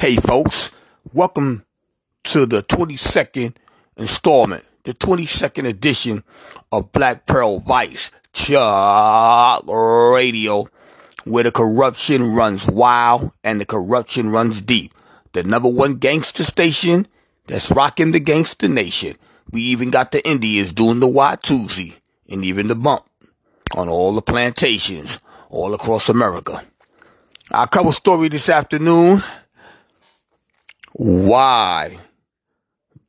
Hey, 0.00 0.14
folks, 0.14 0.70
welcome 1.12 1.64
to 2.22 2.46
the 2.46 2.62
22nd 2.62 3.56
installment, 3.96 4.64
the 4.84 4.94
22nd 4.94 5.66
edition 5.66 6.22
of 6.70 6.92
Black 6.92 7.26
Pearl 7.26 7.58
Vice 7.58 8.12
Chuck 8.32 9.64
Radio, 9.66 10.68
where 11.24 11.42
the 11.42 11.50
corruption 11.50 12.32
runs 12.32 12.70
wild 12.70 13.32
and 13.42 13.60
the 13.60 13.66
corruption 13.66 14.30
runs 14.30 14.62
deep. 14.62 14.94
The 15.32 15.42
number 15.42 15.68
one 15.68 15.96
gangster 15.96 16.44
station 16.44 17.08
that's 17.48 17.72
rocking 17.72 18.12
the 18.12 18.20
gangster 18.20 18.68
nation. 18.68 19.16
We 19.50 19.62
even 19.62 19.90
got 19.90 20.12
the 20.12 20.24
Indians 20.24 20.72
doing 20.72 21.00
the 21.00 21.08
Watusi 21.08 21.96
and 22.30 22.44
even 22.44 22.68
the 22.68 22.76
bump 22.76 23.04
on 23.76 23.88
all 23.88 24.12
the 24.12 24.22
plantations 24.22 25.18
all 25.50 25.74
across 25.74 26.08
America. 26.08 26.62
Our 27.50 27.66
cover 27.66 27.90
story 27.90 28.28
this 28.28 28.48
afternoon 28.48 29.24
why 30.98 31.96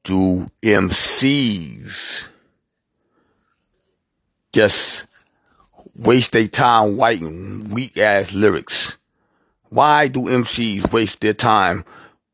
do 0.04 0.46
MCs 0.62 2.30
just 4.54 5.08
waste 5.96 6.34
their 6.34 6.48
time 6.48 7.00
writing 7.00 7.68
weak 7.70 7.98
ass 7.98 8.32
lyrics? 8.36 9.00
Why 9.70 10.08
do 10.08 10.26
MCs 10.26 10.94
waste 10.94 11.22
their 11.22 11.34
time 11.34 11.84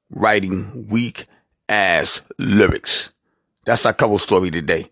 writing 0.10 0.88
weak 0.90 1.26
ass 1.70 2.22
lyrics? 2.38 3.14
That's 3.64 3.86
our 3.86 3.94
cover 3.94 4.18
story 4.18 4.52
today. 4.52 4.88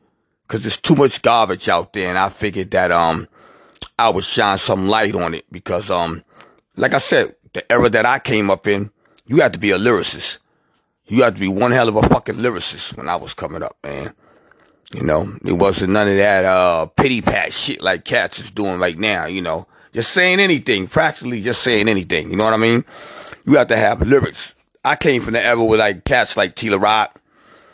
Cause 0.48 0.62
there's 0.62 0.80
too 0.80 0.96
much 0.96 1.22
garbage 1.22 1.68
out 1.68 1.92
there 1.92 2.08
and 2.08 2.18
I 2.18 2.30
figured 2.30 2.72
that, 2.72 2.90
um, 2.90 3.28
I 4.00 4.08
would 4.08 4.24
shine 4.24 4.58
some 4.58 4.88
light 4.88 5.14
on 5.14 5.34
it 5.34 5.44
because, 5.52 5.92
um, 5.92 6.24
like 6.78 6.94
I 6.94 7.00
said, 7.00 7.36
the 7.52 7.70
era 7.70 7.90
that 7.90 8.06
I 8.06 8.20
came 8.20 8.50
up 8.50 8.66
in, 8.66 8.92
you 9.26 9.42
had 9.42 9.52
to 9.54 9.60
be 9.60 9.72
a 9.72 9.78
lyricist 9.78 10.40
you 11.08 11.24
had 11.24 11.36
to 11.36 11.42
be 11.42 11.48
one 11.48 11.72
hell 11.72 11.90
of 11.90 11.96
a 11.96 12.04
fucking 12.04 12.36
lyricist 12.36 12.98
when 12.98 13.10
I 13.10 13.16
was 13.16 13.34
coming 13.34 13.64
up, 13.64 13.78
man. 13.84 14.14
You 14.94 15.04
know, 15.04 15.38
it 15.44 15.54
wasn't 15.54 15.94
none 15.94 16.08
of 16.08 16.18
that 16.18 16.46
uh 16.46 16.86
pity 16.86 17.22
pat 17.22 17.52
shit 17.52 17.82
like 17.82 18.06
cats 18.06 18.40
is 18.40 18.52
doing 18.52 18.80
right 18.80 18.98
now, 18.98 19.26
you 19.26 19.42
know. 19.42 19.68
Just 19.94 20.12
saying 20.12 20.40
anything, 20.40 20.88
practically 20.88 21.42
just 21.42 21.62
saying 21.64 21.88
anything, 21.88 22.30
you 22.30 22.36
know 22.36 22.46
what 22.46 22.54
I 22.54 22.58
mean? 22.58 22.86
You 23.46 23.58
have 23.58 23.68
to 23.68 23.76
have 23.76 24.02
lyrics. 24.02 24.56
I 24.86 24.96
came 24.96 25.22
from 25.22 25.34
the 25.34 25.44
era 25.44 25.64
with 25.64 25.80
like 25.80 26.04
cats 26.04 26.38
like 26.38 26.56
T 26.56 26.70
Rock, 26.70 26.82
Rock, 26.82 27.22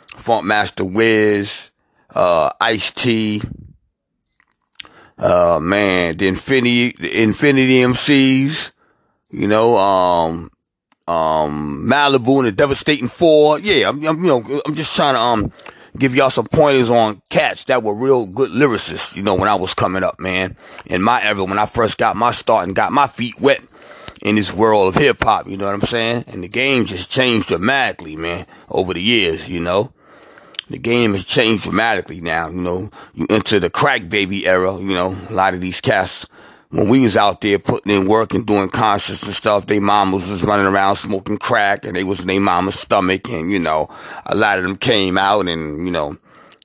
Funkmaster 0.08 0.90
Wiz, 0.90 1.70
uh, 2.14 2.50
Ice 2.60 2.90
T, 2.90 3.42
uh, 5.18 5.58
man, 5.60 6.16
the 6.16 6.28
Infinity, 6.28 6.94
the 6.98 7.22
Infinity 7.22 7.80
MCs, 7.80 8.72
you 9.30 9.46
know, 9.46 9.76
um, 9.76 10.50
um, 11.10 11.86
Malibu 11.86 12.38
and 12.38 12.46
the 12.46 12.52
Devastating 12.52 13.08
Four. 13.08 13.58
Yeah, 13.58 13.88
I'm, 13.88 14.06
I'm, 14.06 14.24
you 14.24 14.28
know, 14.28 14.62
I'm 14.64 14.74
just 14.74 14.94
trying 14.94 15.14
to, 15.14 15.20
um, 15.20 15.52
give 15.98 16.14
y'all 16.14 16.30
some 16.30 16.46
pointers 16.46 16.88
on 16.88 17.20
cats 17.30 17.64
that 17.64 17.82
were 17.82 17.94
real 17.94 18.26
good 18.26 18.50
lyricists, 18.50 19.16
you 19.16 19.22
know, 19.22 19.34
when 19.34 19.48
I 19.48 19.56
was 19.56 19.74
coming 19.74 20.04
up, 20.04 20.20
man. 20.20 20.56
In 20.86 21.02
my 21.02 21.22
era, 21.24 21.44
when 21.44 21.58
I 21.58 21.66
first 21.66 21.98
got 21.98 22.14
my 22.14 22.30
start 22.30 22.66
and 22.66 22.76
got 22.76 22.92
my 22.92 23.08
feet 23.08 23.40
wet 23.40 23.60
in 24.22 24.36
this 24.36 24.52
world 24.52 24.94
of 24.94 25.02
hip 25.02 25.22
hop, 25.22 25.48
you 25.48 25.56
know 25.56 25.66
what 25.66 25.74
I'm 25.74 25.80
saying? 25.82 26.24
And 26.28 26.44
the 26.44 26.48
game 26.48 26.84
just 26.84 27.10
changed 27.10 27.48
dramatically, 27.48 28.14
man, 28.14 28.46
over 28.70 28.94
the 28.94 29.02
years, 29.02 29.48
you 29.48 29.58
know. 29.58 29.92
The 30.68 30.78
game 30.78 31.14
has 31.14 31.24
changed 31.24 31.64
dramatically 31.64 32.20
now, 32.20 32.48
you 32.48 32.60
know. 32.60 32.90
You 33.14 33.26
enter 33.28 33.58
the 33.58 33.70
crack 33.70 34.08
baby 34.08 34.46
era, 34.46 34.78
you 34.78 34.94
know, 34.94 35.16
a 35.28 35.32
lot 35.32 35.54
of 35.54 35.60
these 35.60 35.80
cats 35.80 36.28
when 36.70 36.88
we 36.88 37.00
was 37.00 37.16
out 37.16 37.40
there 37.40 37.58
putting 37.58 37.92
in 37.92 38.06
work 38.06 38.32
and 38.32 38.46
doing 38.46 38.68
concerts 38.68 39.24
and 39.24 39.34
stuff, 39.34 39.66
they 39.66 39.80
mamas 39.80 40.30
was 40.30 40.44
running 40.44 40.66
around 40.66 40.94
smoking 40.96 41.36
crack 41.36 41.84
and 41.84 41.96
they 41.96 42.04
was 42.04 42.20
in 42.20 42.28
their 42.28 42.40
mama's 42.40 42.78
stomach 42.78 43.28
and, 43.28 43.50
you 43.50 43.58
know, 43.58 43.88
a 44.26 44.36
lot 44.36 44.58
of 44.58 44.64
them 44.64 44.76
came 44.76 45.18
out 45.18 45.48
and, 45.48 45.84
you 45.84 45.92
know, 45.92 46.16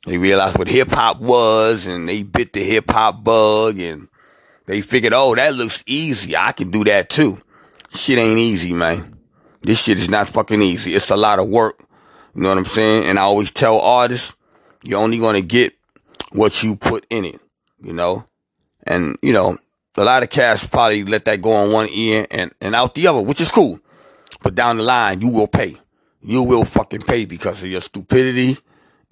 they 0.05 0.19
realized 0.19 0.57
what 0.59 0.67
hip 0.67 0.89
hop 0.89 1.19
was 1.19 1.87
and 1.87 2.07
they 2.07 2.21
bit 2.21 2.53
the 2.53 2.63
hip 2.63 2.89
hop 2.89 3.23
bug 3.23 3.79
and 3.79 4.07
they 4.67 4.81
figured, 4.81 5.13
oh, 5.13 5.33
that 5.33 5.55
looks 5.55 5.83
easy. 5.87 6.35
I 6.35 6.51
can 6.51 6.69
do 6.69 6.83
that 6.83 7.09
too. 7.09 7.39
Shit 7.89 8.19
ain't 8.19 8.37
easy, 8.37 8.73
man. 8.73 9.17
This 9.63 9.81
shit 9.81 9.97
is 9.97 10.09
not 10.09 10.29
fucking 10.29 10.61
easy. 10.61 10.93
It's 10.93 11.09
a 11.09 11.15
lot 11.15 11.39
of 11.39 11.49
work. 11.49 11.83
You 12.35 12.43
know 12.43 12.49
what 12.49 12.59
I'm 12.59 12.65
saying? 12.65 13.05
And 13.05 13.17
I 13.17 13.23
always 13.23 13.49
tell 13.49 13.79
artists, 13.79 14.35
you're 14.83 14.99
only 14.99 15.17
going 15.17 15.35
to 15.35 15.41
get 15.41 15.73
what 16.31 16.61
you 16.61 16.75
put 16.75 17.07
in 17.09 17.25
it, 17.25 17.39
you 17.81 17.93
know? 17.93 18.25
And, 18.83 19.17
you 19.23 19.33
know, 19.33 19.57
a 19.97 20.03
lot 20.03 20.23
of 20.23 20.29
cats 20.29 20.65
probably 20.67 21.03
let 21.03 21.25
that 21.25 21.41
go 21.41 21.51
on 21.51 21.71
one 21.71 21.89
ear 21.89 22.27
and, 22.31 22.51
and 22.61 22.75
out 22.75 22.95
the 22.95 23.07
other, 23.07 23.21
which 23.21 23.41
is 23.41 23.51
cool. 23.51 23.79
But 24.41 24.55
down 24.55 24.77
the 24.77 24.83
line, 24.83 25.21
you 25.21 25.29
will 25.29 25.47
pay. 25.47 25.77
You 26.21 26.43
will 26.43 26.65
fucking 26.65 27.01
pay 27.01 27.25
because 27.25 27.61
of 27.63 27.69
your 27.69 27.81
stupidity 27.81 28.57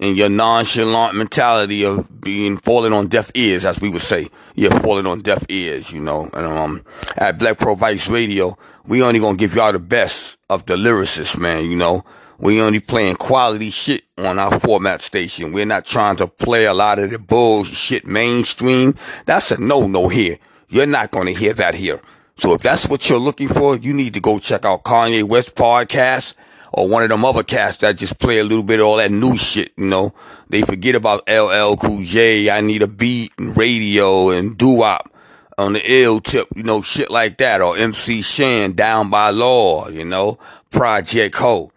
and 0.00 0.16
your 0.16 0.28
nonchalant 0.28 1.14
mentality 1.16 1.84
of 1.84 2.20
being 2.20 2.56
falling 2.58 2.92
on 2.92 3.08
deaf 3.08 3.30
ears, 3.34 3.64
as 3.64 3.80
we 3.80 3.88
would 3.88 4.02
say. 4.02 4.28
You're 4.54 4.78
falling 4.80 5.06
on 5.06 5.20
deaf 5.20 5.44
ears, 5.48 5.92
you 5.92 6.00
know. 6.00 6.28
And 6.34 6.46
um, 6.46 6.84
at 7.16 7.38
Black 7.38 7.58
Pearl 7.58 7.76
Vice 7.76 8.08
Radio, 8.08 8.58
we 8.86 9.02
only 9.02 9.20
gonna 9.20 9.36
give 9.36 9.54
y'all 9.54 9.72
the 9.72 9.78
best 9.78 10.36
of 10.50 10.66
the 10.66 10.76
lyricists, 10.76 11.38
man. 11.38 11.64
You 11.70 11.76
know, 11.76 12.04
we 12.38 12.60
only 12.60 12.80
playing 12.80 13.16
quality 13.16 13.70
shit 13.70 14.04
on 14.18 14.38
our 14.38 14.58
format 14.60 15.00
station. 15.00 15.52
We're 15.52 15.66
not 15.66 15.84
trying 15.84 16.16
to 16.16 16.26
play 16.26 16.64
a 16.64 16.74
lot 16.74 16.98
of 16.98 17.10
the 17.10 17.18
bullshit 17.18 18.06
mainstream. 18.06 18.96
That's 19.26 19.50
a 19.52 19.60
no 19.60 19.86
no 19.86 20.08
here. 20.08 20.38
You're 20.74 20.86
not 20.86 21.12
going 21.12 21.26
to 21.26 21.32
hear 21.32 21.54
that 21.54 21.76
here. 21.76 22.00
So 22.36 22.52
if 22.52 22.62
that's 22.62 22.88
what 22.88 23.08
you're 23.08 23.16
looking 23.16 23.46
for, 23.46 23.76
you 23.76 23.94
need 23.94 24.12
to 24.14 24.20
go 24.20 24.40
check 24.40 24.64
out 24.64 24.82
Kanye 24.82 25.22
West 25.22 25.54
podcast 25.54 26.34
or 26.72 26.88
one 26.88 27.04
of 27.04 27.10
them 27.10 27.24
other 27.24 27.44
casts 27.44 27.80
that 27.82 27.94
just 27.94 28.18
play 28.18 28.40
a 28.40 28.42
little 28.42 28.64
bit 28.64 28.80
of 28.80 28.86
all 28.86 28.96
that 28.96 29.12
new 29.12 29.36
shit, 29.36 29.70
you 29.76 29.86
know. 29.86 30.12
They 30.48 30.62
forget 30.62 30.96
about 30.96 31.28
LL 31.28 31.76
Cool 31.76 32.02
J, 32.02 32.50
I 32.50 32.60
Need 32.60 32.82
a 32.82 32.88
Beat, 32.88 33.30
and 33.38 33.56
Radio, 33.56 34.30
and 34.30 34.58
doo-wop 34.58 35.14
on 35.58 35.74
the 35.74 35.82
ill 35.84 36.18
tip, 36.18 36.48
you 36.56 36.64
know, 36.64 36.82
shit 36.82 37.08
like 37.08 37.38
that. 37.38 37.60
Or 37.60 37.76
MC 37.76 38.22
Shan, 38.22 38.72
Down 38.72 39.10
by 39.10 39.30
Law, 39.30 39.88
you 39.90 40.04
know, 40.04 40.40
Project 40.70 41.36
Ho. 41.36 41.70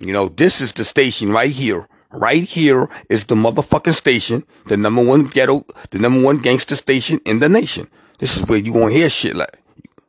You 0.00 0.12
know, 0.12 0.26
this 0.26 0.60
is 0.60 0.72
the 0.72 0.82
station 0.82 1.30
right 1.30 1.52
here. 1.52 1.86
Right 2.10 2.42
here 2.42 2.90
is 3.08 3.26
the 3.26 3.36
motherfucking 3.36 3.94
station, 3.94 4.44
the 4.66 4.76
number 4.76 5.04
one 5.04 5.26
ghetto, 5.26 5.64
the 5.90 6.00
number 6.00 6.20
one 6.20 6.38
gangster 6.38 6.74
station 6.74 7.20
in 7.24 7.38
the 7.38 7.48
nation. 7.48 7.88
This 8.20 8.36
is 8.36 8.46
where 8.46 8.58
you 8.58 8.72
gonna 8.72 8.92
hear 8.92 9.08
shit 9.08 9.34
like 9.34 9.58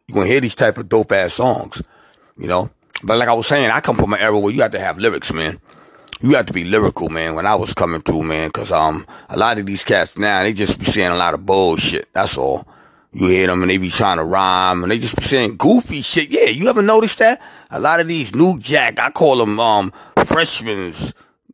you 0.08 0.14
gonna 0.14 0.28
hear 0.28 0.42
these 0.42 0.56
type 0.56 0.78
of 0.78 0.90
dope 0.90 1.14
ass 1.14 1.34
songs, 1.34 1.82
you 2.38 2.48
know. 2.48 2.70
But 3.04 3.18
like 3.18 3.30
I 3.30 3.34
was 3.34 3.48
saying, 3.48 3.72
I 3.72 3.80
come 3.80 3.96
from 3.96 4.14
an 4.14 4.20
era 4.20 4.38
where 4.38 4.54
you 4.54 4.62
have 4.62 4.72
to 4.72 4.80
have 4.80 5.00
lyrics, 5.00 5.34
man. 5.34 5.60
You 6.22 6.36
have 6.36 6.46
to 6.48 6.54
be 6.54 6.66
lyrical, 6.66 7.10
man. 7.10 7.34
When 7.34 7.48
I 7.48 7.56
was 7.56 7.74
coming 7.74 8.02
through, 8.02 8.24
man, 8.24 8.52
cause 8.52 8.72
um 8.72 9.08
a 9.30 9.38
lot 9.38 9.58
of 9.58 9.66
these 9.66 9.84
cats 9.84 10.18
now 10.18 10.44
they 10.44 10.54
just 10.54 10.78
be 10.78 10.86
saying 10.86 11.10
a 11.10 11.16
lot 11.16 11.34
of 11.34 11.46
bullshit. 11.46 12.12
That's 12.14 12.38
all. 12.38 12.68
You 13.14 13.28
hear 13.28 13.48
them 13.48 13.62
and 13.62 13.70
they 13.70 13.78
be 13.78 13.90
trying 13.90 14.18
to 14.18 14.24
rhyme 14.24 14.84
and 14.84 14.92
they 14.92 15.00
just 15.00 15.16
be 15.16 15.24
saying 15.24 15.56
goofy 15.58 16.02
shit. 16.02 16.30
Yeah, 16.30 16.46
you 16.46 16.70
ever 16.70 16.82
noticed 16.82 17.20
that? 17.20 17.42
A 17.70 17.80
lot 17.80 18.00
of 18.00 18.08
these 18.08 18.36
new 18.36 18.58
jack, 18.60 19.00
I 19.00 19.10
call 19.12 19.38
them 19.38 19.60
um 19.60 19.94
freshmen 20.26 20.94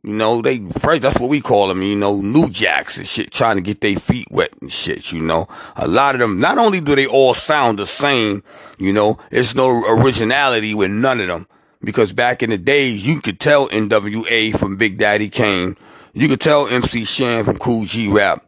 you 0.02 0.12
know, 0.12 0.40
they 0.40 0.58
first 0.58 1.02
that's 1.02 1.18
what 1.18 1.30
we 1.30 1.40
call 1.40 1.68
them, 1.68 1.82
you 1.82 1.96
know, 1.96 2.20
new 2.20 2.48
jacks 2.48 2.96
and 2.96 3.06
shit, 3.06 3.30
trying 3.30 3.56
to 3.56 3.62
get 3.62 3.80
their 3.80 3.96
feet 3.96 4.28
wet 4.30 4.52
and 4.60 4.72
shit, 4.72 5.12
you 5.12 5.20
know. 5.20 5.48
A 5.76 5.88
lot 5.88 6.14
of 6.14 6.20
them, 6.20 6.40
not 6.40 6.58
only 6.58 6.80
do 6.80 6.94
they 6.94 7.06
all 7.06 7.34
sound 7.34 7.78
the 7.78 7.86
same, 7.86 8.42
you 8.78 8.92
know, 8.92 9.18
it's 9.30 9.54
no 9.54 9.82
originality 9.88 10.74
with 10.74 10.90
none 10.90 11.20
of 11.20 11.28
them. 11.28 11.46
Because 11.82 12.12
back 12.12 12.42
in 12.42 12.50
the 12.50 12.58
days, 12.58 13.06
you 13.06 13.20
could 13.20 13.38
tell 13.38 13.68
NWA 13.68 14.58
from 14.58 14.76
Big 14.76 14.98
Daddy 14.98 15.28
Kane. 15.28 15.76
You 16.12 16.28
could 16.28 16.40
tell 16.40 16.66
MC 16.66 17.04
Shan 17.04 17.44
from 17.44 17.58
Kool 17.58 17.84
G 17.84 18.10
Rap. 18.10 18.44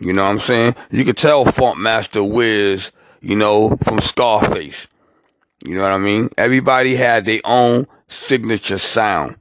You 0.00 0.12
know 0.12 0.22
what 0.22 0.30
I'm 0.30 0.38
saying? 0.38 0.74
You 0.90 1.04
could 1.04 1.16
tell 1.16 1.44
Funkmaster 1.46 2.28
Wiz, 2.28 2.92
you 3.20 3.36
know, 3.36 3.76
from 3.84 4.00
Scarface. 4.00 4.88
You 5.64 5.76
know 5.76 5.82
what 5.82 5.92
I 5.92 5.98
mean? 5.98 6.28
Everybody 6.36 6.94
had 6.96 7.24
their 7.24 7.40
own 7.44 7.86
signature 8.06 8.78
sound. 8.78 9.36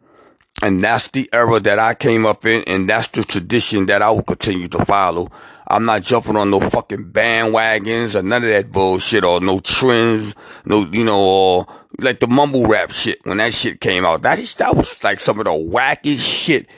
And 0.63 0.81
that's 0.81 1.09
the 1.09 1.29
era 1.33 1.59
that 1.59 1.77
I 1.77 1.93
came 1.93 2.25
up 2.25 2.45
in, 2.45 2.63
and 2.67 2.89
that's 2.89 3.09
the 3.09 3.25
tradition 3.25 3.87
that 3.87 4.01
I 4.01 4.09
will 4.11 4.23
continue 4.23 4.69
to 4.69 4.85
follow. 4.85 5.27
I'm 5.67 5.83
not 5.83 6.03
jumping 6.03 6.37
on 6.37 6.51
no 6.51 6.61
fucking 6.61 7.11
bandwagons 7.11 8.15
or 8.15 8.23
none 8.23 8.43
of 8.43 8.49
that 8.49 8.71
bullshit 8.71 9.25
or 9.25 9.41
no 9.41 9.59
trends, 9.59 10.33
no, 10.63 10.87
you 10.89 11.03
know, 11.03 11.19
or 11.19 11.65
like 11.99 12.21
the 12.21 12.29
mumble 12.29 12.65
rap 12.65 12.91
shit 12.91 13.19
when 13.25 13.39
that 13.39 13.53
shit 13.53 13.81
came 13.81 14.05
out. 14.05 14.21
That, 14.21 14.39
that 14.39 14.73
was 14.73 15.03
like 15.03 15.19
some 15.19 15.37
of 15.37 15.43
the 15.43 15.51
wackest 15.51 16.21
shit. 16.21 16.69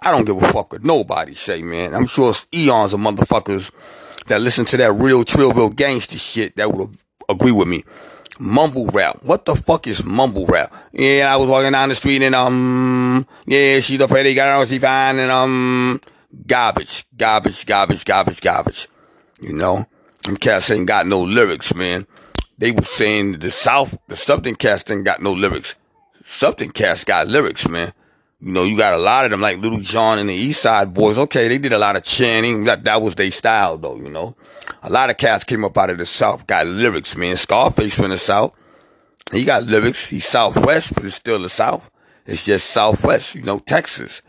I 0.00 0.10
don't 0.10 0.24
give 0.24 0.42
a 0.42 0.50
fuck 0.50 0.72
what 0.72 0.82
nobody 0.82 1.34
say, 1.34 1.60
man. 1.60 1.94
I'm 1.94 2.06
sure 2.06 2.30
it's 2.30 2.46
eons 2.54 2.94
of 2.94 3.00
motherfuckers 3.00 3.70
that 4.28 4.40
listen 4.40 4.64
to 4.64 4.78
that 4.78 4.92
real 4.94 5.22
Trillville 5.22 5.76
gangster 5.76 6.16
shit 6.16 6.56
that 6.56 6.72
would 6.72 6.96
agree 7.28 7.52
with 7.52 7.68
me 7.68 7.84
mumble 8.38 8.86
rap. 8.86 9.22
What 9.22 9.44
the 9.44 9.54
fuck 9.54 9.86
is 9.86 10.04
mumble 10.04 10.46
rap? 10.46 10.72
Yeah, 10.92 11.32
I 11.32 11.36
was 11.36 11.48
walking 11.48 11.72
down 11.72 11.88
the 11.88 11.94
street 11.94 12.22
and 12.22 12.34
um, 12.34 13.26
yeah, 13.46 13.80
she's 13.80 14.00
a 14.00 14.08
pretty 14.08 14.34
girl, 14.34 14.64
she 14.64 14.78
fine 14.78 15.18
and 15.18 15.30
um, 15.30 16.00
garbage, 16.46 17.06
garbage, 17.16 17.66
garbage, 17.66 18.04
garbage, 18.04 18.40
garbage. 18.40 18.88
You 19.40 19.52
know, 19.52 19.86
them 20.22 20.36
cats 20.36 20.70
ain't 20.70 20.86
got 20.86 21.06
no 21.06 21.20
lyrics, 21.20 21.74
man. 21.74 22.06
They 22.56 22.70
was 22.70 22.88
saying 22.88 23.40
the 23.40 23.50
South, 23.50 23.98
the 24.08 24.16
Southern 24.16 24.54
cats 24.54 24.88
ain't 24.90 25.04
got 25.04 25.22
no 25.22 25.32
lyrics. 25.32 25.76
something 26.26 26.70
cats 26.70 27.04
got 27.04 27.28
lyrics, 27.28 27.68
man. 27.68 27.92
You 28.44 28.52
know, 28.52 28.64
you 28.64 28.76
got 28.76 28.92
a 28.92 28.98
lot 28.98 29.24
of 29.24 29.30
them 29.30 29.40
like 29.40 29.56
Lil 29.56 29.80
Jon 29.80 30.18
and 30.18 30.28
the 30.28 30.34
East 30.34 30.60
Side 30.60 30.92
Boyz. 30.92 31.16
Okay, 31.16 31.48
they 31.48 31.56
did 31.56 31.72
a 31.72 31.78
lot 31.78 31.96
of 31.96 32.04
chanting. 32.04 32.64
That 32.64 32.84
that 32.84 33.00
was 33.00 33.14
their 33.14 33.30
style 33.30 33.78
though, 33.78 33.96
you 33.96 34.10
know. 34.10 34.36
A 34.82 34.90
lot 34.90 35.08
of 35.08 35.16
cats 35.16 35.44
came 35.44 35.64
up 35.64 35.78
out 35.78 35.88
of 35.88 35.96
the 35.96 36.04
South, 36.04 36.46
got 36.46 36.66
lyrics, 36.66 37.16
man. 37.16 37.38
Scarface 37.38 37.94
from 37.94 38.10
the 38.10 38.18
South. 38.18 38.54
He 39.32 39.46
got 39.46 39.62
lyrics. 39.62 40.04
He's 40.08 40.26
Southwest, 40.26 40.94
but 40.94 41.06
it's 41.06 41.14
still 41.14 41.38
the 41.38 41.48
South. 41.48 41.90
It's 42.26 42.44
just 42.44 42.68
Southwest, 42.68 43.34
you 43.34 43.42
know, 43.44 43.60
Texas, 43.60 44.20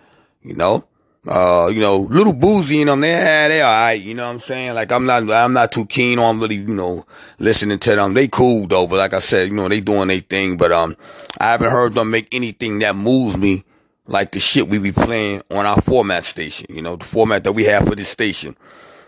you 0.42 0.56
know. 0.56 0.86
Uh, 1.28 1.70
you 1.74 1.82
know, 1.82 1.98
Lil 1.98 2.32
Boosie 2.34 2.82
in 2.82 2.88
them, 2.88 3.02
they, 3.02 3.12
they 3.50 3.64
alright, 3.64 4.00
you 4.00 4.14
know 4.14 4.28
what 4.28 4.34
I'm 4.34 4.40
saying? 4.40 4.76
Like, 4.76 4.92
I'm 4.92 5.08
not, 5.08 5.30
I'm 5.30 5.54
not 5.54 5.72
too 5.72 5.88
keen 5.88 6.20
on 6.20 6.40
really, 6.40 6.58
you 6.58 6.74
know, 6.76 7.06
listening 7.40 7.80
to 7.80 7.96
them. 7.96 8.14
They 8.14 8.28
cool 8.28 8.68
though, 8.68 8.86
but 8.86 8.98
like 8.98 9.14
I 9.14 9.20
said, 9.20 9.48
you 9.48 9.56
know, 9.56 9.68
they 9.68 9.82
doing 9.82 10.08
their 10.08 10.20
thing, 10.20 10.56
but, 10.56 10.72
um, 10.72 10.96
I 11.40 11.46
haven't 11.46 11.72
heard 11.72 11.96
them 11.96 12.12
make 12.12 12.28
anything 12.32 12.78
that 12.80 12.96
moves 12.96 13.36
me 13.36 13.66
like 14.07 14.31
the 14.31 14.40
shit 14.40 14.69
we 14.69 14.80
be 14.80 14.92
playing 14.92 15.42
on 15.52 15.66
our 15.66 15.81
format 15.81 16.25
station, 16.25 16.68
you 16.69 16.81
know, 16.81 16.96
the 16.96 17.06
format 17.06 17.44
that 17.44 17.54
we 17.54 17.66
have 17.66 17.88
for 17.88 17.96
this 17.96 18.10
station. 18.10 18.56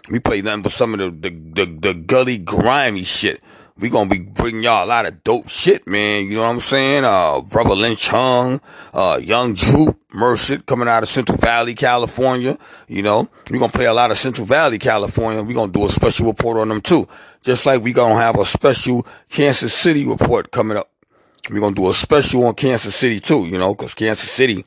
We 0.09 0.19
play 0.19 0.41
nothing 0.41 0.61
but 0.61 0.71
some 0.71 0.93
of 0.93 0.99
the, 0.99 1.29
the, 1.29 1.29
the, 1.29 1.65
the 1.65 1.93
gully 1.93 2.37
grimy 2.37 3.03
shit 3.03 3.41
we 3.79 3.89
gonna 3.89 4.09
be 4.09 4.19
bringing 4.19 4.63
y'all 4.63 4.85
a 4.85 4.87
lot 4.87 5.05
of 5.05 5.23
dope 5.23 5.49
shit, 5.49 5.85
man. 5.87 6.25
You 6.25 6.37
know 6.37 6.43
what 6.43 6.49
I'm 6.49 6.59
saying? 6.59 7.03
Uh, 7.05 7.41
Brotha 7.41 7.75
Lynch 7.75 8.07
Hung, 8.07 8.59
uh, 8.93 9.19
Young 9.21 9.53
Droop, 9.53 9.99
Merced 10.11 10.65
coming 10.65 10.87
out 10.87 11.03
of 11.03 11.09
Central 11.09 11.37
Valley, 11.37 11.75
California. 11.75 12.57
You 12.87 13.03
know, 13.03 13.29
we 13.51 13.59
gonna 13.59 13.71
play 13.71 13.85
a 13.85 13.93
lot 13.93 14.11
of 14.11 14.17
Central 14.17 14.47
Valley, 14.47 14.79
California. 14.79 15.43
we 15.43 15.53
gonna 15.53 15.71
do 15.71 15.85
a 15.85 15.89
special 15.89 16.27
report 16.27 16.57
on 16.57 16.69
them 16.69 16.81
too. 16.81 17.07
Just 17.41 17.65
like 17.65 17.81
we 17.81 17.93
gonna 17.93 18.19
have 18.19 18.39
a 18.39 18.45
special 18.45 19.05
Kansas 19.29 19.73
City 19.73 20.07
report 20.07 20.51
coming 20.51 20.77
up. 20.77 20.89
we 21.51 21.59
gonna 21.59 21.75
do 21.75 21.89
a 21.89 21.93
special 21.93 22.45
on 22.45 22.55
Kansas 22.55 22.95
City 22.95 23.19
too, 23.19 23.45
you 23.45 23.59
know, 23.59 23.75
cause 23.75 23.93
Kansas 23.93 24.31
City, 24.31 24.65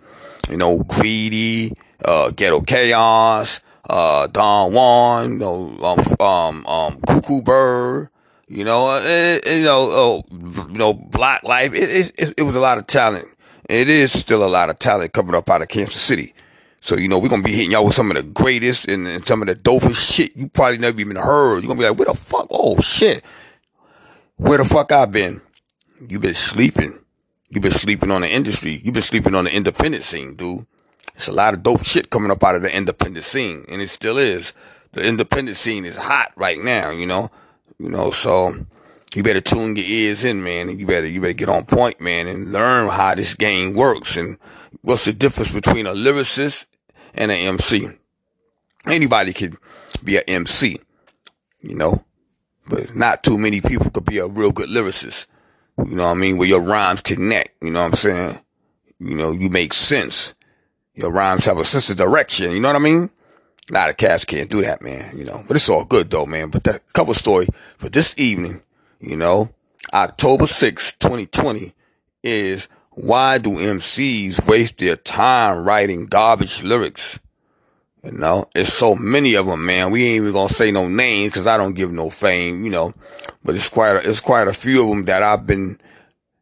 you 0.51 0.57
know, 0.57 0.81
greedy, 0.81 1.73
uh, 2.05 2.31
ghetto 2.31 2.61
chaos, 2.61 3.61
uh, 3.89 4.27
Don 4.27 4.73
Juan, 4.73 5.33
you 5.33 5.39
know, 5.39 5.79
um, 5.83 6.17
um, 6.21 6.67
um, 6.67 7.01
Cuckoo 7.07 7.43
Bird, 7.43 8.09
you 8.49 8.65
know, 8.65 8.89
uh, 8.89 9.01
it, 9.05 9.47
you 9.47 9.65
know, 9.65 9.91
oh, 9.91 10.23
you 10.31 10.79
know, 10.79 10.93
black 10.93 11.45
life. 11.45 11.73
It, 11.75 12.13
it, 12.19 12.35
it 12.37 12.43
was 12.43 12.57
a 12.57 12.61
lot 12.61 12.79
of 12.79 12.87
talent. 12.87 13.29
It 13.69 13.89
is 13.89 14.13
still 14.13 14.45
a 14.45 14.49
lot 14.49 14.71
of 14.71 14.79
talent 14.79 15.13
coming 15.13 15.35
up 15.35 15.49
out 15.49 15.63
of 15.63 15.69
Kansas 15.69 16.03
City. 16.03 16.35
So, 16.81 16.97
you 16.97 17.09
know, 17.09 17.19
we're 17.19 17.29
going 17.29 17.43
to 17.43 17.47
be 17.49 17.55
hitting 17.55 17.73
y'all 17.73 17.85
with 17.85 17.95
some 17.95 18.11
of 18.11 18.17
the 18.17 18.23
greatest 18.23 18.89
and, 18.89 19.07
and, 19.07 19.27
some 19.27 19.43
of 19.43 19.49
the 19.49 19.55
dopest 19.55 20.15
shit 20.15 20.35
you 20.35 20.49
probably 20.49 20.79
never 20.79 20.99
even 20.99 21.17
heard. 21.17 21.63
You're 21.63 21.75
going 21.75 21.79
to 21.79 21.83
be 21.85 21.89
like, 21.89 21.99
where 21.99 22.07
the 22.07 22.15
fuck? 22.15 22.47
Oh, 22.51 22.81
shit. 22.81 23.23
Where 24.37 24.59
the 24.59 24.65
fuck 24.65 24.91
I 24.91 25.05
been? 25.05 25.43
You 26.09 26.19
been 26.19 26.35
sleeping. 26.35 27.00
You 27.51 27.61
been 27.61 27.73
sleeping 27.73 28.13
on 28.13 28.21
the 28.21 28.29
industry. 28.29 28.81
You've 28.83 28.95
been 28.95 29.03
sleeping 29.03 29.35
on 29.35 29.45
the 29.45 29.55
independent 29.55 30.05
scene, 30.05 30.37
dude. 30.37 30.67
It's 31.17 31.27
a 31.27 31.33
lot 31.33 31.53
of 31.53 31.65
dope 31.65 31.85
shit 31.85 32.09
coming 32.09 32.31
up 32.31 32.45
out 32.45 32.55
of 32.55 32.63
the 32.63 32.75
independent 32.75 33.25
scene. 33.25 33.65
And 33.69 33.83
it 33.83 33.91
still 33.91 34.19
is. 34.19 34.53
The 34.93 35.05
independent 35.05 35.57
scene 35.57 35.85
is 35.85 35.97
hot 35.97 36.33
right 36.37 36.63
now, 36.63 36.91
you 36.91 37.07
know. 37.07 37.31
You 37.79 37.89
know, 37.89 38.13
so 38.13 38.55
you 39.15 39.23
better 39.25 39.41
tune 39.41 39.75
your 39.75 39.87
ears 39.87 40.25
in, 40.25 40.45
man, 40.45 40.79
you 40.79 40.87
better 40.87 41.07
you 41.07 41.21
better 41.21 41.33
get 41.33 41.49
on 41.49 41.65
point, 41.65 42.01
man, 42.01 42.29
and 42.29 42.53
learn 42.53 42.89
how 42.89 43.15
this 43.15 43.35
game 43.35 43.75
works 43.75 44.17
and 44.17 44.39
what's 44.83 45.05
the 45.05 45.13
difference 45.13 45.51
between 45.51 45.87
a 45.87 45.93
lyricist 45.93 46.67
and 47.15 47.31
an 47.33 47.39
MC. 47.39 47.89
Anybody 48.87 49.33
could 49.33 49.57
be 50.05 50.17
an 50.17 50.25
MC, 50.29 50.79
you 51.61 51.75
know, 51.75 52.05
but 52.69 52.95
not 52.95 53.25
too 53.25 53.37
many 53.37 53.61
people 53.61 53.91
could 53.91 54.05
be 54.05 54.19
a 54.19 54.27
real 54.27 54.53
good 54.53 54.69
lyricist. 54.69 55.27
You 55.87 55.97
know 55.97 56.07
what 56.07 56.13
I 56.13 56.15
mean? 56.15 56.37
Where 56.37 56.49
your 56.49 56.63
rhymes 56.63 57.01
connect, 57.01 57.63
you 57.63 57.71
know 57.71 57.81
what 57.81 57.93
I'm 57.93 57.95
saying? 57.95 58.41
You 58.99 59.17
know, 59.17 59.33
you 59.33 59.49
make 59.51 59.73
sense. 59.73 60.35
Your 60.95 61.11
rhymes 61.11 61.47
have 61.47 61.59
a 61.59 61.65
sense 61.65 61.91
of 61.91 61.97
direction, 61.97 62.53
you 62.53 62.61
know 62.61 62.69
what 62.69 62.77
I 62.77 62.81
mean? 62.81 63.11
A 63.71 63.73
lot 63.73 63.91
of 63.91 63.97
cats 63.97 64.25
can't 64.25 64.51
do 64.51 64.63
that, 64.63 64.83
man, 64.83 65.17
you 65.17 65.25
know, 65.25 65.45
but 65.47 65.57
it's 65.57 65.69
all 65.69 65.85
good 65.85 66.11
though, 66.11 66.27
man. 66.27 66.51
But 66.51 66.65
that 66.65 66.83
cover 66.93 67.15
story 67.15 67.47
for 67.79 67.89
this 67.89 68.15
evening, 68.19 68.63
you 68.99 69.17
know, 69.17 69.51
October 69.93 70.45
6th, 70.45 70.99
2020 70.99 71.75
is 72.23 72.69
why 72.91 73.39
do 73.39 73.51
MCs 73.51 74.47
waste 74.47 74.79
their 74.79 74.97
time 74.97 75.65
writing 75.65 76.07
garbage 76.07 76.63
lyrics? 76.63 77.19
You 78.03 78.13
know, 78.13 78.47
it's 78.55 78.73
so 78.73 78.95
many 78.95 79.35
of 79.35 79.47
them, 79.47 79.67
man. 79.67 79.91
We 79.91 80.07
ain't 80.07 80.23
even 80.23 80.33
gonna 80.33 80.49
say 80.49 80.71
no 80.71 80.89
names 80.89 81.33
because 81.33 81.47
I 81.47 81.59
don't 81.59 81.75
give 81.75 81.93
no 81.93 82.09
fame, 82.09 82.65
you 82.65 82.71
know. 82.71 82.95
But 83.45 83.57
it's 83.57 83.69
quite 83.69 83.97
a, 83.97 84.09
it's 84.09 84.21
quite 84.21 84.49
a 84.49 84.55
few 84.55 84.85
of 84.85 84.89
them 84.89 85.05
that 85.05 85.23
I've 85.23 85.47
been 85.47 85.79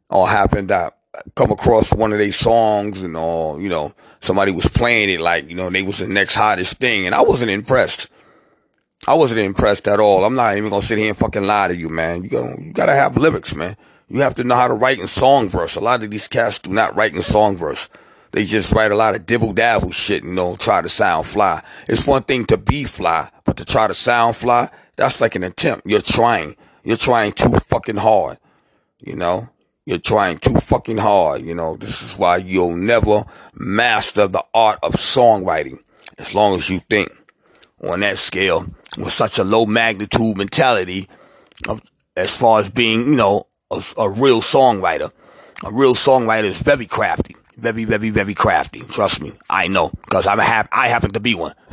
or 0.09 0.29
happened 0.29 0.69
that 0.69 0.97
come 1.35 1.51
across 1.51 1.93
one 1.93 2.13
of 2.13 2.19
their 2.19 2.33
songs 2.33 3.03
and 3.03 3.17
all, 3.17 3.61
you 3.61 3.69
know, 3.69 3.93
somebody 4.21 4.53
was 4.53 4.67
playing 4.67 5.11
it 5.11 5.21
like, 5.21 5.49
you 5.49 5.57
know, 5.57 5.71
they 5.71 5.83
was 5.83 5.99
the 5.99 6.09
next 6.09 6.35
hottest 6.35 6.77
thing. 6.77 7.07
And 7.07 7.15
I 7.15 7.23
wasn't 7.23 7.51
impressed. 7.51 8.09
I 9.07 9.15
wasn't 9.15 9.41
impressed 9.41 9.89
at 9.89 10.01
all. 10.01 10.25
I'm 10.25 10.35
not 10.35 10.57
even 10.57 10.71
gonna 10.71 10.83
sit 10.83 10.99
here 10.99 11.09
and 11.09 11.17
fucking 11.17 11.45
lie 11.45 11.69
to 11.69 11.77
you, 11.77 11.89
man. 11.89 12.25
You 12.25 12.31
gotta, 12.31 12.63
you 12.63 12.73
gotta 12.73 12.95
have 12.95 13.17
lyrics, 13.17 13.55
man. 13.55 13.77
You 14.09 14.21
have 14.23 14.35
to 14.37 14.45
know 14.45 14.55
how 14.55 14.69
to 14.69 14.75
write 14.75 14.99
in 14.99 15.07
song 15.07 15.49
verse. 15.49 15.77
A 15.77 15.81
lot 15.81 16.03
of 16.03 16.11
these 16.11 16.29
cats 16.29 16.59
do 16.59 16.71
not 16.71 16.97
write 16.97 17.15
in 17.15 17.23
song 17.23 17.57
verse. 17.57 17.89
They 18.33 18.45
just 18.45 18.73
write 18.73 18.93
a 18.93 18.97
lot 18.97 19.15
of 19.15 19.27
dibble 19.27 19.53
dabble 19.53 19.91
shit, 19.91 20.23
you 20.23 20.33
know, 20.33 20.57
try 20.57 20.83
to 20.83 20.89
sound 20.89 21.27
fly. 21.27 21.63
It's 21.89 22.07
one 22.07 22.23
thing 22.23 22.45
to 22.47 22.59
be 22.59 22.85
fly, 22.85 23.31
but 23.45 23.57
to 23.57 23.65
try 23.65 23.87
to 23.87 23.95
sound 23.95 24.37
fly, 24.37 24.69
that's 24.97 25.21
like 25.21 25.35
an 25.35 25.45
attempt. 25.45 25.87
You're 25.87 26.01
trying. 26.01 26.57
You're 26.85 26.97
trying 26.97 27.33
too 27.33 27.59
fucking 27.67 27.97
hard. 27.97 28.39
You 28.99 29.17
know? 29.17 29.49
You're 29.87 29.99
trying 29.99 30.37
too 30.37 30.61
fucking 30.61 30.99
hard. 30.99 31.41
You 31.41 31.55
know, 31.55 31.77
this 31.77 32.03
is 32.03 32.19
why 32.19 32.37
you'll 32.37 32.77
never 32.77 33.25
master 33.55 34.29
the 34.29 34.45
art 34.53 34.79
of 34.83 34.93
songwriting 34.93 35.79
as 36.19 36.35
long 36.35 36.55
as 36.57 36.69
you 36.69 36.81
think 36.81 37.11
on 37.83 38.01
that 38.01 38.19
scale 38.19 38.67
with 38.99 39.13
such 39.13 39.39
a 39.39 39.45
low 39.45 39.65
magnitude 39.65 40.37
mentality 40.37 41.09
of, 41.67 41.81
as 42.17 42.37
far 42.37 42.61
as 42.61 42.69
being, 42.69 43.07
you 43.07 43.17
know, 43.17 43.47
a, 43.71 43.83
a 43.97 44.11
real 44.11 44.43
songwriter. 44.43 45.11
A 45.65 45.73
real 45.73 45.95
songwriter 45.95 46.45
is 46.45 46.61
very 46.61 46.87
crafty. 46.87 47.35
Very, 47.59 47.85
very, 47.85 48.11
very 48.11 48.35
crafty. 48.35 48.81
Trust 48.83 49.21
me. 49.21 49.33
I 49.51 49.67
know. 49.67 49.91
Cause 50.09 50.29
I'm 50.29 50.39
a 50.39 50.45
hap- 50.45 50.69
I 50.71 50.87
happen 50.87 51.11
to 51.13 51.21
be 51.21 51.35
one. 51.35 51.55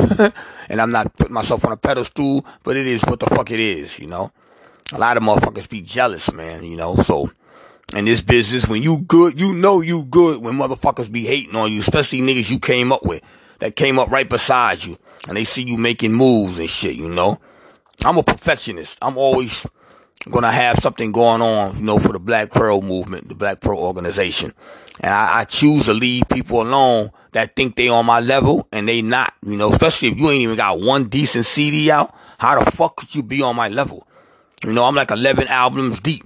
and 0.68 0.82
I'm 0.82 0.90
not 0.90 1.16
putting 1.16 1.34
myself 1.34 1.64
on 1.64 1.72
a 1.72 1.78
pedestal, 1.78 2.44
but 2.64 2.76
it 2.76 2.88
is 2.88 3.04
what 3.04 3.20
the 3.20 3.28
fuck 3.28 3.52
it 3.52 3.60
is, 3.60 4.00
you 4.00 4.08
know? 4.08 4.32
A 4.94 4.98
lot 4.98 5.16
of 5.16 5.22
motherfuckers 5.22 5.70
be 5.70 5.82
jealous, 5.82 6.34
man, 6.34 6.64
you 6.64 6.76
know? 6.76 6.96
So, 6.96 7.30
in 7.96 8.06
this 8.06 8.24
business, 8.24 8.68
when 8.68 8.82
you 8.82 8.98
good, 8.98 9.40
you 9.40 9.54
know 9.54 9.82
you 9.82 10.06
good 10.06 10.42
when 10.42 10.56
motherfuckers 10.56 11.12
be 11.12 11.24
hating 11.24 11.56
on 11.56 11.72
you, 11.72 11.80
especially 11.82 12.22
niggas 12.22 12.50
you 12.50 12.60
came 12.60 12.92
up 12.92 13.06
with, 13.06 13.22
that 13.60 13.76
came 13.76 14.00
up 14.00 14.10
right 14.10 14.28
beside 14.28 14.84
you, 14.84 14.98
and 15.28 15.38
they 15.38 15.44
see 15.44 15.62
you 15.64 15.78
making 15.78 16.14
moves 16.14 16.58
and 16.58 16.68
shit, 16.68 16.96
you 16.96 17.10
know? 17.10 17.40
I'm 18.04 18.18
a 18.18 18.24
perfectionist. 18.24 18.98
I'm 19.04 19.18
always 19.20 19.68
gonna 20.30 20.52
have 20.52 20.78
something 20.80 21.12
going 21.12 21.42
on, 21.42 21.78
you 21.78 21.84
know, 21.84 22.00
for 22.00 22.14
the 22.14 22.20
Black 22.20 22.52
Pearl 22.52 22.82
movement, 22.82 23.30
the 23.30 23.36
Black 23.36 23.62
Pearl 23.62 23.80
organization. 23.80 24.54
And 25.02 25.14
I, 25.14 25.42
I 25.42 25.44
choose 25.44 25.86
to 25.86 25.94
leave 25.94 26.24
people 26.32 26.62
alone 26.62 27.12
that 27.34 27.56
think 27.56 27.76
they 27.76 27.90
on 27.90 28.06
my 28.06 28.20
level 28.20 28.68
and 28.72 28.88
they 28.88 29.02
not, 29.02 29.34
you 29.46 29.58
know, 29.58 29.70
especially 29.70 30.10
if 30.10 30.18
you 30.18 30.30
ain't 30.30 30.42
even 30.42 30.56
got 30.56 30.80
one 30.80 31.06
decent 31.06 31.46
CD 31.46 31.92
out. 31.92 32.14
How 32.38 32.62
the 32.62 32.72
fuck 32.72 32.98
could 32.98 33.14
you 33.14 33.24
be 33.24 33.42
on 33.42 33.56
my 33.56 33.70
level? 33.70 34.08
You 34.64 34.74
know, 34.74 34.84
I'm 34.84 34.96
like 34.96 35.12
11 35.12 35.48
albums 35.48 36.00
deep. 36.00 36.26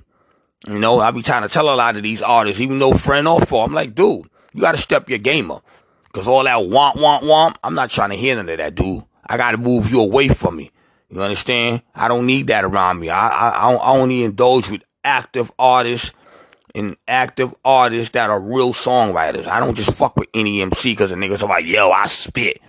You 0.68 0.80
know, 0.80 1.00
I 1.00 1.12
be 1.12 1.22
trying 1.22 1.44
to 1.44 1.50
tell 1.50 1.74
a 1.74 1.76
lot 1.76 1.96
of 1.96 2.04
these 2.04 2.22
artists, 2.22 2.62
even 2.62 2.80
though 2.80 2.94
friend 2.94 3.28
or 3.28 3.42
foe, 3.42 3.62
I'm 3.62 3.74
like, 3.74 3.96
dude, 3.96 4.30
you 4.54 4.62
gotta 4.62 4.78
step 4.78 5.10
your 5.10 5.20
game 5.20 5.52
up. 5.52 5.64
Cause 6.12 6.28
all 6.28 6.44
that 6.44 6.66
want, 6.66 7.00
want, 7.00 7.24
want, 7.26 7.58
I'm 7.64 7.76
not 7.76 7.92
trying 7.92 8.10
to 8.10 8.16
hear 8.16 8.36
none 8.36 8.50
of 8.50 8.58
that, 8.58 8.76
dude. 8.76 9.04
I 9.26 9.38
gotta 9.38 9.58
move 9.58 9.92
you 9.92 10.02
away 10.02 10.28
from 10.28 10.56
me. 10.56 10.72
You 11.10 11.22
understand? 11.22 11.82
I 11.96 12.08
don't 12.08 12.26
need 12.26 12.48
that 12.48 12.64
around 12.64 13.00
me. 13.00 13.10
I, 13.10 13.28
I, 13.28 13.74
I 13.74 13.98
only 13.98 14.24
indulge 14.24 14.70
with 14.70 14.84
active 15.04 15.52
artists 15.58 16.14
and 16.76 16.96
active 17.08 17.54
artists 17.66 18.12
that 18.12 18.30
are 18.30 18.40
real 18.40 18.74
songwriters. 18.74 19.48
I 19.48 19.60
don't 19.60 19.76
just 19.76 19.94
fuck 19.94 20.16
with 20.16 20.30
any 20.34 20.62
MC 20.62 20.96
cause 20.96 21.10
the 21.10 21.16
niggas 21.16 21.42
are 21.42 21.50
like, 21.50 21.66
yo, 21.66 21.90
I 21.90 22.06
spit. 22.08 22.62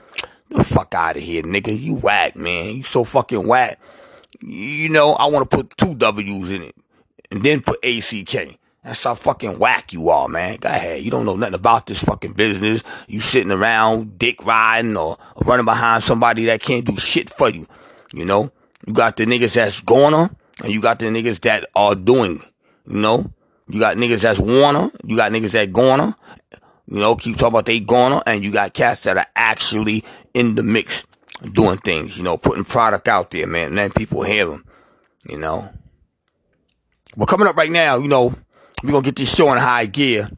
The 0.49 0.65
fuck 0.65 0.95
out 0.95 1.17
of 1.17 1.23
here, 1.23 1.43
nigga. 1.43 1.79
You 1.79 1.97
whack, 1.97 2.35
man. 2.35 2.77
You 2.77 2.83
so 2.83 3.05
fucking 3.05 3.47
whack. 3.47 3.79
You 4.41 4.89
know, 4.89 5.13
I 5.13 5.27
want 5.27 5.49
to 5.49 5.57
put 5.57 5.77
two 5.77 5.95
W's 5.95 6.51
in 6.51 6.63
it 6.63 6.75
and 7.31 7.43
then 7.43 7.61
put 7.61 7.85
ACK. 7.85 8.59
That's 8.83 9.05
how 9.05 9.15
fucking 9.15 9.59
whack 9.59 9.93
you 9.93 10.09
are, 10.09 10.29
man. 10.29 10.57
Go 10.57 10.71
ahead. 10.71 11.03
You 11.03 11.11
don't 11.11 11.27
know 11.27 11.37
nothing 11.37 11.55
about 11.55 11.87
this 11.87 12.03
fucking 12.03 12.33
business. 12.33 12.83
You 13.07 13.21
sitting 13.21 13.53
around 13.53 14.19
dick 14.19 14.45
riding 14.45 14.97
or 14.97 15.19
running 15.45 15.67
behind 15.67 16.03
somebody 16.03 16.47
that 16.47 16.63
can't 16.63 16.87
do 16.87 16.97
shit 16.97 17.29
for 17.29 17.51
you. 17.51 17.67
You 18.13 18.25
know? 18.25 18.51
You 18.87 18.95
got 18.95 19.17
the 19.17 19.27
niggas 19.27 19.55
that's 19.55 19.81
going 19.83 20.15
on 20.15 20.37
and 20.63 20.73
you 20.73 20.81
got 20.81 20.99
the 20.99 21.07
niggas 21.07 21.41
that 21.41 21.67
are 21.75 21.95
doing. 21.95 22.43
You 22.87 22.99
know? 22.99 23.33
You 23.71 23.79
got 23.79 23.97
niggas 23.97 24.23
that's 24.23 24.41
wanna, 24.41 24.91
you 25.05 25.17
got 25.17 25.31
niggas 25.31 25.53
that 25.53 25.73
gonna, 25.73 26.17
you 26.89 26.99
know, 26.99 27.15
keep 27.15 27.37
talking 27.37 27.55
about 27.55 27.67
they 27.67 27.79
gonna, 27.79 28.21
and 28.27 28.43
you 28.43 28.51
got 28.51 28.75
cats 28.75 29.03
that 29.03 29.17
are 29.17 29.27
actually 29.37 30.05
in 30.35 30.57
the 30.57 30.63
mix 30.65 31.07
doing 31.53 31.79
things, 31.79 32.17
you 32.17 32.25
know, 32.25 32.37
putting 32.37 32.65
product 32.65 33.07
out 33.07 33.31
there, 33.31 33.47
man, 33.47 33.69
and 33.69 33.79
then 33.79 33.93
people 33.93 34.23
hear 34.25 34.47
them, 34.47 34.65
you 35.29 35.39
know. 35.39 35.71
Well, 37.17 37.27
coming 37.27 37.47
up 37.47 37.57
right 37.57 37.71
now, 37.71 37.99
you 37.99 38.09
know, 38.09 38.35
we're 38.83 38.91
gonna 38.91 39.05
get 39.05 39.17
this 39.17 39.35
show 39.35 39.53
in 39.53 39.59
high 39.59 39.87
gear. 39.87 40.29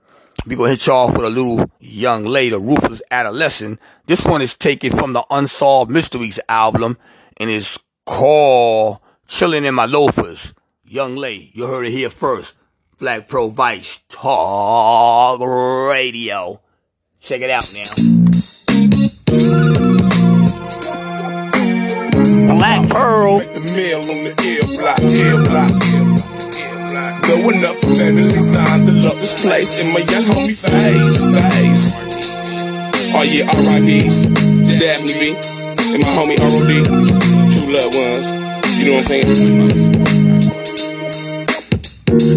We 0.47 0.57
gonna 0.57 0.71
hit 0.71 0.87
y'all 0.87 1.09
with 1.09 1.25
a 1.25 1.31
little 1.31 1.71
young 1.81 2.25
lady, 2.25 2.57
ruthless 2.57 3.01
adolescent. 3.11 3.81
This 4.07 4.27
one 4.27 4.43
is 4.43 4.57
taken 4.57 4.95
from 4.95 5.15
the 5.15 5.25
Unsolved 5.31 5.91
Mysteries 5.91 6.39
album 6.51 6.99
and 7.43 7.51
is 7.51 7.77
called 8.07 9.01
Chilling 9.27 9.65
in 9.65 9.75
My 9.75 9.85
Loafers. 9.85 10.55
Young 10.85 11.17
lady, 11.17 11.51
you 11.55 11.67
heard 11.67 11.85
it 11.85 11.91
here 11.91 12.09
first. 12.09 12.55
Black 13.01 13.27
Pearl 13.27 13.51
Vice 13.51 13.99
Talk 14.09 15.41
Radio. 15.41 16.61
Check 17.19 17.41
it 17.41 17.51
out 17.51 17.75
now. 17.75 17.83
Black 22.55 22.89
Pearl. 22.89 23.41
The 23.41 23.73
mail 23.75 23.99
on 23.99 24.23
the 24.23 24.35
air 24.47 24.63
block, 24.79 25.01
air 25.01 25.43
block. 25.43 25.83
Going 27.27 27.65
up 27.65 27.75
from 27.77 27.95
babies 27.95 28.33
inside 28.33 28.87
the 28.87 28.93
lovers 28.93 29.35
place 29.35 29.81
in 29.81 29.93
my 29.93 29.99
young 29.99 30.23
homie 30.23 30.57
face, 30.57 31.19
face. 31.35 31.93
Oh 33.15 33.23
yeah, 33.23 33.51
R.I.P.s 33.51 34.23
to 34.23 34.79
Daphne 34.79 35.13
B 35.19 35.37
and 35.93 36.03
my 36.03 36.09
homie 36.09 36.39
R.O.D. 36.41 37.32
Loved 37.73 37.95
ones. 37.95 38.27
You 38.77 38.85
know 38.85 38.93
what 38.93 39.01
I'm 39.01 39.07
saying? 39.07 39.27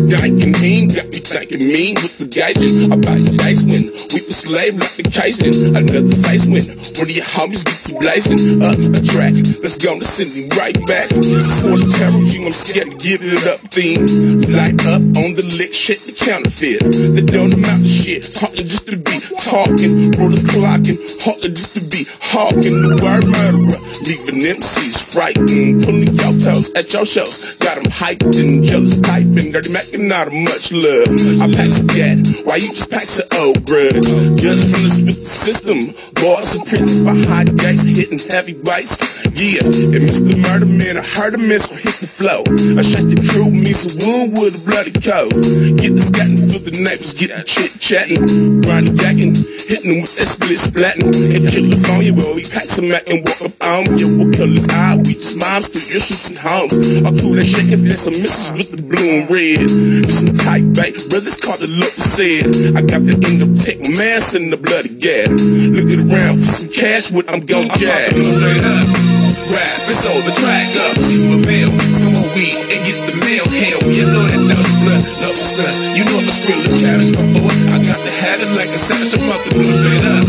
Dyking 0.08 0.62
mean, 0.62 0.88
got 0.88 1.14
me 1.32 1.38
thinking 1.38 1.67
mean 1.67 1.96
with 1.96 2.17
the 2.17 2.25
gadget. 2.25 2.91
I 2.91 2.96
buy 2.98 3.17
the 3.22 3.38
dice 3.38 3.63
when 3.63 3.89
we 4.13 4.25
was 4.25 4.38
slave 4.38 4.75
like 4.77 4.96
the 4.96 5.03
casing. 5.03 5.75
Another 5.75 6.15
face 6.22 6.46
when 6.46 6.65
one 6.98 7.10
of 7.10 7.15
your 7.15 7.25
homies 7.25 7.65
get 7.65 7.79
to 7.89 8.00
blazing 8.00 8.62
up 8.62 8.77
uh, 8.77 8.98
a 8.98 9.01
track. 9.01 9.34
Let's 9.62 9.77
go 9.77 9.98
to 9.98 10.05
send 10.05 10.34
me 10.36 10.50
right 10.58 10.77
back. 10.86 11.10
For 11.10 11.77
the 11.77 11.89
terror, 11.98 12.22
you 12.22 12.46
I'm 12.46 12.53
scared 12.53 12.91
to 12.91 12.98
give 12.98 13.22
it 13.24 13.48
up 13.48 13.60
theme. 13.74 14.41
Light 14.53 14.79
up 14.86 15.01
on 15.17 15.34
the 15.34 15.46
lick 15.58 15.74
shit, 15.74 16.00
the 16.05 16.13
counterfeit. 16.13 16.84
The 16.84 17.22
don't 17.22 17.53
amount 17.53 17.82
of 17.82 17.89
shit. 17.89 18.29
Hardly 18.38 18.63
just 18.63 18.86
to 18.88 18.98
be 18.98 19.20
talking. 19.41 20.12
Rollers 20.13 20.44
clocking. 20.44 20.98
Hardly 21.22 21.50
just 21.50 21.74
to 21.74 21.82
be 21.82 22.05
hawking. 22.22 22.86
The 22.86 23.00
word 23.01 23.25
murderer. 23.25 23.79
Leaving 24.05 24.41
MCs 24.62 25.00
frightened. 25.13 25.84
Pulling 25.84 26.13
your 26.13 26.34
toes 26.39 26.70
at 26.75 26.91
your 26.94 27.05
shows. 27.05 27.55
Got 27.58 27.82
them 27.82 27.91
hyped 27.91 28.36
and 28.38 28.63
jealous 28.63 29.00
typing. 29.01 29.51
Dirty 29.51 29.72
Mackin' 29.72 30.08
not 30.08 30.32
much 30.32 30.72
love. 30.72 31.14
I 31.15 31.51
pass 31.51 31.79
that. 31.79 32.43
Why 32.43 32.57
you 32.57 32.69
just 32.74 32.91
pack 32.91 33.07
the 33.07 33.24
old 33.38 33.57
oh, 33.57 33.62
grudge? 33.62 34.39
Just 34.39 34.67
from 34.67 35.05
the 35.05 35.13
system. 35.13 35.95
Bars 36.15 36.55
and 36.55 36.67
prisons 36.67 37.03
behind 37.03 37.60
gates. 37.60 37.84
Hitting 37.84 38.19
heavy 38.19 38.53
bites. 38.53 38.98
Yeah, 39.36 39.67
and 39.67 40.07
Mr. 40.07 40.31
Murder 40.39 40.65
Man, 40.65 40.98
I 40.98 41.05
heard 41.05 41.34
a 41.34 41.38
miss 41.38 41.67
will 41.67 41.75
hit 41.75 41.95
the 42.00 42.07
flow. 42.07 42.39
I 42.79 42.84
shot 42.88 43.03
the 43.03 43.19
crew, 43.19 43.51
me 43.51 43.75
some 43.75 44.00
wound 44.00 44.31
with 44.39 44.55
a 44.55 44.63
bloody 44.63 44.95
coat. 44.95 45.36
Get 45.75 45.91
the 45.91 46.07
scatting 46.07 46.48
for 46.48 46.60
the 46.63 46.72
neighbors, 46.72 47.13
get 47.13 47.36
the 47.36 47.43
chit 47.43 47.75
chatting. 47.84 48.63
Ronnie 48.63 48.95
jacking, 48.95 49.36
hitting 49.36 49.91
them 49.91 50.01
with 50.07 50.15
that 50.15 50.31
split 50.31 50.55
splatting. 50.55 51.12
And 51.12 51.51
kill 51.51 51.67
the 51.67 51.75
phone, 51.84 52.07
yeah, 52.07 52.15
well, 52.15 52.31
we 52.31 52.48
pack 52.48 52.72
some 52.72 52.88
mat 52.88 53.03
and 53.12 53.27
walk 53.27 53.41
up 53.43 53.60
on. 53.60 54.00
Yeah, 54.00 54.07
we'll 54.07 54.31
kill 54.31 54.48
his 54.55 54.69
eye, 54.72 54.95
we 55.03 55.19
just 55.19 55.36
moms 55.36 55.67
through 55.67 55.84
your 55.84 56.00
shoots 56.00 56.29
and 56.31 56.39
homes. 56.39 56.72
I'll 57.03 57.12
cool 57.19 57.36
that 57.36 57.43
shit 57.43 57.75
if 57.75 57.84
there's 57.84 58.07
some 58.07 58.15
misses 58.15 58.55
with 58.55 58.72
the 58.72 58.79
blue 58.79 59.19
and 59.19 59.27
red. 59.27 59.67
Some 60.15 60.31
tight 60.39 60.72
bait, 60.72 60.95
brothers 61.09 61.38
caught 61.38 61.59
the 61.59 61.67
look 61.67 61.91
said. 61.91 62.75
I 62.75 62.81
got 62.81 63.05
the 63.05 63.15
end 63.27 63.41
of 63.41 63.63
tech 63.63 63.79
mass 63.81 64.33
in 64.35 64.50
the 64.50 64.57
bloody 64.57 64.89
gas. 64.89 65.29
Looking 65.29 66.12
around 66.12 66.39
for 66.39 66.51
some 66.51 66.69
cash, 66.69 67.12
what 67.12 67.29
I'm 67.29 67.45
gon' 67.45 67.69
jab. 67.77 68.13
Straight 68.13 68.63
up 68.63 69.14
rap 69.55 69.88
and 69.88 69.97
sold 70.03 70.24
the 70.27 70.35
track 70.35 70.75
up 70.75 70.95
to 71.00 71.17
a 71.31 71.38
mail. 71.39 71.71
Some 71.95 72.13
more 72.13 72.29
weed 72.35 72.59
and 72.67 72.79
get 72.83 73.00
the 73.07 73.15
mail. 73.24 73.47
Hell, 73.47 73.81
you 73.88 74.05
know 74.12 74.27
that 74.27 74.41
does 74.51 74.71
blood, 74.83 75.01
love 75.24 75.38
is 75.39 75.51
nuts. 75.55 75.79
You 75.95 76.03
know 76.03 76.19
the 76.19 76.33
skrill 76.35 76.59
of 76.59 76.75
cabbage 76.75 77.12
before. 77.15 77.51
I 77.71 77.79
got 77.79 78.00
to 78.03 78.12
have 78.12 78.43
it 78.43 78.51
like 78.59 78.71
a 78.75 78.77
savage. 78.77 79.15
I'm 79.15 79.24
about 79.24 79.41
to 79.47 79.51
blow 79.55 79.71
straight 79.79 80.03
up. 80.03 80.27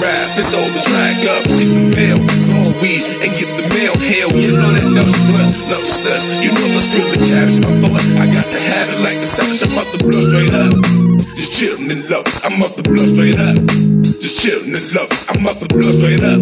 Rap 0.00 0.28
and 0.40 0.46
sold 0.48 0.72
the 0.72 0.82
track 0.82 1.20
up 1.28 1.44
to 1.44 1.64
the 1.68 1.84
mail. 1.92 2.18
Some 2.40 2.56
more 2.64 2.74
weed 2.80 3.04
and 3.20 3.30
get 3.36 3.50
the 3.60 3.66
mail. 3.76 3.94
Hell, 4.00 4.32
you 4.32 4.56
know 4.56 4.72
that 4.72 4.88
does 4.96 5.20
blood, 5.28 5.50
love 5.68 5.84
is 5.84 6.00
nuts. 6.00 6.24
You 6.40 6.50
know 6.56 6.66
the 6.72 6.80
skrill 6.80 7.08
of 7.12 7.20
cabbage 7.28 7.60
before. 7.60 8.00
I 8.16 8.24
got 8.32 8.48
to 8.48 8.60
have 8.72 8.88
it 8.88 9.00
like 9.04 9.20
a 9.20 9.28
savage. 9.28 9.62
I'm 9.62 9.76
about 9.76 9.92
to 9.92 9.98
blow 10.00 10.24
straight 10.32 10.54
up. 10.56 10.74
Just 11.36 11.52
chillin' 11.52 11.90
in 11.92 12.08
love, 12.08 12.26
I'm 12.42 12.62
up 12.62 12.74
the 12.76 12.82
blood 12.82 13.08
straight 13.12 13.38
up. 13.38 13.93
Just 14.04 14.44
chillin' 14.44 14.76
and 14.76 14.94
lovers, 14.94 15.24
I'm 15.28 15.46
up 15.46 15.58
the 15.58 15.68
blood 15.68 15.96
straight 15.96 16.20
up. 16.20 16.40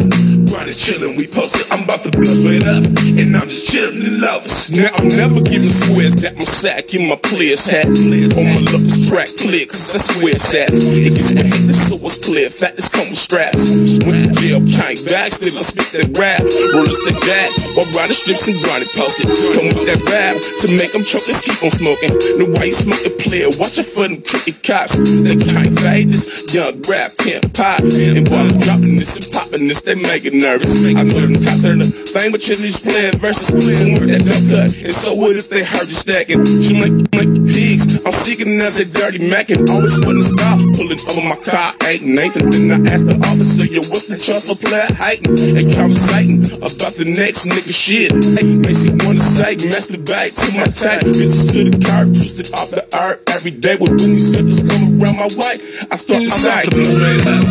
Grind 0.50 0.68
is 0.68 0.76
chillin', 0.76 1.16
we 1.16 1.26
posted, 1.26 1.62
I'm 1.70 1.84
about 1.84 2.02
to 2.02 2.10
blood 2.10 2.36
straight 2.42 2.66
up. 2.66 2.82
And 2.82 3.36
I'm 3.36 3.48
just 3.48 3.66
chillin' 3.70 4.02
and 4.02 4.20
lovers. 4.20 4.70
Now 4.70 4.90
I'm 4.94 5.08
never 5.08 5.40
giving 5.40 5.70
squares 5.70 6.16
that 6.16 6.36
my 6.36 6.44
sack 6.44 6.92
in 6.94 7.08
my 7.08 7.16
player's 7.16 7.66
hat. 7.66 7.86
On 7.86 8.46
my 8.50 8.62
lovers 8.66 9.08
track 9.08 9.28
clear, 9.38 9.66
cause 9.66 9.92
that's 9.92 10.08
where 10.18 10.34
it's 10.34 10.52
at. 10.54 10.74
It 10.74 11.14
gets 11.14 11.30
the 11.30 11.44
haters, 11.44 11.80
so 11.86 11.94
it's 12.02 12.18
clear. 12.18 12.50
Factors 12.50 12.88
come 12.88 13.10
with 13.10 13.18
straps. 13.18 13.62
Went 14.02 14.34
to 14.34 14.40
jail, 14.42 14.58
came 14.66 14.98
back, 15.06 15.30
still 15.30 15.54
I 15.54 15.62
spit 15.62 15.90
that 15.94 16.18
rap. 16.18 16.42
Rollers 16.74 16.98
that 17.06 17.18
jack, 17.22 17.50
while 17.76 17.86
riding 17.94 18.16
strips 18.18 18.48
and 18.48 18.58
grinding 18.58 18.90
posted. 18.90 19.30
Come 19.30 19.70
with 19.70 19.86
that 19.86 20.02
rap 20.10 20.34
to 20.62 20.66
make 20.74 20.92
them 20.92 21.04
choke, 21.04 21.26
let's 21.30 21.42
keep 21.46 21.62
on 21.62 21.70
smoking. 21.70 22.10
Know 22.38 22.50
why 22.50 22.64
you 22.66 22.74
smoke 22.74 23.02
the 23.06 23.14
player, 23.22 23.46
watch 23.54 23.78
out 23.78 23.86
for 23.86 24.02
them 24.02 24.20
tricky 24.22 24.52
cops. 24.52 24.98
They 24.98 25.36
can't 25.38 25.78
fade 25.78 26.10
this 26.10 26.26
young 26.52 26.82
rap 26.82 27.14
can't 27.18 27.52
And 27.62 28.28
while 28.28 28.50
I'm 28.50 28.58
dropping 28.58 28.96
this 28.96 29.16
and 29.16 29.32
popping 29.32 29.68
this, 29.68 29.82
they 29.82 29.94
make 29.94 30.24
it 30.24 30.34
nervous. 30.34 30.74
I 30.74 31.04
know 31.04 31.20
them 31.20 31.34
cops 31.34 31.64
are 31.64 31.76
the 31.76 31.86
thing, 31.86 32.32
but 32.32 32.40
chillin' 32.40 32.74
playing 32.82 33.18
versus. 33.18 33.46
So 33.46 33.54
with 33.54 34.08
that 34.10 34.24
dump 34.26 34.50
cut, 34.50 34.74
and 34.82 34.92
so 34.92 35.14
what 35.14 35.36
if 35.36 35.48
they 35.48 35.62
heard 35.62 35.86
you 35.86 35.94
stacking? 35.94 36.44
She 36.62 36.74
like, 36.74 36.90
like 37.14 37.30
the 37.30 37.52
pigs. 37.52 38.04
I'm 38.04 38.12
seeking 38.12 38.60
as 38.60 38.78
a 38.78 38.84
dirty 38.84 39.30
mackin'. 39.30 39.70
Always 39.70 39.94
putting 40.00 40.22
stop, 40.22 40.58
pulling 40.74 40.98
over 41.06 41.22
my 41.22 41.36
car, 41.36 41.74
ain't 41.86 42.02
Nathan. 42.02 42.50
Then 42.50 42.86
I 42.86 42.90
asked 42.90 43.06
the 43.06 43.14
officer, 43.22 43.64
yo, 43.64 43.82
what's 43.82 44.08
the 44.08 44.18
trust 44.18 44.48
for 44.48 44.56
player 44.56 44.92
heighten? 44.98 45.38
And 45.38 45.72
conversating 45.72 46.44
about 46.58 46.94
the 46.98 47.04
next 47.06 47.46
nigga 47.46 47.72
shit. 47.72 48.10
Hey, 48.10 48.42
makes 48.42 48.82
you 48.82 48.90
wanna 49.06 49.20
say, 49.38 49.54
masturbate 49.54 50.34
to 50.34 50.58
my 50.58 50.66
type. 50.66 51.06
Bitches 51.14 51.52
to 51.52 51.70
the 51.70 51.78
car, 51.84 52.06
twisted 52.06 52.52
off 52.54 52.70
the 52.70 52.82
earth 52.92 53.22
every 53.28 53.52
day 53.52 53.76
with 53.76 53.96
booty 53.98 54.18
suckers 54.18 54.58
come 54.66 55.00
around 55.00 55.16
my 55.16 55.30
way. 55.38 55.60
I 55.90 55.94
start 55.94 56.26
straight 56.26 57.26
up. 57.26 57.41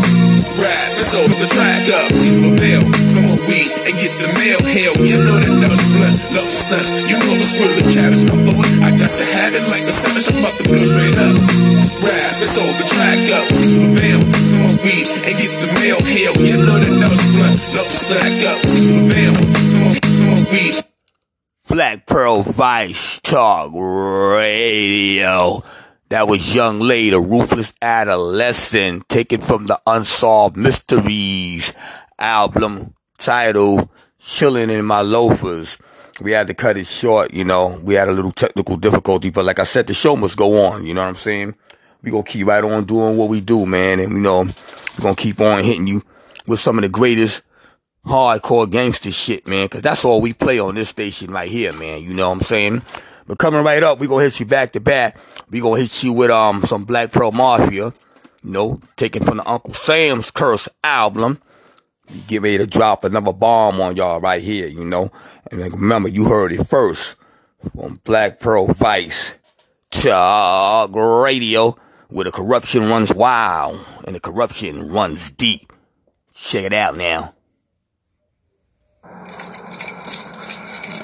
Rap, 0.58 0.92
over 1.16 1.36
the 1.36 1.48
track 1.52 1.84
up. 1.92 2.12
See 2.14 2.40
the 2.40 2.56
veil, 2.56 2.82
smoke 3.04 3.28
my 3.28 3.38
weed 3.46 3.72
and 3.84 3.96
get 4.00 4.14
the 4.18 4.32
mail. 4.40 4.60
Hell, 4.64 4.96
you 5.04 5.20
know 5.24 5.38
that 5.38 5.52
nose 5.52 5.88
blood, 5.92 6.16
love 6.32 6.52
stunts. 6.52 6.92
You 6.92 7.20
know 7.20 7.36
the 7.36 7.46
skrill 7.46 7.76
the 7.76 7.86
cabbage, 7.92 8.24
I'm 8.24 8.40
forward. 8.48 8.72
I 8.80 8.96
got 8.96 9.12
to 9.12 9.26
have 9.36 9.54
it 9.54 9.68
like 9.68 9.84
a 9.84 9.92
savage. 9.92 10.32
I'm 10.32 10.40
about 10.40 10.56
to 10.58 10.64
blow 10.64 10.80
straight 10.80 11.18
up. 11.20 11.36
Rap, 12.00 12.40
over 12.40 12.74
the 12.80 12.88
track 12.88 13.22
up. 13.36 13.46
See 13.52 13.76
the 13.76 13.92
veil, 13.92 14.22
smoke 14.48 14.72
my 14.72 14.84
weed 14.84 15.08
and 15.28 15.36
get 15.36 15.52
the 15.60 15.70
mail. 15.76 16.00
Hell, 16.00 16.36
you 16.40 16.58
know 16.64 16.80
that 16.80 16.94
nose 16.96 17.26
blood, 17.36 17.56
love 17.76 17.92
stack 17.92 18.40
up. 18.48 18.60
See 18.66 18.88
the 18.88 19.04
veil, 19.12 19.36
smoke, 19.68 20.00
smoke 20.16 20.48
weed. 20.52 20.76
Black 21.68 22.06
Pearl 22.06 22.44
Vice 22.44 23.20
Talk 23.22 23.72
Radio. 23.74 25.64
That 26.12 26.28
was 26.28 26.54
Young 26.54 26.82
Lady, 26.82 27.16
a 27.16 27.22
ruthless 27.22 27.72
adolescent, 27.82 29.08
taken 29.08 29.40
from 29.40 29.68
the 29.68 29.80
Unsolved 29.88 30.58
Mysteries 30.58 31.72
album 32.20 32.96
titled 33.18 33.88
Chilling 34.20 34.70
in 34.70 34.84
My 34.84 35.00
Loafers. 35.00 35.78
We 36.20 36.32
had 36.32 36.48
to 36.48 36.54
cut 36.54 36.76
it 36.76 36.88
short, 36.88 37.34
you 37.34 37.46
know. 37.46 37.80
We 37.82 37.94
had 37.94 38.10
a 38.10 38.12
little 38.12 38.34
technical 38.34 38.76
difficulty, 38.76 39.30
but 39.30 39.46
like 39.46 39.60
I 39.60 39.64
said, 39.64 39.88
the 39.88 39.94
show 39.94 40.18
must 40.18 40.36
go 40.36 40.66
on, 40.66 40.86
you 40.86 40.94
know 40.94 41.02
what 41.02 41.08
I'm 41.08 41.16
saying? 41.16 41.56
We 42.02 42.12
gonna 42.12 42.24
keep 42.24 42.46
right 42.46 42.62
on 42.62 42.84
doing 42.84 43.16
what 43.16 43.30
we 43.30 43.40
do, 43.40 43.66
man, 43.66 44.02
and 44.02 44.12
you 44.12 44.20
know, 44.20 44.42
we're 44.42 45.04
gonna 45.04 45.16
keep 45.16 45.40
on 45.40 45.64
hitting 45.64 45.88
you 45.88 46.04
with 46.46 46.60
some 46.60 46.78
of 46.78 46.82
the 46.82 46.90
greatest 46.90 47.42
hardcore 48.06 48.70
gangster 48.70 49.12
shit, 49.12 49.48
man, 49.48 49.70
cause 49.70 49.82
that's 49.82 50.04
all 50.04 50.20
we 50.20 50.34
play 50.34 50.60
on 50.60 50.76
this 50.76 50.90
station 50.90 51.32
right 51.32 51.50
here, 51.50 51.72
man, 51.72 52.04
you 52.04 52.14
know 52.14 52.28
what 52.28 52.36
I'm 52.36 52.42
saying? 52.42 52.82
But 53.32 53.38
coming 53.38 53.64
right 53.64 53.82
up, 53.82 53.98
we 53.98 54.08
gonna 54.08 54.26
hit 54.26 54.42
you 54.42 54.46
back 54.46 54.74
to 54.74 54.82
back. 54.82 55.18
We 55.50 55.62
gonna 55.62 55.80
hit 55.80 56.04
you 56.04 56.12
with 56.12 56.30
um 56.30 56.64
some 56.64 56.84
Black 56.84 57.14
Pearl 57.14 57.32
Mafia, 57.32 57.94
you 58.44 58.52
know, 58.52 58.82
taken 58.98 59.24
from 59.24 59.38
the 59.38 59.50
Uncle 59.50 59.74
Sam's 59.74 60.32
Curse 60.32 60.68
album. 60.84 61.42
You 62.10 62.22
get 62.28 62.42
ready 62.42 62.58
to 62.58 62.68
drop 62.68 63.06
another 63.06 63.32
bomb 63.32 63.80
on 63.80 63.96
y'all 63.96 64.20
right 64.20 64.42
here, 64.42 64.68
you 64.68 64.84
know. 64.84 65.14
And 65.50 65.62
remember, 65.62 66.10
you 66.10 66.26
heard 66.26 66.52
it 66.52 66.68
first 66.68 67.16
on 67.78 68.02
Black 68.04 68.42
Pearl 68.42 68.68
Vice 68.68 69.36
Talk 69.92 70.94
Radio, 70.94 71.78
where 72.10 72.26
the 72.26 72.34
corruption 72.34 72.90
runs 72.90 73.14
wild 73.14 73.80
and 74.04 74.14
the 74.14 74.20
corruption 74.20 74.90
runs 74.90 75.32
deep. 75.32 75.72
Check 76.34 76.66
it 76.66 76.74
out 76.74 76.98
now. 76.98 77.34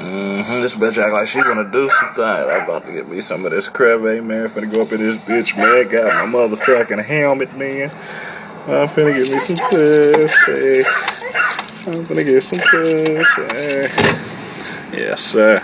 Mm-hmm. 0.07 0.61
This 0.61 0.75
bitch 0.75 0.97
act 0.97 1.11
like 1.11 1.27
she 1.27 1.39
wanna 1.39 1.69
do 1.69 1.89
something. 1.89 2.23
I'm 2.23 2.63
about 2.63 2.85
to 2.85 2.93
get 2.93 3.09
me 3.09 3.19
some 3.19 3.43
of 3.43 3.51
this 3.51 3.67
creve, 3.67 4.23
man. 4.23 4.47
Finna 4.47 4.71
go 4.71 4.83
up 4.83 4.93
in 4.93 5.01
this 5.01 5.17
bitch, 5.17 5.57
man. 5.57 5.89
Got 5.89 6.31
my 6.31 6.39
motherfucking 6.39 7.03
helmet, 7.03 7.53
man. 7.57 7.91
I'm 8.67 8.87
finna 8.87 9.13
get 9.13 9.29
me 9.29 9.39
some 9.39 9.57
pussy. 9.69 10.83
I'm 11.89 12.05
finna 12.05 12.25
get 12.25 12.41
some 12.41 12.59
pussy. 12.59 13.41
Yes, 14.97 15.19
sir. 15.19 15.61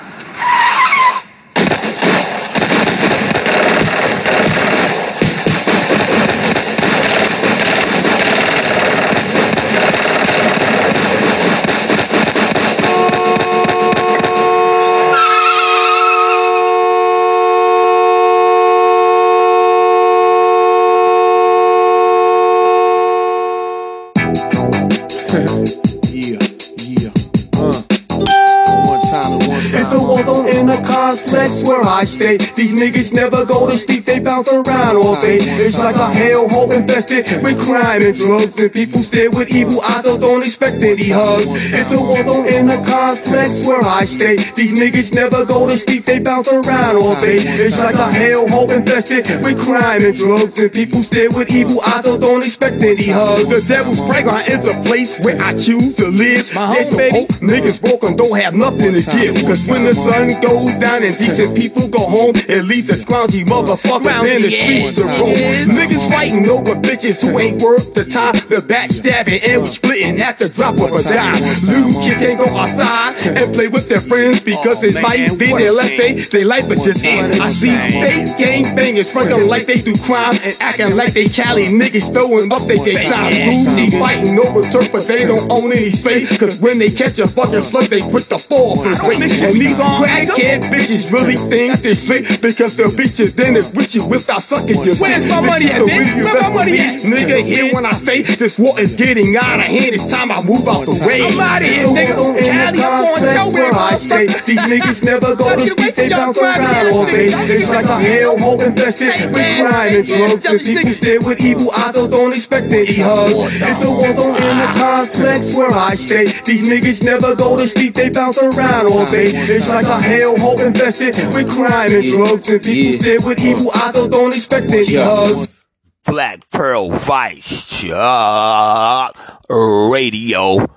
Complex 31.33 31.67
where 31.67 31.83
I 31.83 32.03
stay. 32.03 32.37
These 32.37 32.79
niggas 32.79 33.13
never 33.13 33.45
go 33.45 33.69
to 33.69 33.77
sleep, 33.77 34.05
they 34.05 34.19
bounce 34.19 34.47
around 34.47 34.95
all 34.97 35.19
day. 35.19 35.37
It's 35.39 35.77
like 35.77 35.95
a 35.95 36.09
hellhole 36.13 36.71
infested 36.71 37.43
with 37.43 37.63
crime 37.63 38.01
and 38.03 38.17
drugs. 38.17 38.61
And 38.61 38.71
people 38.71 39.03
stare 39.03 39.31
with 39.31 39.49
evil 39.51 39.81
eyes, 39.81 40.03
so 40.03 40.17
don't 40.17 40.43
expect 40.43 40.81
any 40.81 41.09
hugs. 41.09 41.45
It's 41.47 41.91
a 41.91 41.99
war 41.99 42.23
zone 42.23 42.47
in 42.47 42.67
the 42.67 42.77
complex 42.85 43.65
where 43.65 43.81
I 43.83 44.05
stay. 44.05 44.35
These 44.55 44.77
niggas 44.77 45.13
never 45.13 45.45
go 45.45 45.67
to 45.67 45.77
sleep, 45.77 46.05
they 46.05 46.19
bounce 46.19 46.47
around 46.47 46.97
all 46.97 47.15
day. 47.19 47.37
It's 47.37 47.79
like 47.79 47.95
a 47.95 48.09
hellhole 48.09 48.69
infested 48.69 49.25
with 49.43 49.61
crime 49.61 50.05
and 50.05 50.17
drugs. 50.17 50.59
And 50.59 50.71
people 50.71 51.03
stare 51.03 51.31
with 51.31 51.49
evil 51.51 51.81
eyes, 51.81 52.03
so 52.03 52.17
don't 52.17 52.43
expect 52.43 52.81
any 52.81 53.07
hugs. 53.07 53.47
The 53.47 53.61
devil's 53.61 53.99
playground 53.99 54.47
is 54.47 54.61
the 54.63 54.81
place 54.85 55.19
where 55.19 55.41
I 55.41 55.53
choose 55.53 55.95
to 55.95 56.07
live. 56.07 56.51
Yes, 56.53 56.95
baby, 56.95 57.25
niggas 57.41 57.81
broken 57.81 58.15
don't 58.15 58.37
have 58.39 58.53
nothing 58.53 58.93
to 58.93 59.01
give. 59.11 59.35
Cause 59.43 59.67
when 59.67 59.85
the 59.85 59.95
sun 59.95 60.27
goes 60.41 60.73
down 60.79 61.03
and 61.03 61.15
decent 61.25 61.57
people 61.57 61.87
go 61.87 62.05
home, 62.05 62.35
and 62.49 62.67
leave 62.67 62.87
the 62.87 62.93
scroungy 62.93 63.45
motherfucker 63.45 64.25
in 64.27 64.41
the 64.41 64.51
streets 64.51 64.97
to 64.97 65.05
roam. 65.05 65.35
Niggas 65.77 66.09
fighting 66.09 66.49
over 66.49 66.75
bitches 66.75 67.21
who 67.21 67.39
ain't 67.39 67.61
worth 67.61 67.93
the 67.93 68.05
time. 68.05 68.33
The 68.33 68.61
backstabbing 68.61 69.41
and 69.43 69.61
we 69.61 69.67
splitting 69.69 70.21
at 70.21 70.39
the 70.39 70.49
drop 70.49 70.75
of 70.75 70.91
a 70.91 71.03
dime. 71.03 71.41
Little 71.63 72.01
kids 72.03 72.19
can't 72.19 72.37
go 72.37 72.57
outside 72.57 73.15
and 73.37 73.53
play 73.53 73.67
with 73.67 73.87
their 73.89 74.01
friends 74.01 74.41
because 74.41 74.83
it 74.83 75.01
might 75.01 75.37
be 75.37 75.47
their 75.47 75.71
last 75.71 75.89
day. 75.89 76.19
They 76.19 76.43
life 76.43 76.69
is 76.69 76.83
just 76.83 77.03
in. 77.03 77.41
I 77.41 77.51
see 77.51 77.71
fake 77.71 78.37
gang 78.37 78.75
bangers 78.75 79.09
frontin' 79.09 79.47
like 79.47 79.65
they 79.65 79.81
do 79.81 79.95
crime 80.03 80.35
and 80.43 80.55
acting 80.59 80.95
like 80.95 81.13
they 81.13 81.27
Cali 81.27 81.67
niggas 81.67 82.11
throwing 82.13 82.51
up 82.51 82.61
they 82.67 82.77
gay 82.77 83.09
signs. 83.09 83.75
Dudes 83.75 83.93
fighting 83.97 84.37
over 84.39 84.69
turf, 84.71 84.91
but 84.91 85.07
they 85.07 85.25
don't 85.25 85.49
own 85.51 85.71
any 85.71 85.91
space. 85.91 86.37
Cause 86.37 86.59
when 86.59 86.79
they 86.79 86.91
catch 86.91 87.17
a 87.19 87.27
fucking 87.27 87.63
slug, 87.63 87.85
they 87.85 88.01
quit 88.01 88.29
the 88.29 88.37
fall 88.37 88.75
for 88.77 88.91
weight. 89.07 89.21
And 89.21 89.53
these 89.53 89.75
crackhead 89.75 90.69
bitches 90.71 91.02
really 91.11 91.35
think 91.35 91.79
they 91.81 91.93
slick 91.93 92.41
because 92.41 92.75
the 92.75 92.83
bitches 92.83 93.33
then 93.35 93.55
is 93.55 93.71
with 93.73 93.93
you 93.95 94.05
without 94.05 94.41
sucking 94.43 94.83
your 94.83 94.95
Where's 94.95 95.25
my 95.29 95.41
money 95.41 95.65
at, 95.65 95.81
bitch? 95.81 96.15
real 96.15 96.25
Where 96.25 96.41
my 96.41 96.49
money 96.49 96.73
of 96.73 96.79
at? 96.79 97.01
Nigga, 97.01 97.43
hear 97.43 97.73
when 97.73 97.85
I 97.85 97.91
say 97.93 98.21
this 98.23 98.57
war 98.59 98.79
is 98.79 98.93
getting 98.93 99.35
out 99.37 99.59
of 99.59 99.65
hand. 99.65 99.95
It's 99.95 100.07
time 100.07 100.31
I 100.31 100.41
move 100.43 100.67
out 100.67 100.85
the 100.85 101.03
way. 101.05 101.25
I'm 101.25 101.39
outta 101.39 101.65
here, 101.65 101.83
So 101.83 101.93
nigga. 101.93 102.17
on 102.17 102.39
Cali, 102.39 102.47
I'm 102.47 102.75
going 102.75 103.23
complex 103.23 103.35
nowhere, 103.35 103.71
where 103.71 103.73
I 103.73 103.97
stay. 103.99 104.25
motherfucker. 104.27 104.45
These 104.45 104.59
niggas 104.59 105.03
never 105.03 105.35
go 105.35 105.43
Gotta 105.43 105.67
sleep. 105.69 105.95
They 105.95 106.09
bounce 106.09 106.37
around 106.37 106.93
all 106.93 107.05
day. 107.05 107.25
It's 107.27 107.69
like 107.69 107.85
a 107.85 107.99
hellhole 107.99 108.61
infested 108.65 109.33
with 109.33 109.57
crime 109.59 109.95
and 109.95 110.07
drugs. 110.07 110.45
And 110.45 110.59
people 110.61 110.93
stare 110.93 111.21
with 111.21 111.39
evil 111.41 111.71
eyes, 111.71 111.93
so 111.93 112.07
don't 112.07 112.33
expect 112.33 112.67
any 112.71 112.95
hugs. 112.95 113.33
It's 113.61 113.83
a 113.83 113.89
war 113.91 114.15
zone 114.15 114.35
in 114.37 114.57
the 114.57 114.69
complex 114.79 115.55
where 115.55 115.71
I 115.71 115.95
stay. 115.95 116.25
These 116.45 116.67
niggas 116.67 117.03
never 117.03 117.35
go 117.35 117.57
to 117.57 117.67
sleep. 117.67 117.95
They 117.95 118.09
bounce 118.09 118.37
around 118.37 118.87
all 118.87 119.05
day. 119.09 119.27
It's 119.33 119.67
like 119.69 119.85
a 119.85 119.99
hellhole 119.99 120.59
infested 120.59 120.92
with 120.99 121.49
crime 121.49 121.91
and 121.93 122.07
drugs. 122.07 122.49
And 122.49 122.63
people 122.63 122.99
stare 122.99 123.21
with 123.21 123.39
evil 123.43 123.71
eyes, 123.71 123.93
don't 123.93 124.33
expect 124.33 124.67
any 124.69 124.95
hugs. 124.95 125.59
Black 126.05 126.49
Pearl 126.49 126.89
Vice 126.89 127.81
Chuck 127.81 129.41
Radio. 129.49 130.67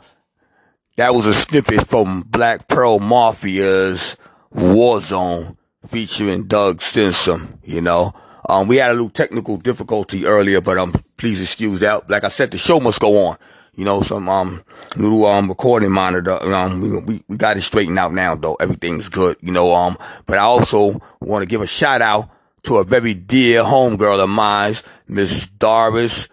That 0.96 1.12
was 1.12 1.26
a 1.26 1.34
snippet 1.34 1.88
from 1.88 2.22
Black 2.22 2.68
Pearl 2.68 3.00
Mafia's 3.00 4.16
Warzone 4.54 5.56
featuring 5.88 6.44
Doug 6.44 6.80
Stinson, 6.80 7.58
you 7.64 7.80
know. 7.80 8.14
Um, 8.48 8.68
we 8.68 8.76
had 8.76 8.90
a 8.90 8.94
little 8.94 9.10
technical 9.10 9.56
difficulty 9.56 10.24
earlier, 10.24 10.60
but 10.60 10.78
um, 10.78 10.94
please 11.16 11.42
excuse 11.42 11.80
that. 11.80 12.08
Like 12.08 12.24
I 12.24 12.28
said, 12.28 12.52
the 12.52 12.58
show 12.58 12.78
must 12.78 13.00
go 13.00 13.26
on. 13.26 13.36
You 13.76 13.84
know, 13.84 14.00
some 14.00 14.26
um 14.28 14.64
little 14.96 15.26
um 15.26 15.48
recording 15.48 15.92
monitor. 15.92 16.42
Um, 16.42 16.80
we, 16.80 16.98
we 16.98 17.22
we 17.28 17.36
got 17.36 17.58
it 17.58 17.62
straightened 17.62 17.98
out 17.98 18.14
now, 18.14 18.34
though. 18.34 18.54
Everything's 18.54 19.10
good. 19.10 19.36
You 19.42 19.52
know, 19.52 19.74
um, 19.74 19.98
but 20.24 20.38
I 20.38 20.42
also 20.42 21.00
want 21.20 21.42
to 21.42 21.46
give 21.46 21.60
a 21.60 21.66
shout 21.66 22.00
out 22.00 22.30
to 22.62 22.78
a 22.78 22.84
very 22.84 23.12
dear 23.12 23.62
homegirl 23.62 24.24
of 24.24 24.30
mine, 24.30 24.74
Miss 25.06 25.46
Darvis 25.46 26.30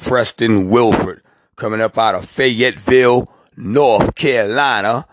Preston 0.00 0.70
Wilford, 0.70 1.22
coming 1.56 1.82
up 1.82 1.98
out 1.98 2.14
of 2.14 2.24
Fayetteville, 2.24 3.30
North 3.56 4.14
Carolina. 4.14 5.06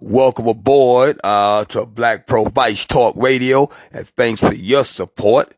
Welcome 0.00 0.48
aboard 0.48 1.20
uh, 1.22 1.64
to 1.66 1.86
Black 1.86 2.26
Pearl 2.26 2.46
Vice 2.46 2.86
Talk 2.86 3.14
Radio, 3.16 3.70
and 3.92 4.08
thanks 4.08 4.40
for 4.40 4.54
your 4.54 4.82
support. 4.82 5.54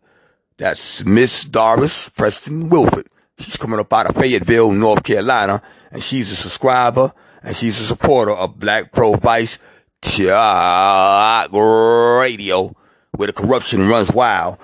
That's 0.59 1.03
Miss 1.05 1.45
Darvis 1.45 2.15
Preston 2.15 2.69
Wilford. 2.69 3.09
She's 3.43 3.57
coming 3.57 3.81
up 3.81 3.93
out 3.93 4.09
of 4.09 4.17
Fayetteville, 4.17 4.73
North 4.73 5.03
Carolina, 5.03 5.63
and 5.91 6.03
she's 6.03 6.31
a 6.31 6.37
subscriber 6.37 7.13
and 7.43 7.57
she's 7.57 7.81
a 7.81 7.85
supporter 7.85 8.33
of 8.33 8.59
Black 8.59 8.93
Pearl 8.93 9.17
Vice 9.17 9.59
Talk 10.01 11.53
Radio, 11.53 12.77
where 13.13 13.27
the 13.27 13.33
corruption 13.33 13.89
runs 13.89 14.13
wild. 14.13 14.59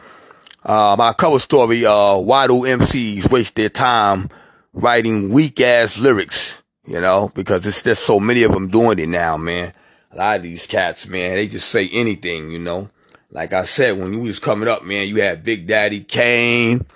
Uh, 0.64 0.96
my 0.98 1.12
cover 1.12 1.38
story, 1.38 1.86
uh, 1.86 2.18
why 2.18 2.46
do 2.46 2.62
MCs 2.62 3.30
waste 3.30 3.54
their 3.54 3.68
time 3.68 4.28
writing 4.72 5.30
weak 5.30 5.60
ass 5.60 5.98
lyrics? 5.98 6.62
You 6.86 7.00
know, 7.00 7.30
because 7.34 7.66
it's 7.66 7.82
there's 7.82 7.98
so 7.98 8.18
many 8.18 8.42
of 8.44 8.52
them 8.52 8.68
doing 8.68 8.98
it 8.98 9.08
now, 9.08 9.36
man. 9.36 9.72
A 10.12 10.16
lot 10.16 10.36
of 10.36 10.42
these 10.42 10.66
cats, 10.66 11.06
man, 11.06 11.34
they 11.34 11.46
just 11.46 11.68
say 11.68 11.88
anything, 11.92 12.50
you 12.50 12.58
know. 12.58 12.90
Like 13.30 13.52
I 13.52 13.64
said, 13.66 13.98
when 13.98 14.14
you 14.14 14.20
was 14.20 14.38
coming 14.38 14.68
up, 14.68 14.84
man, 14.84 15.06
you 15.06 15.20
had 15.20 15.42
Big 15.42 15.66
Daddy 15.66 16.00
Kane, 16.00 16.86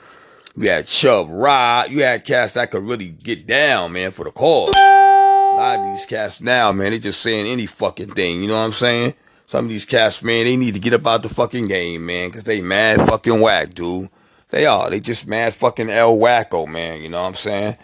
you 0.57 0.69
had 0.69 0.87
Chubb 0.87 1.29
Rock, 1.31 1.91
you 1.91 2.03
had 2.03 2.25
cats 2.25 2.55
that 2.55 2.71
could 2.71 2.83
really 2.83 3.09
get 3.09 3.47
down, 3.47 3.93
man, 3.93 4.11
for 4.13 4.25
the 4.25 4.31
cause. 4.31 4.75
A 4.75 5.55
lot 5.55 5.79
of 5.79 5.85
these 5.97 6.07
cats 6.07 6.41
now, 6.41 6.73
man, 6.73 6.93
they 6.93 6.99
just 6.99 7.21
saying 7.21 7.47
any 7.47 7.67
fucking 7.67 8.15
thing, 8.15 8.43
you 8.43 8.49
know 8.49 8.59
what 8.59 8.65
I'm 8.65 8.73
saying? 8.73 9.15
Some 9.47 9.67
of 9.67 9.71
these 9.71 9.85
cats, 9.85 10.23
man, 10.23 10.45
they 10.45 10.57
need 10.57 10.75
to 10.75 10.81
get 10.81 10.95
up 10.95 11.07
out 11.07 11.23
the 11.23 11.29
fucking 11.29 11.69
game, 11.69 12.07
man, 12.07 12.31
cause 12.31 12.45
they 12.45 12.61
mad 12.61 13.07
fucking 13.07 13.41
whack, 13.41 13.75
dude. 13.75 14.09
They 14.49 14.67
are. 14.67 14.91
They 14.91 15.01
just 15.01 15.27
mad 15.27 15.55
fucking 15.55 15.91
El 15.91 16.17
Wacko, 16.17 16.69
man, 16.69 17.01
you 17.01 17.09
know 17.09 17.23
what 17.23 17.29
I'm 17.29 17.35
saying? 17.35 17.77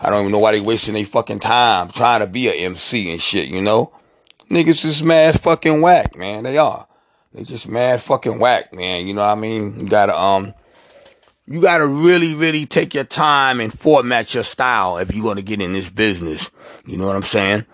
I 0.00 0.10
don't 0.10 0.20
even 0.20 0.32
know 0.32 0.38
why 0.38 0.52
they 0.52 0.60
wasting 0.60 0.94
their 0.94 1.04
fucking 1.04 1.40
time 1.40 1.88
trying 1.90 2.20
to 2.20 2.26
be 2.26 2.48
a 2.48 2.52
MC 2.52 3.10
and 3.10 3.20
shit, 3.20 3.48
you 3.48 3.62
know? 3.62 3.92
Niggas 4.50 4.84
is 4.84 5.02
mad 5.02 5.40
fucking 5.40 5.80
whack, 5.80 6.16
man. 6.16 6.44
They 6.44 6.58
are. 6.58 6.86
They 7.32 7.44
just 7.44 7.68
mad 7.68 8.02
fucking 8.02 8.38
whack, 8.38 8.72
man. 8.74 9.06
You 9.06 9.14
know 9.14 9.22
what 9.22 9.32
I 9.32 9.34
mean? 9.34 9.80
You 9.80 9.88
gotta, 9.88 10.16
um, 10.18 10.54
you 11.46 11.60
gotta 11.60 11.86
really, 11.86 12.34
really 12.34 12.66
take 12.66 12.94
your 12.94 13.04
time 13.04 13.60
and 13.60 13.76
format 13.76 14.34
your 14.34 14.44
style 14.44 14.98
if 14.98 15.14
you're 15.14 15.24
gonna 15.24 15.42
get 15.42 15.60
in 15.60 15.72
this 15.72 15.90
business. 15.90 16.50
You 16.86 16.96
know 16.96 17.06
what 17.06 17.16
I'm 17.16 17.22
saying? 17.22 17.66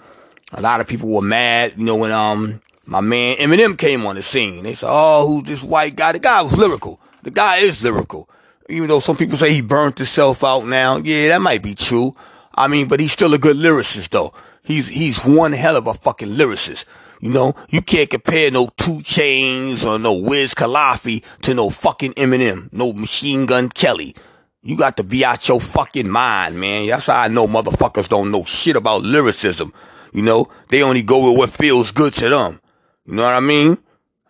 A 0.53 0.61
lot 0.61 0.81
of 0.81 0.87
people 0.87 1.11
were 1.11 1.23
mad, 1.23 1.75
you 1.77 1.85
know, 1.85 1.97
when, 1.97 2.11
um, 2.11 2.61
my 2.87 3.03
man 3.03 3.37
Eminem 3.37 3.77
came 3.77 4.07
on 4.07 4.17
the 4.17 4.23
scene. 4.23 4.65
They 4.65 4.73
said, 4.73 4.89
oh, 4.91 5.27
who's 5.27 5.43
this 5.43 5.63
white 5.63 5.95
guy? 5.95 6.13
The 6.13 6.19
guy 6.19 6.41
was 6.41 6.57
lyrical. 6.57 6.99
The 7.23 7.31
guy 7.31 7.59
is 7.59 7.83
lyrical. 7.83 8.31
Even 8.71 8.89
though 8.89 9.01
some 9.01 9.17
people 9.17 9.37
say 9.37 9.53
he 9.53 9.61
burnt 9.61 9.99
himself 9.99 10.43
out 10.43 10.67
now. 10.67 10.97
Yeah, 10.97 11.29
that 11.29 11.43
might 11.43 11.63
be 11.63 11.75
true. 11.75 12.17
I 12.55 12.67
mean, 12.67 12.89
but 12.89 13.01
he's 13.01 13.13
still 13.13 13.35
a 13.35 13.39
good 13.39 13.57
lyricist 13.57 14.09
though. 14.09 14.33
He's, 14.63 14.89
he's 14.89 15.23
one 15.25 15.53
hell 15.53 15.77
of 15.77 15.87
a 15.87 15.95
fucking 15.95 16.29
lyricist. 16.29 16.87
You 17.21 17.31
know, 17.31 17.55
you 17.69 17.83
can't 17.83 18.09
compare 18.09 18.51
no 18.51 18.69
2 18.77 18.99
Chainz 18.99 19.85
or 19.85 19.99
no 19.99 20.13
Wiz 20.13 20.55
Khalifa 20.55 21.21
to 21.43 21.55
no 21.55 21.69
fucking 21.69 22.15
Eminem, 22.15 22.73
no 22.73 22.93
Machine 22.93 23.47
Gun 23.47 23.69
Kelly. 23.69 24.15
You 24.63 24.77
got 24.77 24.97
to 24.99 25.03
be 25.03 25.25
out 25.25 25.49
your 25.49 25.61
fucking 25.61 26.09
mind, 26.09 26.61
man. 26.61 26.87
That's 26.87 27.07
how 27.07 27.21
I 27.21 27.29
know 27.29 27.47
motherfuckers 27.47 28.09
don't 28.09 28.31
know 28.31 28.45
shit 28.45 28.77
about 28.77 29.03
lyricism. 29.03 29.73
You 30.13 30.23
know, 30.23 30.49
they 30.69 30.83
only 30.83 31.03
go 31.03 31.31
with 31.31 31.39
what 31.39 31.51
feels 31.51 31.93
good 31.93 32.15
to 32.15 32.29
them. 32.29 32.61
You 33.07 33.15
know 33.15 33.25
what 33.25 33.35
I 33.35 33.41
mean? 33.41 33.79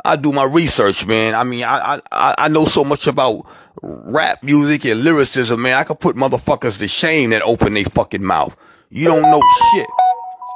I 0.05 0.16
do 0.16 0.33
my 0.33 0.44
research, 0.44 1.07
man. 1.07 1.35
I 1.35 1.44
mean, 1.44 1.64
I, 1.64 2.01
I, 2.12 2.35
I 2.38 2.48
know 2.48 2.64
so 2.64 2.85
much 2.85 3.07
about 3.07 3.46
rap 3.83 4.42
music 4.42 4.85
and 4.85 5.03
lyricism, 5.03 5.61
man. 5.61 5.74
I 5.74 5.85
could 5.85 6.01
put 6.01 6.16
motherfuckers 6.16 6.79
to 6.79 6.88
shame 6.88 7.31
that 7.31 7.42
open 7.42 7.74
their 7.74 7.85
fucking 7.85 8.24
mouth. 8.24 8.57
You 8.90 9.07
don't 9.07 9.22
know 9.22 9.42
shit, 9.72 9.87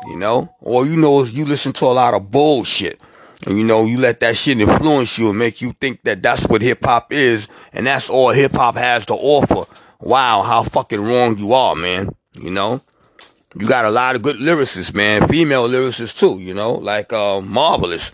you 0.06 0.16
know? 0.16 0.54
Or 0.60 0.86
you 0.86 0.96
know, 0.96 1.24
you 1.24 1.44
listen 1.44 1.72
to 1.74 1.86
a 1.86 1.94
lot 1.94 2.14
of 2.14 2.30
bullshit. 2.30 3.00
And 3.46 3.58
you 3.58 3.64
know, 3.64 3.84
you 3.84 3.98
let 3.98 4.20
that 4.20 4.36
shit 4.36 4.60
influence 4.60 5.18
you 5.18 5.30
and 5.30 5.38
make 5.38 5.60
you 5.60 5.72
think 5.80 6.02
that 6.04 6.22
that's 6.22 6.44
what 6.44 6.62
hip 6.62 6.84
hop 6.84 7.12
is 7.12 7.48
and 7.72 7.86
that's 7.86 8.08
all 8.08 8.30
hip 8.30 8.52
hop 8.52 8.76
has 8.76 9.04
to 9.06 9.14
offer. 9.14 9.70
Wow, 10.00 10.42
how 10.42 10.62
fucking 10.62 11.02
wrong 11.04 11.38
you 11.38 11.52
are, 11.52 11.74
man. 11.74 12.14
You 12.34 12.50
know? 12.50 12.82
You 13.54 13.66
got 13.66 13.84
a 13.84 13.90
lot 13.90 14.16
of 14.16 14.22
good 14.22 14.36
lyricists, 14.36 14.94
man. 14.94 15.28
Female 15.28 15.68
lyricists 15.68 16.18
too, 16.18 16.40
you 16.40 16.54
know, 16.54 16.72
like 16.72 17.12
uh, 17.12 17.40
Marvelous. 17.40 18.12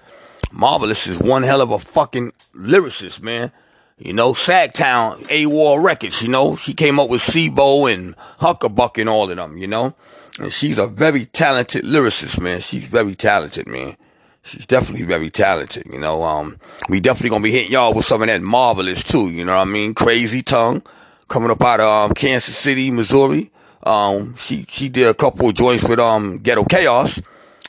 Marvelous 0.50 1.06
is 1.06 1.20
one 1.20 1.42
hell 1.42 1.60
of 1.60 1.70
a 1.70 1.78
fucking 1.78 2.32
lyricist, 2.54 3.22
man. 3.22 3.52
You 3.98 4.12
know, 4.12 4.32
Sagtown, 4.32 5.28
A-War 5.30 5.80
Records, 5.80 6.22
you 6.22 6.28
know, 6.28 6.56
she 6.56 6.72
came 6.72 6.98
up 6.98 7.08
with 7.08 7.20
Sibo 7.20 7.92
and 7.92 8.16
Huckabuck 8.40 8.98
and 8.98 9.08
all 9.08 9.30
of 9.30 9.36
them, 9.36 9.56
you 9.56 9.66
know. 9.66 9.94
And 10.38 10.52
she's 10.52 10.78
a 10.78 10.86
very 10.86 11.26
talented 11.26 11.84
lyricist, 11.84 12.40
man. 12.40 12.60
She's 12.60 12.84
very 12.84 13.14
talented, 13.14 13.66
man. 13.66 13.96
She's 14.42 14.66
definitely 14.66 15.04
very 15.04 15.30
talented, 15.30 15.86
you 15.92 15.98
know. 15.98 16.22
Um, 16.22 16.58
we 16.88 17.00
definitely 17.00 17.30
gonna 17.30 17.42
be 17.42 17.50
hitting 17.50 17.72
y'all 17.72 17.92
with 17.92 18.06
some 18.06 18.22
of 18.22 18.28
that 18.28 18.40
marvelous 18.40 19.02
too, 19.02 19.30
you 19.30 19.44
know 19.44 19.56
what 19.56 19.62
I 19.62 19.70
mean? 19.70 19.94
Crazy 19.94 20.42
Tongue, 20.42 20.82
coming 21.28 21.50
up 21.50 21.60
out 21.62 21.80
of 21.80 22.10
um, 22.10 22.14
Kansas 22.14 22.56
City, 22.56 22.90
Missouri. 22.90 23.50
Um, 23.82 24.34
she 24.36 24.64
she 24.68 24.88
did 24.88 25.08
a 25.08 25.14
couple 25.14 25.48
of 25.48 25.54
joints 25.54 25.84
with 25.84 25.98
um 25.98 26.38
Ghetto 26.38 26.64
Chaos. 26.64 27.20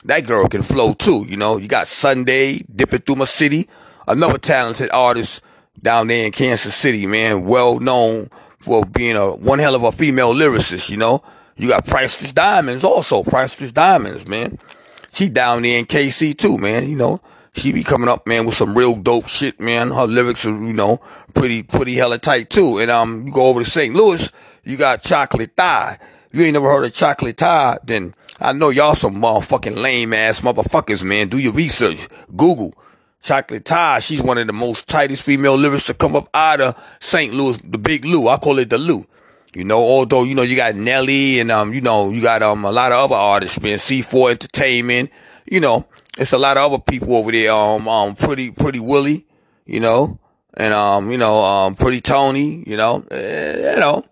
That 0.06 0.26
girl 0.26 0.48
can 0.48 0.62
flow 0.62 0.94
too, 0.94 1.26
you 1.28 1.38
know. 1.38 1.58
You 1.58 1.68
got 1.68 1.88
Sunday 1.88 2.60
dipping 2.74 3.00
through 3.00 3.16
my 3.18 3.26
city. 3.26 3.68
another 4.08 4.38
talented 4.38 4.90
artist 4.92 5.42
down 5.82 6.08
there 6.08 6.26
in 6.26 6.32
Kansas 6.32 6.76
City, 6.76 7.06
man. 7.08 7.44
Well 7.44 7.80
known 7.80 8.30
for 8.60 8.86
being 8.86 9.16
a 9.16 9.36
one 9.36 9.60
hell 9.60 9.76
of 9.76 9.84
a 9.84 9.92
female 9.92 10.34
lyricist, 10.34 10.90
you 10.90 10.98
know. 10.98 11.24
You 11.60 11.68
got 11.68 11.86
Priceless 11.86 12.32
Diamonds 12.32 12.86
also, 12.86 13.22
Priceless 13.22 13.74
Diamonds, 13.74 14.26
man. 14.30 14.58
She 15.12 15.28
down 15.28 15.64
there 15.64 15.78
in 15.78 15.86
KC 15.86 16.38
too, 16.38 16.58
man, 16.58 16.88
you 16.88 16.96
know. 16.96 17.20
She 17.54 17.74
be 17.74 17.84
coming 17.84 18.08
up, 18.08 18.26
man, 18.26 18.46
with 18.46 18.56
some 18.56 18.78
real 18.78 18.96
dope 18.96 19.28
shit, 19.28 19.60
man. 19.60 19.92
Her 19.92 20.08
lyrics 20.08 20.46
are, 20.46 20.52
you 20.52 20.72
know, 20.72 21.02
pretty, 21.34 21.64
pretty 21.64 21.96
hella 21.96 22.18
tight 22.18 22.50
too. 22.50 22.78
And, 22.78 22.90
um, 22.90 23.28
you 23.28 23.34
go 23.34 23.48
over 23.48 23.62
to 23.62 23.70
St. 23.70 23.94
Louis, 23.94 24.32
you 24.64 24.78
got 24.78 25.04
Chocolate 25.04 25.52
Thigh. 25.58 26.00
You 26.32 26.44
ain't 26.44 26.54
never 26.54 26.70
heard 26.70 26.86
of 26.86 26.94
Chocolate 26.94 27.38
Thigh, 27.38 27.78
then 27.84 28.14
I 28.40 28.54
know 28.54 28.70
y'all 28.70 28.96
some 28.96 29.16
motherfucking 29.16 29.82
lame 29.82 30.14
ass 30.14 30.40
motherfuckers, 30.40 31.04
man. 31.04 31.28
Do 31.28 31.40
your 31.40 31.52
research. 31.52 32.08
Google. 32.38 32.74
Chocolate 33.22 33.66
Thigh, 33.66 34.00
she's 34.00 34.24
one 34.24 34.38
of 34.38 34.48
the 34.48 34.54
most 34.54 34.88
tightest 34.88 35.24
female 35.24 35.58
lyrics 35.58 35.88
to 35.88 35.94
come 35.94 36.16
up 36.16 36.30
out 36.34 36.62
of 36.62 36.82
St. 37.02 37.34
Louis, 37.34 37.58
the 37.66 37.78
Big 37.78 38.06
Lou. 38.06 38.30
I 38.30 38.38
call 38.38 38.60
it 38.60 38.70
the 38.70 38.78
Lou. 38.78 39.04
You 39.60 39.66
know, 39.66 39.80
although, 39.80 40.24
you 40.24 40.36
know, 40.36 40.42
you 40.42 40.56
got 40.56 40.76
Nelly 40.76 41.42
and, 41.42 41.52
um, 41.52 41.74
you 41.74 41.82
know, 41.82 42.12
you 42.12 42.22
got, 42.22 42.42
um, 42.42 42.64
a 42.64 42.72
lot 42.72 42.94
of 42.94 43.12
other 43.12 43.16
artists, 43.16 43.60
man. 43.60 43.78
C4 43.78 44.32
Entertainment, 44.32 45.12
you 45.46 45.60
know, 45.60 45.86
it's 46.18 46.32
a 46.32 46.38
lot 46.38 46.56
of 46.56 46.72
other 46.72 46.82
people 46.82 47.14
over 47.14 47.30
there, 47.30 47.52
um, 47.52 47.86
um, 47.86 48.16
pretty, 48.16 48.52
pretty 48.52 48.80
Willie, 48.80 49.28
you 49.66 49.82
know, 49.82 50.18
and, 50.54 50.74
um, 50.74 51.12
you 51.12 51.18
know, 51.18 51.44
um, 51.44 51.76
pretty 51.76 52.00
Tony, 52.00 52.64
you 52.66 52.78
know, 52.78 53.06
uh, 53.12 53.16
you 53.18 53.80
know, 53.80 54.06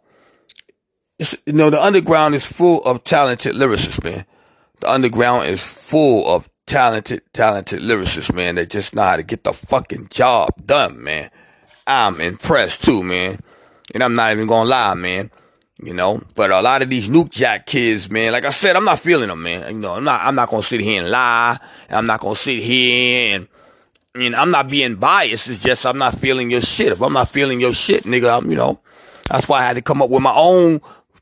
it's, 1.17 1.33
you 1.45 1.53
know, 1.53 1.69
the 1.69 1.81
underground 1.81 2.35
is 2.35 2.45
full 2.45 2.83
of 2.83 3.05
talented 3.05 3.55
lyricists, 3.55 4.03
man. 4.03 4.25
The 4.81 4.91
underground 4.91 5.45
is 5.45 5.63
full 5.63 6.27
of 6.27 6.49
talented, 6.65 7.21
talented 7.31 7.79
lyricists, 7.79 8.35
man. 8.35 8.55
They 8.55 8.65
just 8.65 8.93
know 8.93 9.03
how 9.03 9.15
to 9.15 9.23
get 9.23 9.45
the 9.45 9.53
fucking 9.53 10.09
job 10.09 10.49
done, 10.65 11.01
man. 11.01 11.31
I'm 11.87 12.19
impressed 12.19 12.83
too, 12.83 13.01
man. 13.01 13.39
And 13.93 14.03
I'm 14.03 14.15
not 14.15 14.31
even 14.31 14.47
gonna 14.47 14.69
lie, 14.69 14.93
man. 14.95 15.31
You 15.81 15.93
know, 15.93 16.21
but 16.33 16.49
a 16.49 16.59
lot 16.59 16.81
of 16.81 16.89
these 16.89 17.07
Nuke 17.07 17.29
Jack 17.29 17.67
kids, 17.67 18.09
man, 18.09 18.31
like 18.31 18.45
I 18.45 18.49
said, 18.49 18.75
I'm 18.75 18.83
not 18.83 18.99
feeling 18.99 19.27
them, 19.27 19.43
man. 19.43 19.75
You 19.75 19.79
know, 19.79 19.93
I'm 19.93 20.03
not, 20.03 20.21
I'm 20.21 20.33
not 20.33 20.49
gonna 20.49 20.63
sit 20.63 20.81
here 20.81 21.01
and 21.01 21.11
lie. 21.11 21.59
I'm 21.89 22.07
not 22.07 22.19
gonna 22.19 22.35
sit 22.35 22.63
here 22.63 23.35
and, 23.35 23.47
mean, 24.17 24.33
I'm 24.33 24.49
not 24.49 24.69
being 24.69 24.95
biased. 24.95 25.47
It's 25.47 25.61
just 25.61 25.85
I'm 25.85 25.99
not 25.99 26.17
feeling 26.17 26.49
your 26.49 26.61
shit. 26.61 26.91
If 26.93 27.01
I'm 27.01 27.13
not 27.13 27.29
feeling 27.29 27.61
your 27.61 27.73
shit, 27.73 28.03
nigga, 28.03 28.37
I'm, 28.37 28.49
you 28.49 28.57
know, 28.57 28.79
that's 29.29 29.47
why 29.47 29.59
I 29.59 29.67
had 29.67 29.75
to 29.75 29.81
come 29.81 30.01
up 30.01 30.09
with 30.09 30.23
my 30.23 30.33
own 30.35 30.81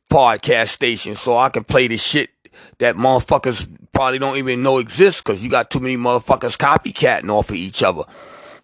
podcast 0.09 0.69
station 0.69 1.15
so 1.15 1.37
I 1.37 1.49
can 1.49 1.63
play 1.63 1.87
the 1.87 1.97
shit 1.97 2.29
that 2.77 2.95
motherfuckers 2.95 3.67
probably 3.91 4.19
don't 4.19 4.37
even 4.37 4.63
know 4.63 4.77
exists 4.77 5.21
because 5.21 5.43
you 5.43 5.49
got 5.49 5.69
too 5.69 5.79
many 5.79 5.97
motherfuckers 5.97 6.57
copycatting 6.57 7.29
off 7.29 7.49
of 7.49 7.55
each 7.55 7.83
other. 7.83 8.03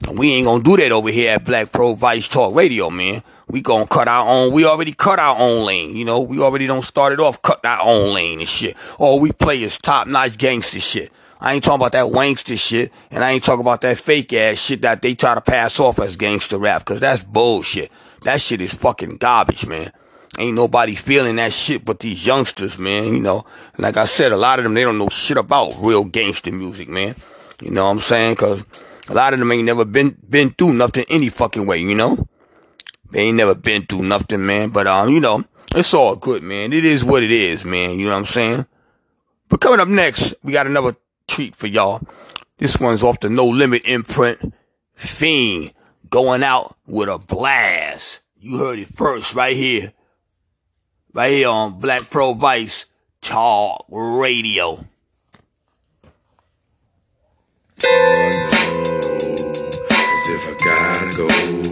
And 0.07 0.17
we 0.17 0.31
ain't 0.33 0.45
gonna 0.45 0.63
do 0.63 0.77
that 0.77 0.91
over 0.91 1.09
here 1.09 1.33
at 1.33 1.43
Black 1.43 1.71
Pearl 1.71 1.95
Vice 1.95 2.27
Talk 2.27 2.55
Radio, 2.55 2.89
man. 2.89 3.23
We 3.51 3.61
gonna 3.61 3.87
cut 3.87 4.07
our 4.07 4.27
own, 4.27 4.53
we 4.53 4.65
already 4.65 4.93
cut 4.93 5.19
our 5.19 5.37
own 5.37 5.65
lane, 5.65 5.95
you 5.95 6.05
know? 6.05 6.21
We 6.21 6.39
already 6.39 6.67
don't 6.67 6.81
start 6.83 7.13
it 7.13 7.19
off, 7.19 7.41
cut 7.41 7.63
our 7.65 7.81
own 7.81 8.13
lane 8.13 8.39
and 8.39 8.47
shit. 8.47 8.77
All 8.97 9.19
we 9.19 9.31
play 9.31 9.61
is 9.61 9.77
top 9.77 10.07
notch 10.07 10.37
gangster 10.37 10.79
shit. 10.79 11.11
I 11.41 11.53
ain't 11.53 11.63
talking 11.63 11.81
about 11.81 11.91
that 11.93 12.05
wankster 12.05 12.57
shit, 12.57 12.93
and 13.09 13.23
I 13.23 13.31
ain't 13.31 13.43
talking 13.43 13.61
about 13.61 13.81
that 13.81 13.97
fake 13.97 14.31
ass 14.31 14.59
shit 14.59 14.83
that 14.83 15.01
they 15.01 15.15
try 15.15 15.35
to 15.35 15.41
pass 15.41 15.79
off 15.79 15.99
as 15.99 16.15
gangster 16.15 16.59
rap, 16.59 16.85
cause 16.85 16.99
that's 16.99 17.23
bullshit. 17.23 17.91
That 18.23 18.39
shit 18.39 18.61
is 18.61 18.73
fucking 18.73 19.17
garbage, 19.17 19.65
man. 19.65 19.91
Ain't 20.37 20.55
nobody 20.55 20.95
feeling 20.95 21.35
that 21.37 21.51
shit 21.51 21.83
but 21.83 21.99
these 21.99 22.25
youngsters, 22.25 22.77
man. 22.77 23.13
You 23.13 23.19
know, 23.19 23.45
like 23.77 23.97
I 23.97 24.05
said, 24.05 24.31
a 24.31 24.37
lot 24.37 24.59
of 24.59 24.63
them, 24.63 24.75
they 24.75 24.83
don't 24.83 24.97
know 24.97 25.09
shit 25.09 25.37
about 25.37 25.73
real 25.81 26.05
gangster 26.05 26.51
music, 26.51 26.87
man. 26.87 27.15
You 27.61 27.71
know 27.71 27.85
what 27.85 27.91
I'm 27.91 27.99
saying? 27.99 28.35
Cause 28.37 28.63
a 29.09 29.13
lot 29.13 29.33
of 29.33 29.39
them 29.39 29.51
ain't 29.51 29.65
never 29.65 29.83
been, 29.83 30.15
been 30.29 30.51
through 30.51 30.73
nothing 30.73 31.05
any 31.09 31.29
fucking 31.29 31.65
way, 31.65 31.79
you 31.79 31.95
know? 31.95 32.27
They 33.11 33.23
ain't 33.23 33.37
never 33.37 33.55
been 33.55 33.85
through 33.85 34.03
nothing, 34.03 34.45
man. 34.45 34.69
But, 34.69 34.87
um, 34.87 35.09
you 35.09 35.19
know, 35.19 35.43
it's 35.75 35.93
all 35.93 36.15
good, 36.15 36.43
man. 36.43 36.73
It 36.73 36.85
is 36.85 37.03
what 37.03 37.23
it 37.23 37.31
is, 37.31 37.65
man. 37.65 37.99
You 37.99 38.05
know 38.05 38.13
what 38.13 38.19
I'm 38.19 38.25
saying? 38.25 38.65
But 39.49 39.61
coming 39.61 39.79
up 39.79 39.87
next, 39.87 40.33
we 40.43 40.53
got 40.53 40.67
another 40.67 40.95
treat 41.27 41.55
for 41.55 41.67
y'all. 41.67 42.01
This 42.57 42.79
one's 42.79 43.03
off 43.03 43.19
the 43.19 43.29
No 43.29 43.45
Limit 43.45 43.83
imprint. 43.85 44.53
Fiend 44.95 45.73
going 46.09 46.43
out 46.43 46.77
with 46.85 47.09
a 47.09 47.17
blast. 47.17 48.21
You 48.39 48.59
heard 48.59 48.79
it 48.79 48.95
first 48.95 49.33
right 49.33 49.55
here. 49.55 49.93
Right 51.13 51.33
here 51.33 51.49
on 51.49 51.79
Black 51.79 52.09
Pearl 52.09 52.35
Vice 52.35 52.85
Talk 53.21 53.85
Radio. 53.89 54.85
As 57.77 57.85
if 60.29 60.47
I 60.47 60.55
gotta 60.63 61.17
go. 61.17 61.70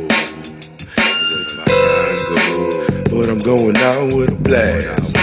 But 3.20 3.28
I'm 3.28 3.38
going 3.40 3.76
out 3.76 4.14
with 4.16 4.32
a 4.32 4.38
blast. 4.38 5.14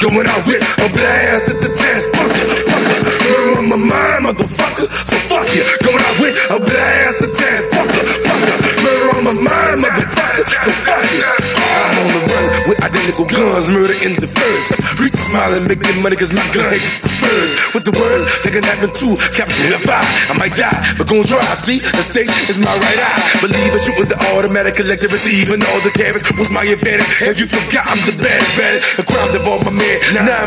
Going 0.00 0.26
out 0.26 0.44
with 0.44 0.60
a 0.60 0.88
blast 0.90 1.48
at 1.48 1.60
the 1.62 1.68
dance. 1.68 2.04
Fuck 2.06 2.34
it, 2.34 2.66
fuck 2.66 2.82
it. 2.82 3.06
Murder 3.30 3.58
on 3.58 3.68
my 3.68 3.76
mind, 3.76 4.26
motherfucker. 4.26 4.90
So 5.06 5.16
fuck 5.30 5.46
it. 5.50 5.84
Going 5.84 6.02
out 6.02 6.18
with 6.18 6.36
a 6.50 6.58
blast 6.58 7.22
at 7.22 7.30
the 7.30 7.38
dance. 7.38 7.66
Fuck 7.66 7.94
it, 7.94 8.26
fuck 8.26 8.42
it. 8.42 8.82
Murder 8.82 9.16
on 9.16 9.22
my 9.22 9.32
mind, 9.34 9.84
motherfucker. 9.84 10.19
I'm 10.30 11.98
on 11.98 12.08
the 12.14 12.22
run 12.30 12.46
with 12.70 12.78
identical 12.82 13.26
guns. 13.26 13.66
Murder 13.66 13.98
in 13.98 14.14
the 14.14 14.30
first. 14.30 14.68
Reach 15.02 15.18
smiling, 15.26 15.66
making 15.66 15.98
money 16.02 16.14
cause 16.14 16.32
my 16.32 16.46
gun 16.54 16.70
hits 16.70 17.02
the 17.02 17.10
spurs. 17.10 17.50
With 17.74 17.84
the 17.84 17.94
words, 17.98 18.30
they 18.46 18.54
can 18.54 18.62
happen 18.62 18.94
too. 18.94 19.18
Capital 19.34 19.74
I 19.90 20.34
might 20.38 20.54
die, 20.54 20.78
but 20.94 21.10
gon' 21.10 21.26
try. 21.26 21.42
See, 21.58 21.82
the 21.82 22.02
state 22.02 22.30
is 22.46 22.58
my 22.58 22.70
right 22.70 23.00
eye. 23.02 23.42
Believe 23.42 23.74
it, 23.74 23.82
shooting 23.82 24.06
the 24.06 24.18
automatic 24.30 24.78
collector, 24.78 25.08
receiving 25.08 25.62
all 25.66 25.80
the 25.82 25.90
carrots. 25.90 26.22
What's 26.38 26.54
my 26.54 26.62
advantage? 26.62 27.10
If 27.22 27.42
you 27.42 27.46
forgot, 27.50 27.90
I'm 27.90 27.98
the 28.06 28.14
baddest, 28.14 28.54
baddest. 28.54 28.98
A 28.98 29.02
crowd 29.02 29.34
all 29.46 29.58
my 29.66 29.74
man. 29.74 29.98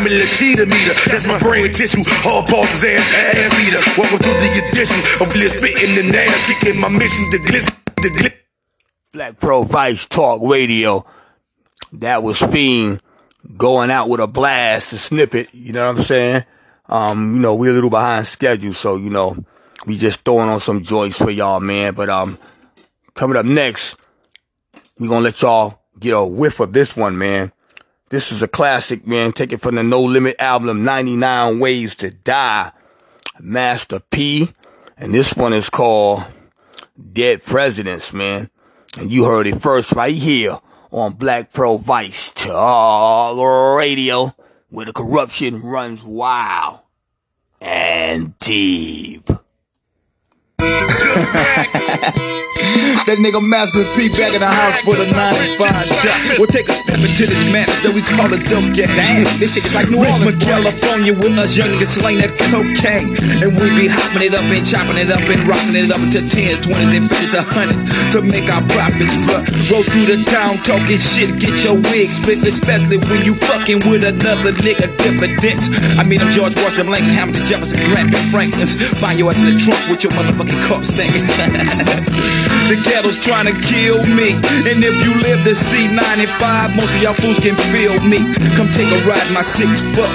Million 0.03 0.27
cheetah 0.27 0.65
meter. 0.65 0.95
That's 1.11 1.27
my 1.27 1.39
brain 1.39 1.71
tissue. 1.71 2.03
All 2.23 2.43
bosses 2.47 2.83
and 2.83 3.03
ass 3.03 3.51
eater. 3.59 3.83
Welcome 3.99 4.19
to 4.19 4.31
the 4.31 4.49
edition 4.67 4.99
of 5.19 5.27
Bliss 5.33 5.59
spitting 5.59 5.97
and 5.99 6.15
ass 6.15 6.39
kicking. 6.47 6.79
My 6.79 6.89
mission 6.89 7.27
to 7.31 7.37
glitz, 7.39 7.67
to 7.99 8.09
glitz. 8.09 8.42
Black 9.13 9.39
Pearl 9.39 9.63
Vice 9.63 10.07
Talk 10.07 10.41
Radio. 10.41 11.05
That 11.91 12.23
was 12.23 12.39
Fiend 12.39 12.99
going 13.55 13.91
out 13.91 14.09
with 14.09 14.19
a 14.19 14.25
blast 14.25 14.89
to 14.89 14.97
snip 14.97 15.35
it. 15.35 15.53
You 15.53 15.71
know 15.71 15.85
what 15.85 15.99
I'm 15.99 16.03
saying? 16.03 16.45
Um, 16.87 17.35
you 17.35 17.39
know, 17.39 17.53
we're 17.53 17.69
a 17.69 17.73
little 17.73 17.91
behind 17.91 18.25
schedule, 18.25 18.73
so 18.73 18.95
you 18.95 19.11
know, 19.11 19.37
we 19.85 19.99
just 19.99 20.21
throwing 20.21 20.49
on 20.49 20.59
some 20.59 20.81
joints 20.81 21.19
for 21.19 21.29
y'all, 21.29 21.59
man. 21.59 21.93
But 21.93 22.09
um, 22.09 22.39
coming 23.13 23.37
up 23.37 23.45
next, 23.45 23.97
we're 24.97 25.09
gonna 25.09 25.25
let 25.25 25.39
y'all 25.43 25.79
get 25.99 26.13
a 26.13 26.25
whiff 26.25 26.59
of 26.59 26.73
this 26.73 26.97
one, 26.97 27.15
man. 27.15 27.51
This 28.09 28.31
is 28.31 28.41
a 28.41 28.47
classic, 28.47 29.05
man. 29.05 29.31
Take 29.31 29.53
it 29.53 29.61
from 29.61 29.75
the 29.75 29.83
No 29.83 30.01
Limit 30.01 30.37
album, 30.39 30.83
99 30.85 31.59
Ways 31.59 31.93
to 31.95 32.09
Die. 32.09 32.71
Master 33.39 33.99
P. 33.99 34.49
And 34.97 35.13
this 35.13 35.35
one 35.35 35.53
is 35.53 35.69
called 35.69 36.23
Dead 37.13 37.43
Presidents, 37.43 38.11
man. 38.11 38.49
And 38.97 39.11
you 39.11 39.25
heard 39.25 39.47
it 39.47 39.61
first 39.61 39.91
right 39.93 40.15
here 40.15 40.59
on 40.91 41.13
Black 41.13 41.51
Pearl 41.51 41.79
Vice 41.79 42.31
Talk 42.31 43.37
Radio, 43.77 44.35
where 44.69 44.85
the 44.85 44.93
corruption 44.93 45.61
runs 45.61 46.03
wild 46.03 46.79
and 47.59 48.37
deep. 48.37 49.29
That 53.03 53.19
nigga 53.19 53.43
Master 53.43 53.83
P 53.99 54.07
back 54.15 54.31
in 54.31 54.39
the 54.39 54.47
house 54.47 54.79
for 54.87 54.95
the 54.95 55.03
95 55.11 55.59
shot. 55.91 56.15
We'll 56.39 56.47
take 56.47 56.71
a 56.71 56.73
step 56.73 57.03
into 57.03 57.27
this 57.27 57.43
match 57.51 57.67
that 57.83 57.91
we 57.91 57.99
call 57.99 58.31
a 58.31 58.39
dope 58.39 58.71
game. 58.71 58.87
Damn, 58.95 59.27
this 59.43 59.59
shit 59.59 59.67
is 59.67 59.75
like 59.75 59.91
New 59.91 59.99
Orleans. 59.99 60.39
California 60.39 61.11
with 61.11 61.35
us 61.35 61.51
young 61.51 61.67
niggas 61.75 61.99
slaying 61.99 62.23
that 62.23 62.31
cocaine. 62.47 63.19
And 63.43 63.51
we 63.59 63.67
be 63.75 63.91
hopping 63.91 64.23
it 64.23 64.31
up 64.31 64.47
and 64.47 64.63
chopping 64.63 64.95
it 64.95 65.11
up 65.11 65.19
and 65.27 65.43
rocking 65.43 65.75
it 65.75 65.91
up 65.91 65.99
into 65.99 66.23
10s, 66.23 66.63
20s, 66.63 66.95
and 66.95 67.11
50s, 67.11 67.35
and 67.35 67.47
100s 67.75 67.83
to 68.15 68.17
make 68.23 68.47
our 68.47 68.63
profits. 68.71 69.15
But 69.27 69.43
roll 69.67 69.83
through 69.83 70.07
the 70.07 70.23
town 70.31 70.63
talking 70.63 70.95
shit, 70.95 71.35
get 71.43 71.59
your 71.59 71.75
wig 71.91 72.07
split, 72.07 72.39
especially 72.47 73.03
when 73.11 73.27
you 73.27 73.35
fucking 73.51 73.83
with 73.91 74.07
another 74.07 74.55
nigga 74.63 74.87
different. 75.03 75.35
I 75.99 76.07
mean, 76.07 76.23
I'm 76.23 76.31
George 76.31 76.55
Washington, 76.55 76.87
Lincoln, 76.87 77.11
Hamilton, 77.11 77.43
Jefferson, 77.51 77.83
Grant, 77.91 78.15
and 78.15 78.27
Franklin. 78.31 78.67
Find 79.03 79.19
your 79.19 79.27
ass 79.27 79.43
in 79.43 79.51
the 79.51 79.59
trunk 79.59 79.83
with 79.91 80.07
your 80.07 80.15
motherfucking 80.15 80.52
cup 80.67 80.85
stinking. 80.85 81.25
the 82.69 82.77
ghetto's 82.85 83.17
trying 83.21 83.45
to 83.45 83.55
kill 83.65 83.99
me. 84.17 84.37
And 84.69 84.81
if 84.81 84.95
you 85.03 85.11
live 85.21 85.43
to 85.43 85.53
see 85.55 85.87
95, 85.91 86.75
most 86.75 86.95
of 86.95 87.01
y'all 87.01 87.13
fools 87.13 87.39
can 87.39 87.55
feel 87.73 87.93
me. 88.07 88.19
Come 88.55 88.69
take 88.73 88.89
a 88.89 88.99
ride 89.05 89.25
my 89.33 89.41
six 89.41 89.81
foot. 89.93 90.11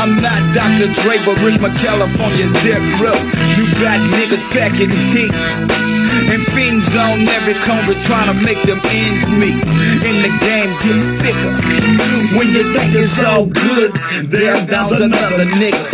I'm 0.00 0.16
not 0.24 0.40
Dr. 0.56 0.88
Dre, 1.04 1.20
but 1.28 1.36
Richmond, 1.44 1.76
California's 1.76 2.52
death 2.64 2.80
row. 3.04 3.16
You 3.60 3.68
got 3.84 4.00
niggas 4.16 4.40
packing 4.48 4.88
heat. 5.12 5.32
And 6.30 6.40
fiends 6.54 6.94
on 6.96 7.20
every 7.36 7.54
corner 7.66 7.92
trying 8.04 8.32
to 8.32 8.36
make 8.44 8.62
them 8.62 8.80
ends 8.88 9.24
meet. 9.36 9.60
In 10.04 10.16
the 10.24 10.32
game, 10.40 10.70
get 10.80 11.00
thicker. 11.20 11.52
When 12.36 12.48
you 12.48 12.62
think 12.72 12.94
it's 12.94 13.22
all 13.22 13.46
good, 13.46 13.92
there 14.24 14.54
bounce 14.66 15.00
another 15.00 15.44
nigga. 15.58 15.84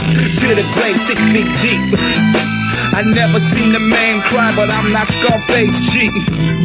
To 0.41 0.49
the 0.55 0.63
grave, 0.75 0.97
six 1.09 1.21
feet 1.33 1.49
deep. 1.63 2.66
I 2.95 3.03
never 3.15 3.41
seen 3.41 3.75
a 3.75 3.81
man 3.81 4.21
cry, 4.23 4.53
but 4.55 4.71
I'm 4.71 4.93
not 4.93 5.09
Scarface 5.09 5.81
G. 5.91 6.11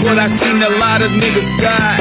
But 0.03 0.19
I 0.19 0.27
seen 0.27 0.62
a 0.62 0.71
lot 0.77 1.01
of 1.01 1.12
niggas 1.12 1.49
die. 1.57 1.97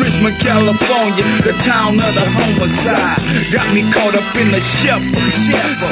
Richmond, 0.00 0.38
California, 0.40 1.24
the 1.44 1.54
town 1.62 2.00
of 2.00 2.12
the 2.14 2.26
homicide. 2.26 3.20
Got 3.52 3.68
me 3.74 3.86
caught 3.92 4.14
up 4.16 4.28
in 4.40 4.50
the 4.50 4.60
shuffle. 4.60 5.20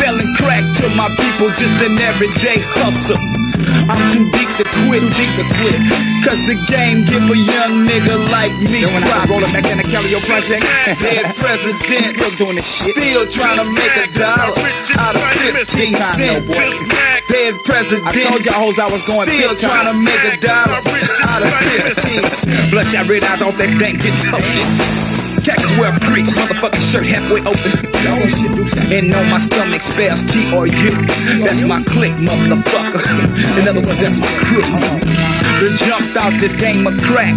Selling 0.01 0.31
crack 0.39 0.65
to 0.83 0.89
my 0.97 1.09
people, 1.21 1.51
just 1.55 1.79
an 1.85 1.99
everyday 2.01 2.61
hustle. 2.75 3.44
I'm 3.89 4.01
too 4.13 4.25
deep 4.33 4.51
to 4.61 4.65
quit, 4.87 5.03
deep 5.17 5.33
to 5.41 5.45
quit. 5.61 5.79
Cause 6.25 6.41
the 6.49 6.57
game 6.69 7.05
give 7.05 7.25
a 7.25 7.37
young 7.37 7.85
nigga 7.85 8.17
like 8.33 8.53
me. 8.71 8.81
Then 8.81 8.93
when 8.95 9.05
I 9.05 9.25
roll 9.29 9.45
up 9.45 9.53
back 9.53 9.67
in 9.69 9.77
the 9.79 9.87
Calliope 9.87 10.25
project, 10.25 10.65
Dead 11.01 11.27
president, 11.37 11.81
still 11.85 12.33
doing 12.41 12.57
this 12.57 12.69
shit. 12.69 12.97
still 12.97 13.25
trying 13.29 13.61
to 13.61 13.67
make 13.73 13.95
a 14.01 14.07
dollar 14.17 14.57
out 14.99 15.17
of 15.17 15.25
15 15.53 15.93
Time, 15.93 16.17
cents. 16.17 16.49
Dead 17.29 17.55
president, 17.65 18.07
I 18.09 18.13
told 18.25 18.45
y'all 18.45 18.61
hoes 18.61 18.79
I 18.79 18.89
was 18.89 19.05
going 19.07 19.29
still 19.29 19.57
trying 19.57 19.93
to 19.93 19.97
make 20.01 20.23
a 20.25 20.37
dollar 20.41 20.81
out 20.81 21.43
of 21.43 21.53
15 21.97 22.23
cents. 22.23 22.71
Bloodshot 22.71 23.09
red 23.09 23.25
eyes 23.25 23.43
off 23.43 23.57
that 23.59 23.71
dank 23.79 24.01
get 24.01 24.15
toasted. 24.25 25.34
Cactus 25.45 25.77
wear 25.79 25.93
creeks, 26.01 26.33
motherfucking 26.33 26.91
shirt 26.91 27.05
halfway 27.07 27.41
open. 27.41 27.71
And 28.91 29.13
on 29.15 29.31
my 29.31 29.39
stomach 29.39 29.83
spells 29.83 30.23
T-R-U. 30.23 30.91
That's 31.45 31.69
my 31.69 31.83
click, 31.85 32.13
motherfucker. 32.13 33.61
In 33.61 33.69
other 33.69 33.81
words, 33.81 34.01
that's 34.01 34.19
my 34.19 34.27
crew. 34.49 35.14
Done 35.65 35.77
jumped 35.89 36.17
out 36.21 36.33
this 36.45 36.53
game 36.53 36.87
of 36.87 36.93
crack 37.09 37.33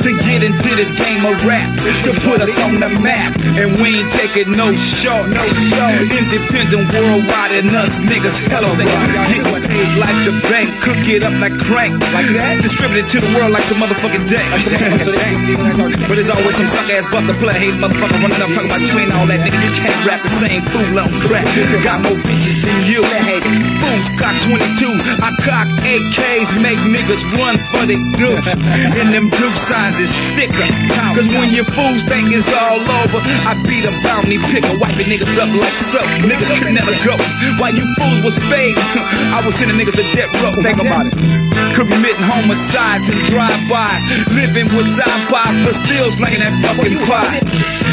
to 0.00 0.10
get 0.24 0.40
into 0.40 0.70
this 0.72 0.88
game 0.96 1.20
of 1.28 1.36
rap 1.44 1.68
to 2.00 2.16
put 2.24 2.40
us 2.40 2.56
on 2.64 2.80
the 2.80 2.88
map. 3.04 3.36
And 3.60 3.76
we 3.76 4.00
ain't 4.00 4.08
taking 4.16 4.56
no 4.56 4.72
short, 4.72 5.28
no 5.28 5.44
short. 5.68 6.00
Independent 6.08 6.88
worldwide 6.96 7.52
and 7.60 7.68
us 7.76 8.00
niggas 8.08 8.40
hella 8.48 8.72
rock. 8.72 9.04
Getting 9.28 9.68
paid 9.68 9.92
like 10.00 10.16
the 10.24 10.32
bank, 10.48 10.72
cook 10.80 10.96
it 11.12 11.20
up 11.20 11.36
like 11.44 11.52
crank, 11.60 12.00
like 12.16 12.30
that. 12.32 12.56
Distribute 12.64 13.04
it 13.04 13.08
to 13.12 13.20
the 13.20 13.28
world 13.36 13.52
like 13.52 13.68
some 13.68 13.84
motherfucking 13.84 14.24
day. 14.32 14.48
But 16.08 16.16
there's 16.16 16.32
always 16.32 16.56
some 16.56 16.66
suck 16.66 16.88
ass 16.88 17.04
buster 17.12 17.36
play 17.36 17.52
hate 17.52 17.76
motherfucker 17.76 18.16
running 18.16 18.40
up 18.40 18.48
talking 18.56 18.72
about 18.72 18.80
you 18.80 18.96
ain't 18.96 19.12
all 19.12 19.28
that 19.28 19.44
nigga. 19.44 19.60
You 19.60 19.72
can't 19.76 20.00
rap 20.08 20.24
the 20.24 20.32
same 20.40 20.64
fool 20.72 20.96
on 20.96 21.10
crack. 21.20 21.44
Got 21.84 22.00
more 22.00 22.16
bitches 22.24 22.64
than 22.64 22.80
you. 22.88 23.04
Fools 23.04 24.08
cock 24.16 24.32
22. 24.48 24.88
I 25.20 25.28
cock 25.44 25.68
AKs, 25.84 26.56
make 26.64 26.80
niggas 26.88 27.28
run 27.36 27.57
for 27.72 27.84
the 27.86 27.98
deuce. 28.16 28.48
And 28.98 29.14
them 29.14 29.28
deuce 29.30 29.60
signs 29.68 30.00
is 30.00 30.10
thicker. 30.34 30.68
Cause 31.14 31.28
when 31.34 31.50
your 31.54 31.64
fools 31.64 32.02
think 32.04 32.30
it's 32.34 32.50
all 32.50 32.78
over, 32.78 33.20
I 33.46 33.54
beat 33.66 33.84
a 33.86 33.92
bounty 34.02 34.38
picker, 34.50 34.74
wiping 34.80 35.06
niggas 35.06 35.38
up 35.38 35.50
like 35.54 35.76
soap. 35.76 36.06
Niggas 36.22 36.50
could 36.58 36.74
never 36.74 36.94
go. 37.06 37.14
While 37.58 37.74
you 37.74 37.86
fools 37.98 38.22
was 38.24 38.38
fake, 38.50 38.76
I 39.36 39.42
was 39.44 39.54
sending 39.54 39.78
niggas 39.78 39.96
to 39.96 40.04
death 40.14 40.32
row. 40.42 40.52
Think 40.62 40.80
about 40.82 41.06
it. 41.06 41.47
Committing 41.78 42.26
homicides 42.26 43.06
and 43.06 43.22
drive-by. 43.30 43.86
Living 44.34 44.66
with 44.74 44.90
side 44.90 45.22
pies, 45.30 45.54
but 45.62 45.78
still 45.78 46.10
slinging 46.10 46.42
that 46.42 46.50
fucking 46.74 46.98
pie. 47.06 47.38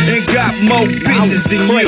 And 0.09 0.25
got 0.33 0.57
more 0.65 0.89
bitches 0.89 1.45
than 1.45 1.69
you. 1.69 1.85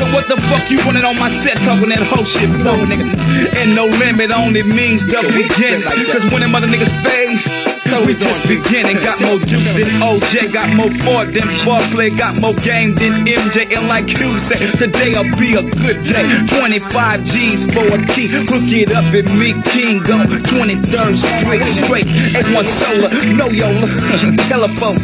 So 0.00 0.08
what 0.16 0.28
the 0.32 0.40
fuck 0.48 0.70
you 0.72 0.80
running 0.88 1.04
on 1.04 1.18
my 1.20 1.28
set 1.28 1.60
talking 1.60 1.90
that 1.90 2.00
whole 2.08 2.24
shit 2.24 2.48
for, 2.64 2.72
nigga? 2.88 3.04
And 3.60 3.76
no 3.76 3.84
limit 3.84 4.32
only 4.32 4.62
means 4.62 5.04
the 5.04 5.20
beginning. 5.28 5.84
Cause 6.08 6.24
when 6.32 6.40
them 6.40 6.54
other 6.54 6.68
niggas 6.68 6.88
fade, 7.04 7.79
we 8.06 8.14
just 8.14 8.46
beginning. 8.46 8.96
Got 9.02 9.18
more 9.26 9.38
juice 9.42 9.66
than 9.74 9.90
OJ, 9.98 10.52
got 10.52 10.70
more 10.78 10.92
Ford 11.02 11.34
than 11.34 11.48
Barclay, 11.66 12.10
got 12.14 12.38
more 12.40 12.54
game 12.62 12.94
than 12.94 13.26
MJ. 13.26 13.66
And 13.74 13.88
like 13.88 14.06
you 14.14 14.38
said, 14.38 14.78
today'll 14.78 15.26
be 15.34 15.58
a 15.58 15.64
good 15.82 15.98
day. 16.06 16.26
25 16.46 17.24
G's 17.24 17.66
for 17.74 17.86
a 17.90 17.98
key. 18.14 18.30
Hook 18.30 18.70
it 18.70 18.92
up 18.94 19.10
and 19.10 19.26
me 19.34 19.58
King 19.74 19.98
go 20.06 20.22
23rd 20.22 21.14
straight, 21.18 21.64
straight. 21.66 22.08
A1 22.38 22.64
solar, 22.64 23.10
no 23.34 23.50
Yola, 23.50 23.88
telephone. 24.50 25.00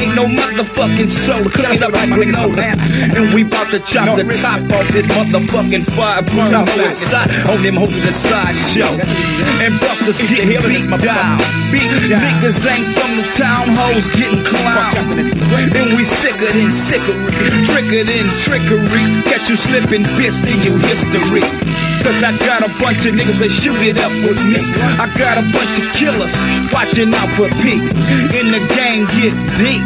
Ain't 0.00 0.16
no 0.16 0.24
motherfucking 0.24 1.08
solar. 1.12 1.52
It 1.52 1.82
up 1.82 1.92
like 1.92 2.08
granola. 2.16 2.72
And 3.12 3.34
we 3.34 3.44
bout 3.44 3.68
to 3.70 3.80
chop 3.80 4.16
the 4.16 4.24
top 4.40 4.62
off 4.72 4.88
this 4.88 5.06
motherfucking 5.12 5.84
fire. 5.92 6.22
Burn 6.32 6.54
on 6.54 7.62
them 7.62 7.76
hoes 7.76 7.92
the 8.04 8.12
side 8.12 8.56
show. 8.72 8.92
And 9.60 9.78
busters 9.80 10.18
get 10.30 10.44
here 10.48 10.62
beat 10.62 10.88
my 10.88 10.96
down. 10.96 11.38
Beat 11.70 12.21
niggas 12.22 12.62
ain't 12.70 12.86
from 12.94 13.12
the 13.18 13.26
town, 13.34 13.66
hoes 13.74 14.06
getting 14.14 14.42
clowned. 14.46 14.94
And 15.74 15.88
we 15.98 16.04
sicker 16.06 16.50
than 16.54 16.70
sickery, 16.70 17.18
tricker 17.66 18.06
than 18.06 18.26
trickery. 18.46 19.04
Catch 19.26 19.50
you 19.50 19.56
slipping, 19.56 20.06
bitch, 20.14 20.38
then 20.42 20.58
you 20.62 20.78
history. 20.86 21.42
Cause 22.02 22.18
I 22.22 22.34
got 22.46 22.66
a 22.66 22.70
bunch 22.82 23.06
of 23.06 23.14
niggas 23.14 23.38
that 23.38 23.50
shoot 23.50 23.78
it 23.82 23.98
up 24.02 24.10
with 24.26 24.38
me. 24.50 24.58
I 24.98 25.06
got 25.18 25.38
a 25.38 25.44
bunch 25.54 25.74
of 25.78 25.86
killers 25.94 26.34
watching 26.74 27.14
out 27.14 27.30
for 27.38 27.46
P. 27.62 27.78
In 28.38 28.50
the 28.50 28.62
game 28.74 29.06
get 29.18 29.34
deep. 29.58 29.82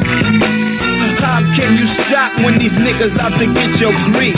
How 1.21 1.41
can 1.53 1.77
you 1.77 1.89
stop 1.89 2.33
when 2.45 2.57
these 2.57 2.77
niggas 2.81 3.19
out 3.21 3.33
to 3.41 3.47
get 3.49 3.81
your 3.81 3.93
green? 4.13 4.37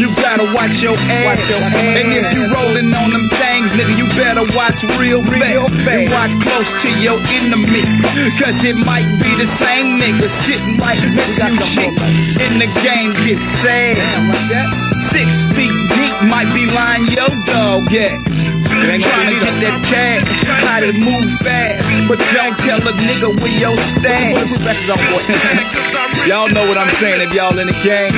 You 0.00 0.08
gotta 0.16 0.48
watch 0.56 0.80
your 0.80 0.96
ass. 0.96 1.44
And 1.96 2.08
if 2.16 2.32
you 2.32 2.46
rolling 2.56 2.88
on 2.94 3.08
them 3.12 3.26
things, 3.36 3.49
nigga, 3.76 3.92
you 3.92 4.06
better 4.16 4.44
watch 4.56 4.80
real 4.96 5.20
fast. 5.20 5.68
And 5.84 6.08
watch 6.08 6.32
close 6.40 6.72
to 6.82 6.90
your 7.00 7.18
enemy. 7.36 7.84
Cause 8.40 8.64
it 8.64 8.76
might 8.88 9.04
be 9.20 9.30
the 9.36 9.44
same 9.44 10.00
nigga 10.00 10.28
sitting 10.28 10.80
right 10.80 10.96
next 11.12 11.36
to 11.36 11.52
you 11.52 11.60
shit. 11.60 11.92
In 12.40 12.56
the 12.56 12.70
game 12.80 13.12
get 13.28 13.36
sad. 13.36 13.96
Six 15.12 15.28
feet 15.52 15.74
deep 15.92 16.14
might 16.32 16.48
be 16.56 16.64
lying 16.72 17.04
your 17.12 17.28
dog 17.50 17.84
at. 17.92 18.16
Trying 18.80 19.28
to 19.28 19.38
get 19.44 19.56
that 19.60 19.76
cash, 19.90 20.24
how 20.64 20.80
to 20.80 20.92
move 20.96 21.28
fast. 21.44 21.84
But 22.08 22.18
don't 22.32 22.56
tell 22.64 22.80
a 22.80 22.92
nigga 23.04 23.28
where 23.42 23.56
your 23.60 23.76
stash. 23.76 24.56
Y'all 26.28 26.48
know 26.48 26.64
what 26.68 26.78
I'm 26.78 26.88
saying 26.96 27.20
if 27.20 27.34
y'all 27.34 27.56
in 27.58 27.66
the 27.66 27.76
game. 27.82 28.12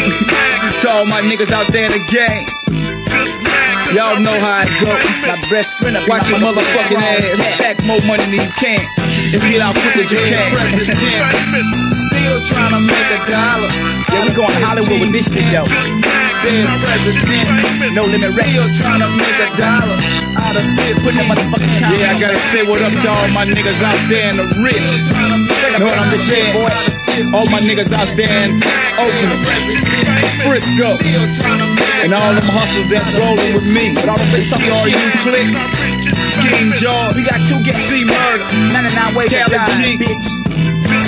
To 0.82 0.88
all 0.90 1.06
my 1.06 1.20
niggas 1.22 1.52
out 1.52 1.66
there 1.72 1.84
in 1.86 1.92
the 1.92 2.04
game. 2.10 3.71
Y'all 3.92 4.16
know 4.24 4.32
how 4.40 4.64
it 4.64 4.72
go. 4.80 4.88
My 5.28 5.36
best 5.52 5.76
friend, 5.76 5.92
Watch 6.08 6.28
your 6.32 6.40
motherfucking 6.40 6.96
ass 6.96 7.36
stack 7.60 7.76
more 7.84 8.00
money 8.08 8.24
than 8.24 8.40
you 8.40 8.48
can. 8.56 8.80
And 9.36 9.40
get 9.52 9.60
out 9.60 9.76
quick 9.76 10.00
as 10.00 10.08
you 10.08 10.16
can. 10.24 10.48
Still 10.80 12.40
trying 12.48 12.72
to 12.72 12.80
make 12.80 13.08
a 13.12 13.20
dollar. 13.28 13.68
Yeah, 14.12 14.24
we 14.24 14.32
going 14.32 14.48
to 14.48 14.60
Hollywood 14.64 14.96
with 14.96 15.12
this 15.12 15.28
shit, 15.28 15.44
president. 15.44 15.68
No 17.92 18.02
limit 18.08 18.32
Still 18.32 18.64
records. 18.64 18.80
trying 18.80 19.04
to 19.04 19.08
make 19.12 19.36
a 19.36 19.48
dollar 19.60 19.96
out 20.40 20.56
of 20.56 20.64
it. 20.88 20.96
Put 21.04 21.12
that 21.12 21.28
motherfucking 21.28 21.76
time. 21.76 21.92
Yeah, 21.92 22.12
I 22.12 22.20
gotta 22.20 22.40
say 22.48 22.64
what 22.64 22.80
up 22.80 22.96
to 22.96 23.08
all 23.12 23.28
my 23.28 23.44
niggas 23.44 23.84
out 23.84 24.00
there 24.08 24.32
in 24.32 24.36
the 24.40 24.48
rich. 24.64 24.88
Know 25.76 25.84
what 25.84 26.00
I'm 26.00 26.08
saying? 26.16 26.56
All 27.36 27.44
my 27.52 27.60
niggas 27.60 27.92
out 27.92 28.08
there 28.16 28.48
in 28.48 28.56
Oakland, 28.96 29.36
Frisco, 30.48 30.96
and 32.04 32.10
all 32.14 32.32
them 32.34 32.46
hustlers 32.46 32.88
that's 32.90 33.10
rolling 33.18 33.50
with 33.54 33.66
me. 33.66 33.92
With 33.94 34.08
all 34.08 34.18
the 34.18 34.28
big 34.34 34.46
TRU 34.50 34.94
click, 35.26 35.48
King 36.42 36.70
George, 36.78 37.14
We 37.16 37.22
got 37.26 37.40
two 37.46 37.58
get 37.62 37.76
C 37.76 38.04
Murder, 38.04 38.46
99 38.72 39.14
ways 39.14 39.30
to 39.30 39.38
Cali 39.42 39.56
die, 39.56 39.70
G. 39.78 39.98
bitch. 40.00 40.26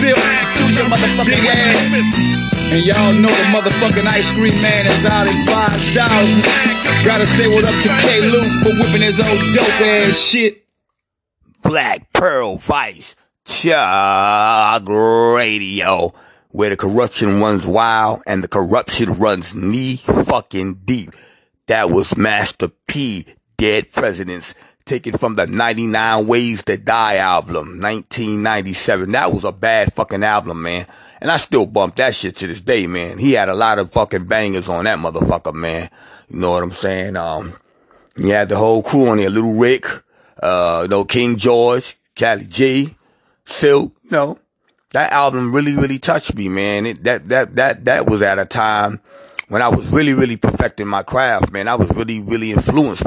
Silk, 0.01 0.19
Choose 0.59 0.77
your 0.79 0.87
motherfucking 0.91 1.31
Big 1.31 1.45
way. 1.45 1.55
ass. 1.55 2.73
And 2.75 2.83
y'all 2.85 3.13
know 3.13 3.29
the 3.29 3.47
motherfucking 3.55 4.07
ice 4.07 4.31
cream 4.33 4.55
man 4.63 4.87
is 4.87 5.05
out 5.07 5.27
at 5.27 5.37
5,000. 5.47 6.43
Gotta 7.05 7.27
say 7.37 7.47
what 7.49 7.65
up 7.65 7.75
to 7.83 7.89
K 8.03 8.21
Luke 8.31 8.51
for 8.63 8.73
whipping 8.81 9.03
his 9.03 9.21
old 9.21 9.39
dope 9.55 9.81
ass 9.81 10.17
shit. 10.19 10.65
Black 11.63 12.13
Pearl 12.13 12.57
Vice 12.57 13.15
Chug 13.45 14.89
Radio, 14.89 16.13
where 16.55 16.71
the 16.71 16.77
corruption 16.77 17.40
runs 17.40 17.67
wild 17.67 18.23
and 18.29 18.45
the 18.45 18.47
corruption 18.47 19.12
runs 19.14 19.57
knee 19.57 19.97
fucking 19.97 20.75
deep. 20.85 21.11
That 21.67 21.90
was 21.90 22.17
Master 22.17 22.69
P, 22.87 23.27
Dead 23.57 23.90
Presidents, 23.90 24.55
taken 24.85 25.19
from 25.19 25.35
the 25.35 25.49
99 25.49 26.29
Ways 26.29 26.62
to 26.67 26.77
Die 26.77 27.17
album, 27.17 27.81
1997. 27.81 29.11
That 29.11 29.33
was 29.33 29.43
a 29.43 29.51
bad 29.51 29.95
fucking 29.95 30.23
album, 30.23 30.62
man. 30.62 30.87
And 31.21 31.29
I 31.29 31.38
still 31.38 31.67
bump 31.67 31.97
that 31.97 32.14
shit 32.14 32.37
to 32.37 32.47
this 32.47 32.61
day, 32.61 32.87
man. 32.87 33.19
He 33.19 33.33
had 33.33 33.49
a 33.49 33.55
lot 33.55 33.81
of 33.81 33.90
fucking 33.90 34.27
bangers 34.27 34.69
on 34.69 34.85
that 34.85 35.01
motherfucker, 35.01 35.55
man. 35.55 35.90
You 36.29 36.38
know 36.38 36.53
what 36.53 36.62
I'm 36.62 36.71
saying? 36.71 37.17
Um, 37.17 37.55
he 38.17 38.29
had 38.29 38.49
the 38.49 38.57
whole 38.57 38.85
crew 38.85 39.09
on 39.09 39.17
there, 39.17 39.29
Little 39.29 39.59
Rick, 39.59 39.87
uh, 40.40 40.83
you 40.85 40.88
know, 40.88 41.05
King 41.05 41.37
George, 41.37 41.97
Cali 42.14 42.45
G, 42.45 42.95
Silk, 43.45 43.93
you 44.05 44.11
know. 44.12 44.38
That 44.94 45.12
album 45.12 45.52
really, 45.52 45.74
really 45.74 45.98
touched 45.98 46.37
me, 46.37 46.48
man. 46.48 46.87
It, 46.87 47.02
that, 47.02 47.28
that, 47.28 47.57
that, 47.57 47.85
that 47.85 48.07
was 48.07 48.22
at 48.22 48.38
a 48.38 48.44
time 48.44 49.00
when 49.48 49.61
I 49.61 49.66
was 49.66 49.90
really, 49.90 50.14
really 50.14 50.37
perfecting 50.37 50.87
my 50.87 51.02
craft, 51.02 51.50
man. 51.50 51.66
I 51.66 51.74
was 51.74 51.90
really, 51.96 52.20
really 52.20 52.52
influenced 52.52 53.02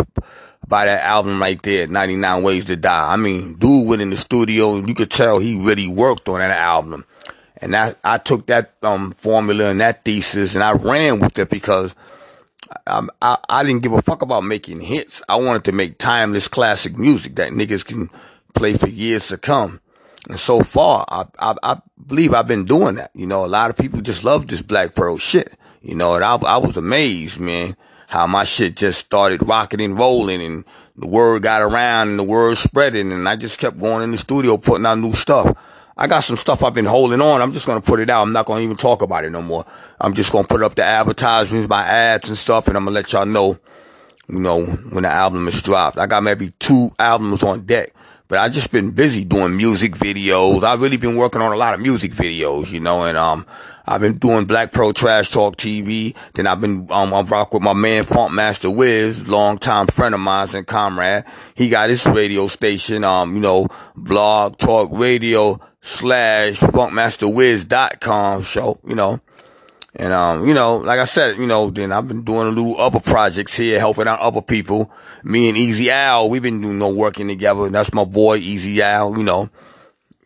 by 0.67 0.83
that 0.83 1.03
album 1.03 1.41
right 1.41 1.61
there, 1.61 1.87
99 1.87 2.43
Ways 2.43 2.65
to 2.65 2.75
Die. 2.75 3.13
I 3.13 3.15
mean, 3.15 3.53
dude 3.53 3.87
went 3.87 4.01
in 4.01 4.09
the 4.09 4.17
studio 4.17 4.75
and 4.75 4.89
you 4.89 4.95
could 4.95 5.09
tell 5.09 5.39
he 5.39 5.65
really 5.65 5.87
worked 5.87 6.27
on 6.27 6.39
that 6.39 6.51
album. 6.51 7.05
And 7.61 7.73
I, 7.73 7.95
I 8.03 8.17
took 8.17 8.47
that, 8.47 8.73
um, 8.83 9.13
formula 9.13 9.69
and 9.69 9.79
that 9.79 10.03
thesis 10.03 10.55
and 10.55 10.65
I 10.65 10.73
ran 10.73 11.19
with 11.19 11.39
it 11.39 11.49
because 11.49 11.95
I, 12.85 13.07
I, 13.21 13.37
I 13.47 13.63
didn't 13.63 13.83
give 13.83 13.93
a 13.93 14.01
fuck 14.01 14.21
about 14.21 14.43
making 14.43 14.81
hits. 14.81 15.21
I 15.29 15.37
wanted 15.37 15.63
to 15.63 15.71
make 15.71 15.99
timeless 15.99 16.49
classic 16.49 16.97
music 16.97 17.35
that 17.35 17.53
niggas 17.53 17.85
can 17.85 18.09
play 18.53 18.73
for 18.73 18.89
years 18.89 19.29
to 19.29 19.37
come. 19.37 19.79
And 20.29 20.39
so 20.39 20.61
far, 20.61 21.05
I, 21.09 21.25
I, 21.39 21.55
I 21.63 21.81
believe 22.05 22.33
I've 22.33 22.47
been 22.47 22.65
doing 22.65 22.95
that. 22.95 23.11
You 23.13 23.27
know, 23.27 23.45
a 23.45 23.47
lot 23.47 23.69
of 23.69 23.77
people 23.77 24.01
just 24.01 24.23
love 24.23 24.47
this 24.47 24.61
Black 24.61 24.95
Pearl 24.95 25.17
shit. 25.17 25.53
You 25.81 25.95
know, 25.95 26.15
and 26.15 26.23
I, 26.23 26.35
I 26.35 26.57
was 26.57 26.75
amazed, 26.75 27.39
man, 27.39 27.77
how 28.07 28.27
my 28.27 28.43
shit 28.43 28.75
just 28.75 28.99
started 28.99 29.47
rocking 29.47 29.81
and 29.81 29.97
rolling 29.97 30.41
and 30.41 30.65
the 30.97 31.07
word 31.07 31.43
got 31.43 31.61
around 31.61 32.09
and 32.09 32.19
the 32.19 32.23
word 32.23 32.57
spreading 32.57 33.11
and 33.11 33.29
I 33.29 33.35
just 33.35 33.59
kept 33.59 33.79
going 33.79 34.03
in 34.03 34.11
the 34.11 34.17
studio 34.17 34.57
putting 34.57 34.85
out 34.85 34.97
new 34.97 35.13
stuff. 35.13 35.55
I 35.95 36.07
got 36.07 36.23
some 36.23 36.37
stuff 36.37 36.63
I've 36.63 36.73
been 36.73 36.85
holding 36.85 37.21
on. 37.21 37.41
I'm 37.41 37.53
just 37.53 37.65
gonna 37.65 37.81
put 37.81 37.99
it 37.99 38.09
out. 38.09 38.21
I'm 38.21 38.33
not 38.33 38.45
gonna 38.45 38.61
even 38.61 38.77
talk 38.77 39.01
about 39.01 39.25
it 39.25 39.31
no 39.31 39.41
more. 39.41 39.65
I'm 39.99 40.13
just 40.13 40.31
gonna 40.31 40.47
put 40.47 40.61
up 40.61 40.75
the 40.75 40.83
advertisements, 40.83 41.67
my 41.67 41.83
ads 41.83 42.29
and 42.29 42.37
stuff, 42.37 42.67
and 42.67 42.77
I'm 42.77 42.83
gonna 42.83 42.93
let 42.93 43.11
y'all 43.13 43.25
know, 43.25 43.57
you 44.27 44.39
know, 44.39 44.63
when 44.65 45.03
the 45.03 45.09
album 45.09 45.47
is 45.47 45.61
dropped. 45.61 45.97
I 45.97 46.05
got 46.05 46.21
maybe 46.21 46.51
two 46.59 46.91
albums 46.99 47.43
on 47.43 47.61
deck. 47.65 47.93
But 48.27 48.39
I 48.39 48.49
just 48.49 48.71
been 48.71 48.91
busy 48.91 49.23
doing 49.23 49.55
music 49.55 49.93
videos. 49.93 50.63
I've 50.63 50.81
really 50.81 50.97
been 50.97 51.15
working 51.15 51.41
on 51.41 51.53
a 51.53 51.55
lot 51.55 51.73
of 51.73 51.79
music 51.79 52.11
videos, 52.11 52.71
you 52.71 52.79
know, 52.79 53.05
and 53.05 53.17
um 53.17 53.45
I've 53.85 54.01
been 54.01 54.17
doing 54.17 54.45
Black 54.45 54.73
Pearl 54.73 54.91
Trash 54.91 55.31
Talk 55.31 55.55
TV. 55.55 56.13
Then 56.33 56.45
I've 56.45 56.59
been 56.59 56.87
um 56.91 57.13
I 57.13 57.21
rock 57.21 57.53
with 57.53 57.63
my 57.63 57.73
man 57.73 58.03
Funk 58.03 58.33
Master 58.33 58.69
Wiz, 58.69 59.27
longtime 59.29 59.87
friend 59.87 60.13
of 60.13 60.19
mine 60.19 60.49
and 60.53 60.67
comrade. 60.67 61.23
He 61.55 61.69
got 61.69 61.89
his 61.89 62.05
radio 62.05 62.47
station, 62.47 63.03
um, 63.03 63.35
you 63.35 63.41
know, 63.41 63.67
blog 63.95 64.57
talk 64.57 64.89
radio 64.91 65.59
slash 65.81 66.59
funkmasterwiz.com 66.59 68.43
show, 68.43 68.79
you 68.85 68.95
know. 68.95 69.21
And, 69.99 70.13
um, 70.13 70.47
you 70.47 70.53
know, 70.53 70.77
like 70.77 70.99
I 70.99 71.05
said, 71.05 71.37
you 71.37 71.47
know, 71.47 71.71
then 71.71 71.91
I've 71.91 72.07
been 72.07 72.23
doing 72.23 72.47
a 72.47 72.51
little 72.51 72.79
other 72.79 72.99
projects 72.99 73.57
here, 73.57 73.79
helping 73.79 74.07
out 74.07 74.19
other 74.19 74.43
people. 74.43 74.91
Me 75.23 75.49
and 75.49 75.57
Easy 75.57 75.89
Al, 75.89 76.29
we've 76.29 76.43
been 76.43 76.61
doing 76.61 76.77
no 76.77 76.89
working 76.89 77.27
together. 77.27 77.67
That's 77.69 77.91
my 77.91 78.05
boy, 78.05 78.37
Easy 78.37 78.79
Al, 78.81 79.17
you 79.17 79.23
know. 79.23 79.49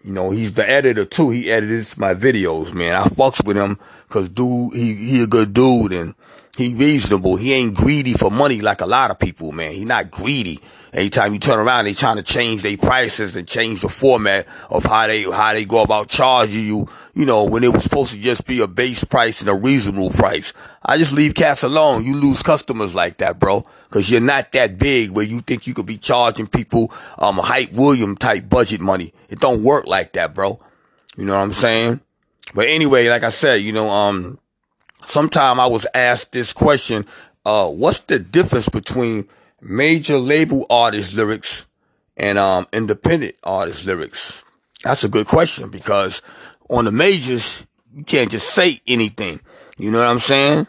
You 0.04 0.12
know, 0.12 0.32
he's 0.32 0.54
the 0.54 0.70
editor 0.70 1.06
too. 1.06 1.30
He 1.30 1.50
edits 1.50 1.98
my 1.98 2.14
videos, 2.14 2.74
man. 2.74 2.96
I 2.96 3.04
fucks 3.04 3.46
with 3.46 3.56
him 3.56 3.80
cause 4.10 4.28
dude, 4.28 4.74
he, 4.74 4.94
he 4.96 5.24
a 5.24 5.28
good 5.28 5.54
dude 5.54 5.94
and 5.94 6.16
he 6.58 6.74
reasonable. 6.74 7.38
He 7.38 7.54
ain't 7.54 7.76
greedy 7.76 8.14
for 8.14 8.30
money 8.30 8.62
like 8.62 8.82
a 8.82 8.86
lot 8.86 9.12
of 9.12 9.20
people, 9.20 9.54
man. 9.54 9.74
He 9.74 9.86
not 9.86 10.12
greedy. 10.12 10.60
Anytime 10.94 11.34
you 11.34 11.40
turn 11.40 11.58
around, 11.58 11.86
they 11.86 11.94
trying 11.94 12.18
to 12.18 12.24
change 12.24 12.64
their 12.64 12.76
prices 12.76 13.34
and 13.36 13.48
change 13.48 13.80
the 13.80 13.88
format 13.88 14.46
of 14.70 14.84
how 14.84 15.08
they 15.08 15.24
how 15.24 15.54
they 15.54 15.64
go 15.64 15.82
about 15.84 16.10
charging 16.10 16.66
you. 16.66 16.88
You 17.14 17.26
know, 17.26 17.46
when 17.46 17.64
it 17.64 17.72
was 17.72 17.84
supposed 17.84 18.14
to 18.14 18.20
just 18.20 18.46
be 18.46 18.62
a 18.62 18.68
base 18.68 19.04
price 19.04 19.40
and 19.40 19.50
a 19.50 19.56
reasonable 19.56 20.10
price. 20.10 20.54
I 20.84 20.98
just 20.98 21.14
leave 21.14 21.36
cats 21.36 21.64
alone. 21.64 22.04
You 22.04 22.16
lose 22.16 22.44
customers 22.44 22.94
like 22.94 23.18
that, 23.18 23.40
bro, 23.40 23.64
because 23.88 24.10
you're 24.10 24.20
not 24.20 24.52
that 24.52 24.78
big 24.78 25.12
where 25.12 25.26
you 25.26 25.42
think 25.42 25.66
you 25.66 25.74
could 25.74 25.86
be 25.86 25.98
charging 25.98 26.48
people 26.48 26.92
um 27.18 27.38
Hype 27.38 27.72
William 27.72 28.18
type 28.18 28.50
budget 28.50 28.82
money. 28.82 29.14
It 29.30 29.40
don't 29.40 29.64
work 29.64 29.88
like 29.88 30.14
that, 30.14 30.34
bro. 30.34 30.60
You 31.16 31.26
know 31.26 31.36
what 31.36 31.42
I'm 31.42 31.52
saying? 31.52 32.02
But 32.54 32.68
anyway, 32.68 33.08
like 33.08 33.24
I 33.24 33.30
said, 33.30 33.62
you 33.62 33.72
know, 33.72 33.90
um, 33.90 34.40
sometime 35.06 35.60
I 35.60 35.68
was 35.68 35.86
asked 35.94 36.32
this 36.32 36.52
question, 36.54 37.06
uh, 37.46 37.70
what's 37.70 38.00
the 38.00 38.20
difference 38.20 38.68
between 38.68 39.28
major 39.62 40.18
label 40.18 40.66
artist 40.70 41.14
lyrics 41.14 41.68
and 42.18 42.38
um, 42.38 42.68
independent 42.74 43.36
artist 43.44 43.86
lyrics? 43.86 44.44
That's 44.84 45.04
a 45.04 45.10
good 45.10 45.28
question 45.28 45.70
because 45.70 46.22
on 46.70 46.86
the 46.86 46.92
majors, 46.92 47.66
you 47.96 48.04
can't 48.04 48.32
just 48.32 48.50
say 48.50 48.82
anything. 48.88 49.40
You 49.78 49.92
know 49.92 50.00
what 50.00 50.08
I'm 50.08 50.20
saying? 50.20 50.68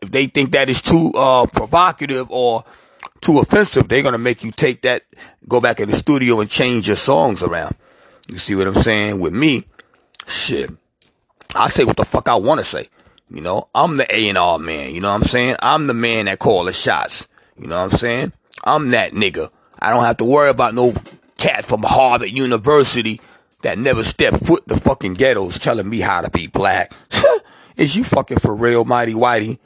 If 0.00 0.10
they 0.10 0.26
think 0.26 0.52
that 0.52 0.68
is 0.68 0.80
too 0.82 1.12
uh, 1.16 1.46
provocative 1.46 2.30
or 2.30 2.64
too 3.20 3.38
offensive, 3.38 3.88
they're 3.88 4.02
gonna 4.02 4.18
make 4.18 4.44
you 4.44 4.52
take 4.52 4.82
that, 4.82 5.02
go 5.48 5.60
back 5.60 5.80
in 5.80 5.88
the 5.88 5.96
studio 5.96 6.40
and 6.40 6.48
change 6.48 6.86
your 6.86 6.96
songs 6.96 7.42
around. 7.42 7.74
You 8.28 8.38
see 8.38 8.54
what 8.54 8.66
I'm 8.66 8.74
saying? 8.74 9.20
With 9.20 9.32
me, 9.32 9.64
shit, 10.26 10.70
I 11.54 11.68
say 11.68 11.84
what 11.84 11.96
the 11.96 12.04
fuck 12.04 12.28
I 12.28 12.36
want 12.36 12.60
to 12.60 12.64
say. 12.64 12.88
You 13.30 13.40
know, 13.40 13.68
I'm 13.74 13.96
the 13.96 14.14
A 14.14 14.28
and 14.28 14.38
R 14.38 14.58
man. 14.58 14.94
You 14.94 15.00
know 15.00 15.08
what 15.08 15.22
I'm 15.22 15.24
saying? 15.24 15.56
I'm 15.60 15.86
the 15.86 15.94
man 15.94 16.26
that 16.26 16.38
call 16.38 16.64
the 16.64 16.72
shots. 16.72 17.26
You 17.58 17.66
know 17.66 17.82
what 17.82 17.92
I'm 17.92 17.98
saying? 17.98 18.32
I'm 18.64 18.90
that 18.90 19.12
nigga. 19.12 19.50
I 19.78 19.90
don't 19.90 20.04
have 20.04 20.16
to 20.18 20.24
worry 20.24 20.50
about 20.50 20.74
no 20.74 20.94
cat 21.36 21.64
from 21.64 21.82
Harvard 21.82 22.30
University 22.30 23.20
that 23.62 23.78
never 23.78 24.04
stepped 24.04 24.44
foot 24.46 24.64
in 24.68 24.74
the 24.74 24.80
fucking 24.80 25.14
ghettos 25.14 25.58
telling 25.58 25.88
me 25.88 26.00
how 26.00 26.20
to 26.20 26.30
be 26.30 26.46
black. 26.46 26.92
Is 27.76 27.96
you 27.96 28.04
fucking 28.04 28.38
for 28.38 28.54
real, 28.54 28.84
mighty 28.84 29.14
whitey? 29.14 29.58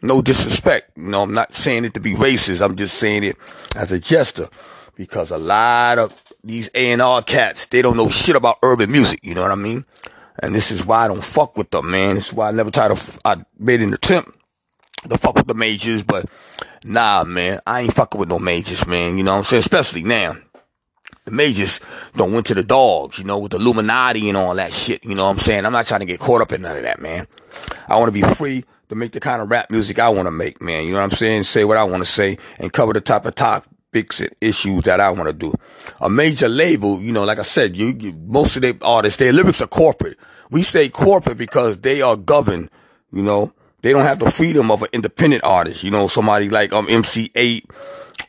No 0.00 0.20
disrespect. 0.20 0.96
You 0.96 1.04
know, 1.04 1.22
I'm 1.22 1.34
not 1.34 1.52
saying 1.52 1.84
it 1.84 1.94
to 1.94 2.00
be 2.00 2.14
racist. 2.14 2.60
I'm 2.60 2.76
just 2.76 2.98
saying 2.98 3.24
it 3.24 3.36
as 3.76 3.92
a 3.92 4.00
jester 4.00 4.48
because 4.96 5.30
a 5.30 5.38
lot 5.38 5.98
of 5.98 6.32
these 6.42 6.68
A&R 6.74 7.22
cats, 7.22 7.66
they 7.66 7.82
don't 7.82 7.96
know 7.96 8.08
shit 8.08 8.36
about 8.36 8.58
urban 8.62 8.90
music. 8.90 9.20
You 9.22 9.34
know 9.34 9.42
what 9.42 9.52
I 9.52 9.56
mean? 9.56 9.84
And 10.42 10.54
this 10.54 10.70
is 10.70 10.84
why 10.84 11.04
I 11.04 11.08
don't 11.08 11.24
fuck 11.24 11.56
with 11.56 11.70
them, 11.70 11.90
man. 11.90 12.16
This 12.16 12.28
is 12.28 12.32
why 12.32 12.48
I 12.48 12.52
never 12.52 12.70
tried 12.70 12.96
to, 12.96 13.20
I 13.24 13.44
made 13.58 13.80
an 13.80 13.94
attempt 13.94 14.36
to 15.08 15.18
fuck 15.18 15.34
with 15.34 15.46
the 15.46 15.54
majors, 15.54 16.02
but 16.02 16.26
nah, 16.84 17.24
man, 17.24 17.60
I 17.66 17.82
ain't 17.82 17.94
fucking 17.94 18.18
with 18.18 18.28
no 18.28 18.38
majors, 18.38 18.86
man. 18.86 19.18
You 19.18 19.24
know 19.24 19.32
what 19.32 19.38
I'm 19.38 19.44
saying? 19.44 19.60
Especially 19.60 20.02
now. 20.02 20.36
The 21.24 21.30
majors 21.30 21.78
don't 22.16 22.32
went 22.32 22.46
to 22.46 22.54
the 22.54 22.64
dogs, 22.64 23.16
you 23.18 23.24
know, 23.24 23.38
with 23.38 23.52
the 23.52 23.58
Illuminati 23.58 24.28
and 24.28 24.36
all 24.36 24.54
that 24.56 24.72
shit. 24.72 25.04
You 25.04 25.14
know 25.14 25.24
what 25.24 25.30
I'm 25.30 25.38
saying? 25.38 25.64
I'm 25.64 25.72
not 25.72 25.86
trying 25.86 26.00
to 26.00 26.06
get 26.06 26.18
caught 26.18 26.40
up 26.40 26.52
in 26.52 26.62
none 26.62 26.76
of 26.76 26.82
that, 26.82 27.00
man. 27.00 27.28
I 27.86 27.96
want 27.96 28.12
to 28.12 28.12
be 28.12 28.34
free 28.34 28.64
to 28.88 28.96
make 28.96 29.12
the 29.12 29.20
kind 29.20 29.40
of 29.40 29.48
rap 29.48 29.70
music 29.70 30.00
I 30.00 30.08
want 30.08 30.26
to 30.26 30.32
make, 30.32 30.60
man. 30.60 30.84
You 30.84 30.92
know 30.92 30.98
what 30.98 31.04
I'm 31.04 31.10
saying? 31.10 31.44
Say 31.44 31.64
what 31.64 31.76
I 31.76 31.84
want 31.84 32.02
to 32.02 32.08
say 32.08 32.38
and 32.58 32.72
cover 32.72 32.92
the 32.92 33.00
type 33.00 33.24
of 33.24 33.36
topics 33.36 34.20
and 34.20 34.30
issues 34.40 34.82
that 34.82 34.98
I 34.98 35.10
want 35.10 35.28
to 35.28 35.32
do. 35.32 35.54
A 36.00 36.10
major 36.10 36.48
label, 36.48 37.00
you 37.00 37.12
know, 37.12 37.24
like 37.24 37.38
I 37.38 37.42
said, 37.42 37.76
you, 37.76 37.94
you 37.98 38.12
most 38.12 38.56
of 38.56 38.62
the 38.62 38.76
artists, 38.82 39.18
their 39.18 39.32
lyrics 39.32 39.62
are 39.62 39.68
corporate. 39.68 40.18
We 40.50 40.62
say 40.62 40.88
corporate 40.88 41.38
because 41.38 41.78
they 41.78 42.02
are 42.02 42.16
governed, 42.16 42.68
you 43.12 43.22
know. 43.22 43.54
They 43.82 43.92
don't 43.92 44.04
have 44.04 44.20
the 44.20 44.30
freedom 44.30 44.70
of 44.70 44.82
an 44.82 44.88
independent 44.92 45.44
artist, 45.44 45.82
you 45.82 45.90
know, 45.90 46.06
somebody 46.08 46.48
like 46.48 46.72
um 46.72 46.86
MC 46.88 47.28
Eiht 47.30 47.64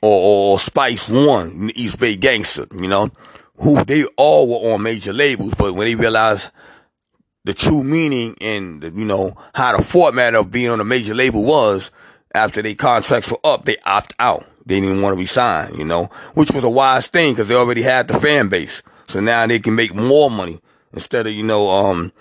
or, 0.01 0.53
or 0.53 0.59
Spice 0.59 1.07
One, 1.07 1.71
East 1.75 1.99
Bay 1.99 2.15
Gangster, 2.15 2.65
you 2.73 2.87
know, 2.87 3.09
who 3.57 3.83
they 3.85 4.05
all 4.17 4.47
were 4.47 4.73
on 4.73 4.81
major 4.81 5.13
labels, 5.13 5.53
but 5.57 5.73
when 5.73 5.87
they 5.87 5.95
realized 5.95 6.51
the 7.45 7.53
true 7.53 7.83
meaning 7.83 8.35
and 8.41 8.81
the, 8.81 8.89
you 8.91 9.05
know 9.05 9.33
how 9.53 9.75
the 9.75 9.83
format 9.83 10.35
of 10.35 10.51
being 10.51 10.69
on 10.69 10.79
a 10.79 10.85
major 10.85 11.13
label 11.13 11.43
was 11.43 11.91
after 12.33 12.61
their 12.61 12.75
contracts 12.75 13.29
were 13.29 13.39
up, 13.43 13.65
they 13.65 13.77
opt 13.85 14.13
out. 14.19 14.45
They 14.65 14.79
didn't 14.79 15.01
want 15.01 15.13
to 15.13 15.19
be 15.19 15.25
signed, 15.25 15.77
you 15.77 15.85
know, 15.85 16.05
which 16.35 16.51
was 16.51 16.63
a 16.63 16.69
wise 16.69 17.07
thing 17.07 17.33
because 17.33 17.49
they 17.49 17.55
already 17.55 17.81
had 17.81 18.07
the 18.07 18.19
fan 18.19 18.47
base. 18.47 18.81
So 19.07 19.19
now 19.19 19.45
they 19.45 19.59
can 19.59 19.75
make 19.75 19.93
more 19.93 20.31
money 20.31 20.61
instead 20.93 21.27
of, 21.27 21.33
you 21.33 21.43
know, 21.43 21.69
um, 21.69 22.13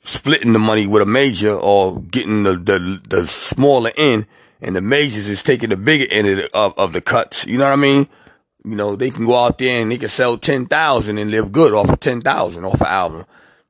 splitting 0.00 0.52
the 0.52 0.58
money 0.58 0.86
with 0.86 1.02
a 1.02 1.06
major 1.06 1.54
or 1.54 2.00
getting 2.00 2.42
the, 2.42 2.52
the, 2.52 3.00
the 3.08 3.26
smaller 3.26 3.92
end 3.96 4.26
and 4.60 4.76
the 4.76 4.80
majors 4.80 5.28
is 5.28 5.42
taking 5.42 5.70
the 5.70 5.76
bigger 5.76 6.06
end 6.10 6.26
of 6.26 6.36
the, 6.36 6.56
of, 6.56 6.78
of 6.78 6.92
the 6.92 7.00
cuts. 7.00 7.46
You 7.46 7.58
know 7.58 7.64
what 7.64 7.72
I 7.72 7.76
mean? 7.76 8.08
You 8.64 8.76
know, 8.76 8.94
they 8.96 9.10
can 9.10 9.24
go 9.24 9.38
out 9.38 9.58
there 9.58 9.80
and 9.80 9.90
they 9.90 9.96
can 9.96 10.08
sell 10.08 10.36
10,000 10.36 11.18
and 11.18 11.30
live 11.30 11.52
good 11.52 11.72
off 11.72 11.88
of 11.88 12.00
10,000 12.00 12.64
off 12.64 12.80
an 12.80 12.86
album. 12.86 13.24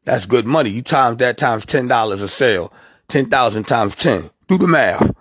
That's 0.04 0.26
good 0.26 0.46
money. 0.46 0.70
You 0.70 0.82
times 0.82 1.18
that 1.18 1.38
times 1.38 1.66
$10 1.66 2.22
a 2.22 2.28
sale. 2.28 2.72
10,000 3.08 3.64
times 3.64 3.94
10. 3.96 4.30
Do 4.48 4.58
the 4.58 4.66
math. 4.66 5.14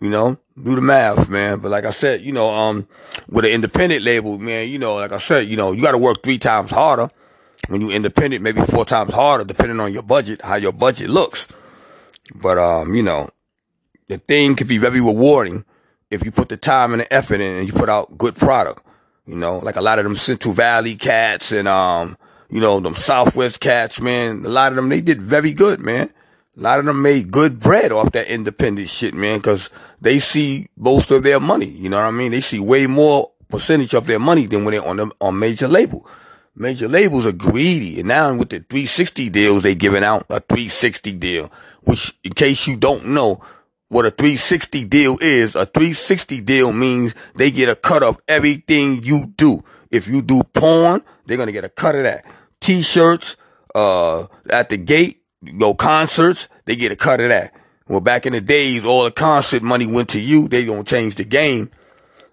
You 0.00 0.08
know, 0.08 0.38
do 0.62 0.74
the 0.74 0.80
math, 0.80 1.28
man. 1.28 1.58
But 1.58 1.70
like 1.70 1.84
I 1.84 1.90
said, 1.90 2.22
you 2.22 2.32
know, 2.32 2.48
um, 2.48 2.88
with 3.28 3.44
an 3.44 3.50
independent 3.50 4.02
label, 4.02 4.38
man, 4.38 4.70
you 4.70 4.78
know, 4.78 4.94
like 4.94 5.12
I 5.12 5.18
said, 5.18 5.46
you 5.46 5.58
know, 5.58 5.72
you 5.72 5.82
got 5.82 5.92
to 5.92 5.98
work 5.98 6.22
three 6.22 6.38
times 6.38 6.70
harder 6.70 7.10
when 7.68 7.80
you're 7.80 7.92
independent, 7.92 8.42
maybe 8.42 8.62
four 8.62 8.84
times 8.84 9.12
harder, 9.12 9.44
depending 9.44 9.80
on 9.80 9.92
your 9.92 10.02
budget, 10.02 10.42
how 10.42 10.56
your 10.56 10.72
budget 10.72 11.10
looks. 11.10 11.48
But, 12.34 12.58
um, 12.58 12.94
you 12.94 13.02
know, 13.02 13.30
the 14.08 14.18
thing 14.18 14.56
could 14.56 14.68
be 14.68 14.78
very 14.78 15.00
rewarding 15.00 15.64
if 16.10 16.24
you 16.24 16.32
put 16.32 16.48
the 16.48 16.56
time 16.56 16.92
and 16.92 17.02
the 17.02 17.12
effort 17.12 17.40
in 17.40 17.56
and 17.56 17.66
you 17.66 17.72
put 17.72 17.88
out 17.88 18.18
good 18.18 18.36
product. 18.36 18.84
You 19.26 19.36
know, 19.36 19.58
like 19.58 19.76
a 19.76 19.80
lot 19.80 19.98
of 19.98 20.04
them 20.04 20.14
Central 20.14 20.54
Valley 20.54 20.96
cats 20.96 21.52
and, 21.52 21.68
um, 21.68 22.16
you 22.48 22.60
know, 22.60 22.80
them 22.80 22.94
Southwest 22.94 23.60
cats, 23.60 24.00
man, 24.00 24.44
a 24.44 24.48
lot 24.48 24.72
of 24.72 24.76
them, 24.76 24.88
they 24.88 25.00
did 25.00 25.22
very 25.22 25.52
good, 25.52 25.78
man. 25.80 26.12
A 26.56 26.60
lot 26.60 26.80
of 26.80 26.84
them 26.84 27.00
made 27.00 27.30
good 27.30 27.60
bread 27.60 27.92
off 27.92 28.10
that 28.12 28.26
independent 28.26 28.88
shit, 28.88 29.14
man, 29.14 29.40
cause 29.40 29.70
they 30.00 30.18
see 30.18 30.66
most 30.76 31.12
of 31.12 31.22
their 31.22 31.38
money. 31.38 31.66
You 31.68 31.88
know 31.88 31.98
what 31.98 32.06
I 32.06 32.10
mean? 32.10 32.32
They 32.32 32.40
see 32.40 32.58
way 32.58 32.88
more 32.88 33.30
percentage 33.48 33.94
of 33.94 34.06
their 34.06 34.18
money 34.18 34.46
than 34.46 34.64
when 34.64 34.72
they're 34.72 34.86
on 34.86 34.96
the, 34.96 35.12
on 35.20 35.38
major 35.38 35.68
label. 35.68 36.06
Major 36.54 36.88
labels 36.88 37.26
are 37.26 37.32
greedy. 37.32 38.00
And 38.00 38.08
now 38.08 38.34
with 38.34 38.50
the 38.50 38.58
360 38.60 39.30
deals 39.30 39.62
they 39.62 39.74
giving 39.74 40.04
out, 40.04 40.26
a 40.28 40.40
360 40.40 41.12
deal, 41.12 41.52
which 41.82 42.12
in 42.24 42.32
case 42.32 42.66
you 42.66 42.76
don't 42.76 43.06
know, 43.06 43.40
what 43.88 44.06
a 44.06 44.10
360 44.10 44.84
deal 44.84 45.16
is, 45.20 45.56
a 45.56 45.66
360 45.66 46.40
deal 46.42 46.72
means 46.72 47.14
they 47.34 47.50
get 47.50 47.68
a 47.68 47.74
cut 47.74 48.02
of 48.02 48.20
everything 48.28 49.02
you 49.02 49.26
do. 49.36 49.62
If 49.90 50.06
you 50.06 50.22
do 50.22 50.42
porn, 50.52 51.02
they're 51.26 51.36
going 51.36 51.48
to 51.48 51.52
get 51.52 51.64
a 51.64 51.68
cut 51.68 51.96
of 51.96 52.04
that 52.04 52.24
t-shirts, 52.60 53.36
uh, 53.74 54.26
at 54.50 54.68
the 54.68 54.76
gate, 54.76 55.22
go 55.58 55.74
concerts, 55.74 56.48
they 56.66 56.76
get 56.76 56.92
a 56.92 56.96
cut 56.96 57.20
of 57.20 57.30
that. 57.30 57.54
Well, 57.88 58.00
back 58.00 58.26
in 58.26 58.32
the 58.32 58.40
days, 58.40 58.84
all 58.84 59.04
the 59.04 59.10
concert 59.10 59.62
money 59.62 59.86
went 59.86 60.10
to 60.10 60.20
you. 60.20 60.46
They 60.46 60.64
don't 60.64 60.86
change 60.86 61.16
the 61.16 61.24
game. 61.24 61.70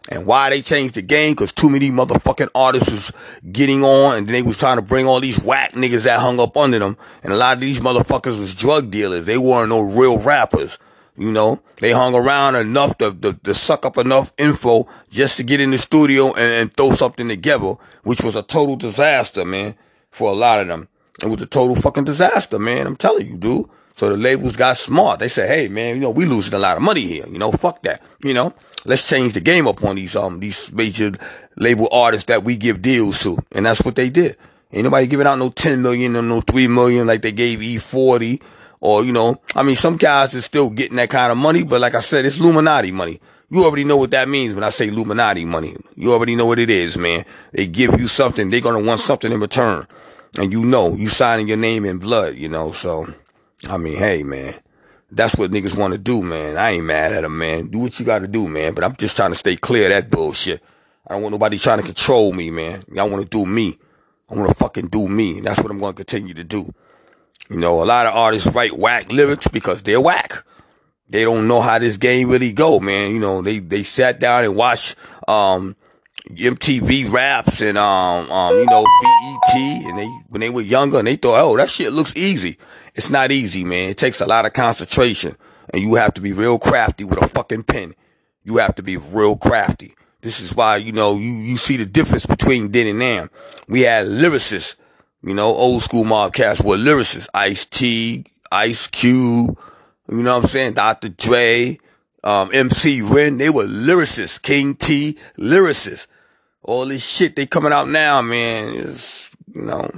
And 0.09 0.25
why 0.25 0.49
they 0.49 0.61
changed 0.61 0.95
the 0.95 1.01
game? 1.01 1.35
Cause 1.35 1.51
too 1.51 1.69
many 1.69 1.91
motherfucking 1.91 2.49
artists 2.55 2.91
was 2.91 3.11
getting 3.51 3.83
on 3.83 4.17
and 4.17 4.27
they 4.27 4.41
was 4.41 4.57
trying 4.57 4.77
to 4.77 4.81
bring 4.81 5.05
all 5.05 5.19
these 5.19 5.39
whack 5.39 5.73
niggas 5.73 6.03
that 6.03 6.19
hung 6.19 6.39
up 6.39 6.55
under 6.55 6.79
them. 6.79 6.97
And 7.23 7.33
a 7.33 7.35
lot 7.35 7.55
of 7.55 7.61
these 7.61 7.79
motherfuckers 7.79 8.37
was 8.37 8.55
drug 8.55 8.89
dealers. 8.89 9.25
They 9.25 9.37
weren't 9.37 9.69
no 9.69 9.81
real 9.81 10.19
rappers. 10.19 10.77
You 11.17 11.31
know, 11.31 11.59
they 11.79 11.91
hung 11.91 12.13
around 12.13 12.55
enough 12.55 12.99
to, 12.99 13.11
to, 13.11 13.33
to 13.33 13.53
suck 13.55 13.85
up 13.85 13.97
enough 13.97 14.31
info 14.37 14.87
just 15.09 15.37
to 15.37 15.43
get 15.43 15.59
in 15.59 15.71
the 15.71 15.77
studio 15.79 16.27
and, 16.27 16.37
and 16.37 16.73
throw 16.73 16.91
something 16.91 17.27
together, 17.27 17.73
which 18.03 18.21
was 18.21 18.35
a 18.35 18.43
total 18.43 18.75
disaster, 18.75 19.43
man, 19.43 19.73
for 20.11 20.29
a 20.29 20.35
lot 20.35 20.59
of 20.59 20.67
them. 20.67 20.87
It 21.23 21.27
was 21.27 21.41
a 21.41 21.47
total 21.47 21.75
fucking 21.75 22.03
disaster, 22.03 22.59
man. 22.59 22.85
I'm 22.85 22.95
telling 22.95 23.25
you, 23.25 23.37
dude. 23.37 23.67
So 23.95 24.09
the 24.09 24.17
labels 24.17 24.55
got 24.55 24.77
smart. 24.77 25.17
They 25.17 25.27
said, 25.27 25.49
hey, 25.49 25.67
man, 25.69 25.95
you 25.95 26.01
know, 26.01 26.11
we 26.11 26.25
losing 26.25 26.53
a 26.53 26.59
lot 26.59 26.77
of 26.77 26.83
money 26.83 27.01
here. 27.01 27.25
You 27.27 27.39
know, 27.39 27.51
fuck 27.51 27.81
that. 27.81 28.03
You 28.23 28.35
know, 28.35 28.53
let's 28.87 29.07
change 29.07 29.33
the 29.33 29.41
game 29.41 29.67
up 29.67 29.83
on 29.83 29.95
these, 29.95 30.15
um, 30.15 30.39
these 30.39 30.71
major 30.71 31.11
label 31.57 31.87
artists 31.91 32.25
that 32.27 32.43
we 32.43 32.57
give 32.57 32.81
deals 32.81 33.21
to. 33.23 33.37
And 33.51 33.65
that's 33.65 33.83
what 33.83 33.95
they 33.95 34.09
did. 34.09 34.37
Ain't 34.73 34.85
nobody 34.85 35.07
giving 35.07 35.27
out 35.27 35.37
no 35.37 35.49
10 35.49 35.81
million 35.81 36.15
or 36.15 36.21
no 36.21 36.41
3 36.41 36.67
million 36.67 37.05
like 37.05 37.21
they 37.21 37.31
gave 37.31 37.59
E40 37.59 38.41
or, 38.79 39.03
you 39.03 39.11
know, 39.13 39.39
I 39.55 39.63
mean, 39.63 39.75
some 39.75 39.97
guys 39.97 40.33
are 40.33 40.41
still 40.41 40.69
getting 40.69 40.97
that 40.97 41.09
kind 41.09 41.31
of 41.31 41.37
money, 41.37 41.63
but 41.63 41.81
like 41.81 41.95
I 41.95 41.99
said, 41.99 42.25
it's 42.25 42.39
Illuminati 42.39 42.91
money. 42.91 43.19
You 43.49 43.63
already 43.63 43.83
know 43.85 43.97
what 43.97 44.11
that 44.11 44.27
means 44.27 44.53
when 44.53 44.63
I 44.63 44.69
say 44.69 44.87
Illuminati 44.87 45.45
money. 45.45 45.75
You 45.95 46.13
already 46.13 46.35
know 46.35 46.45
what 46.45 46.59
it 46.59 46.69
is, 46.69 46.97
man. 46.97 47.25
They 47.53 47.65
give 47.65 47.99
you 47.99 48.07
something. 48.07 48.49
They're 48.49 48.61
to 48.61 48.79
want 48.79 48.99
something 48.99 49.31
in 49.31 49.39
return. 49.39 49.87
And 50.37 50.51
you 50.51 50.65
know, 50.65 50.93
you 50.93 51.07
signing 51.07 51.47
your 51.47 51.57
name 51.57 51.85
in 51.85 51.97
blood, 51.97 52.35
you 52.35 52.49
know, 52.49 52.71
so, 52.71 53.07
I 53.69 53.77
mean, 53.77 53.95
hey, 53.95 54.23
man. 54.23 54.53
That's 55.09 55.35
what 55.35 55.51
niggas 55.51 55.77
want 55.77 55.93
to 55.93 55.99
do, 55.99 56.21
man. 56.21 56.57
I 56.57 56.71
ain't 56.71 56.85
mad 56.85 57.13
at 57.13 57.21
them, 57.21 57.37
man. 57.37 57.67
Do 57.67 57.79
what 57.79 57.99
you 57.99 58.05
got 58.05 58.19
to 58.19 58.27
do, 58.27 58.47
man. 58.47 58.73
But 58.73 58.83
I'm 58.83 58.95
just 58.95 59.15
trying 59.15 59.31
to 59.31 59.37
stay 59.37 59.55
clear 59.55 59.85
of 59.85 59.89
that 59.91 60.11
bullshit. 60.11 60.61
I 61.07 61.13
don't 61.13 61.21
want 61.21 61.31
nobody 61.31 61.57
trying 61.57 61.79
to 61.79 61.85
control 61.85 62.33
me, 62.33 62.51
man. 62.51 62.83
I 62.97 63.03
want 63.03 63.23
to 63.23 63.27
do 63.27 63.45
me. 63.45 63.77
I 64.29 64.35
want 64.35 64.49
to 64.49 64.55
fucking 64.55 64.87
do 64.87 65.07
me. 65.07 65.37
And 65.37 65.47
that's 65.47 65.59
what 65.59 65.71
I'm 65.71 65.79
going 65.79 65.93
to 65.93 66.03
continue 66.03 66.33
to 66.33 66.43
do. 66.43 66.73
You 67.49 67.57
know, 67.57 67.81
a 67.81 67.85
lot 67.85 68.05
of 68.05 68.13
artists 68.13 68.53
write 68.53 68.77
whack 68.77 69.09
lyrics 69.09 69.47
because 69.47 69.83
they're 69.83 70.01
whack. 70.01 70.43
They 71.09 71.23
don't 71.23 71.47
know 71.47 71.61
how 71.61 71.79
this 71.79 71.95
game 71.95 72.29
really 72.29 72.51
go, 72.51 72.81
man. 72.81 73.11
You 73.11 73.19
know, 73.19 73.41
they, 73.41 73.59
they 73.59 73.83
sat 73.83 74.19
down 74.19 74.43
and 74.43 74.57
watched, 74.57 74.97
um, 75.29 75.77
MTV 76.29 77.09
raps 77.09 77.61
and, 77.61 77.77
um, 77.77 78.29
um, 78.29 78.59
you 78.59 78.65
know, 78.65 78.85
BET 79.01 79.55
and 79.55 79.97
they, 79.97 80.07
when 80.27 80.41
they 80.41 80.49
were 80.49 80.59
younger 80.59 80.99
and 80.99 81.07
they 81.07 81.15
thought, 81.15 81.39
oh, 81.39 81.55
that 81.55 81.69
shit 81.69 81.93
looks 81.93 82.13
easy. 82.17 82.57
It's 82.97 83.09
not 83.09 83.31
easy, 83.31 83.63
man. 83.63 83.89
It 83.89 83.97
takes 83.97 84.19
a 84.19 84.25
lot 84.25 84.45
of 84.45 84.53
concentration 84.53 85.37
and 85.73 85.81
you 85.81 85.95
have 85.95 86.13
to 86.15 86.21
be 86.21 86.33
real 86.33 86.59
crafty 86.59 87.03
with 87.03 87.21
a 87.21 87.29
fucking 87.29 87.63
pen. 87.63 87.93
You 88.43 88.57
have 88.57 88.75
to 88.75 88.83
be 88.83 88.97
real 88.97 89.37
crafty. 89.37 89.93
This 90.21 90.41
is 90.41 90.55
why, 90.55 90.77
you 90.77 90.91
know, 90.91 91.15
you, 91.15 91.29
you 91.29 91.55
see 91.57 91.77
the 91.77 91.85
difference 91.85 92.25
between 92.25 92.71
then 92.71 92.87
and 92.87 92.99
now. 92.99 93.29
We 93.67 93.81
had 93.81 94.07
lyricists 94.07 94.75
you 95.23 95.33
know, 95.33 95.47
old 95.47 95.81
school 95.81 96.03
mob 96.03 96.33
cats 96.33 96.61
were 96.61 96.77
lyricists. 96.77 97.27
Ice 97.33 97.65
T, 97.65 98.25
Ice 98.51 98.87
Cube, 98.87 99.59
you 100.09 100.23
know 100.23 100.35
what 100.35 100.43
I'm 100.43 100.47
saying? 100.49 100.73
Dr. 100.73 101.09
Dre, 101.09 101.77
um, 102.23 102.49
MC 102.53 103.01
Ren, 103.01 103.37
they 103.37 103.49
were 103.49 103.65
lyricists. 103.65 104.41
King 104.41 104.75
T, 104.75 105.17
lyricists. 105.37 106.07
All 106.63 106.85
this 106.85 107.05
shit 107.05 107.35
they 107.35 107.45
coming 107.45 107.73
out 107.73 107.89
now, 107.89 108.21
man, 108.21 108.73
is, 108.73 109.29
you 109.53 109.63
know, 109.63 109.89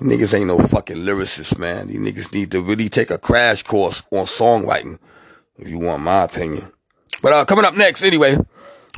niggas 0.00 0.34
ain't 0.34 0.48
no 0.48 0.58
fucking 0.58 0.98
lyricists, 0.98 1.58
man. 1.58 1.88
These 1.88 1.98
niggas 1.98 2.32
need 2.32 2.50
to 2.52 2.62
really 2.62 2.88
take 2.88 3.10
a 3.10 3.18
crash 3.18 3.62
course 3.62 4.02
on 4.10 4.26
songwriting, 4.26 4.98
if 5.58 5.68
you 5.68 5.78
want 5.78 6.02
my 6.02 6.24
opinion. 6.24 6.72
But, 7.22 7.32
uh, 7.32 7.44
coming 7.44 7.64
up 7.64 7.76
next, 7.76 8.02
anyway, 8.02 8.38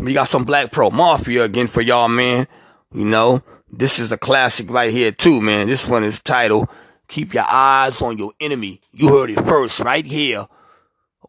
we 0.00 0.14
got 0.14 0.28
some 0.28 0.44
Black 0.44 0.70
Pearl 0.70 0.90
Mafia 0.90 1.44
again 1.44 1.66
for 1.66 1.80
y'all, 1.80 2.08
man. 2.08 2.46
You 2.94 3.04
know, 3.04 3.42
this 3.70 3.98
is 3.98 4.12
a 4.12 4.18
classic 4.18 4.70
right 4.70 4.92
here 4.92 5.12
too, 5.12 5.40
man. 5.40 5.66
This 5.66 5.88
one 5.88 6.04
is 6.04 6.20
titled 6.20 6.68
Keep 7.08 7.34
Your 7.34 7.46
Eyes 7.48 8.02
on 8.02 8.18
Your 8.18 8.32
Enemy. 8.40 8.80
You 8.92 9.08
heard 9.08 9.30
it 9.30 9.44
first 9.46 9.80
right 9.80 10.04
here 10.04 10.46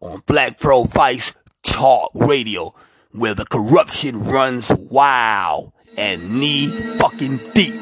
on 0.02 0.24
Black 0.26 0.60
Pearl 0.60 0.86
Vice 0.86 1.34
Talk 1.64 2.12
Radio, 2.16 2.76
where 3.12 3.34
the 3.34 3.46
corruption 3.46 4.24
runs 4.24 4.70
wild 4.70 5.72
and 5.98 6.40
knee 6.40 6.68
fucking 6.68 7.40
deep. 7.54 7.74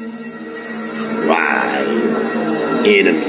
Right. 1.26 2.84
Enemy. 2.86 3.20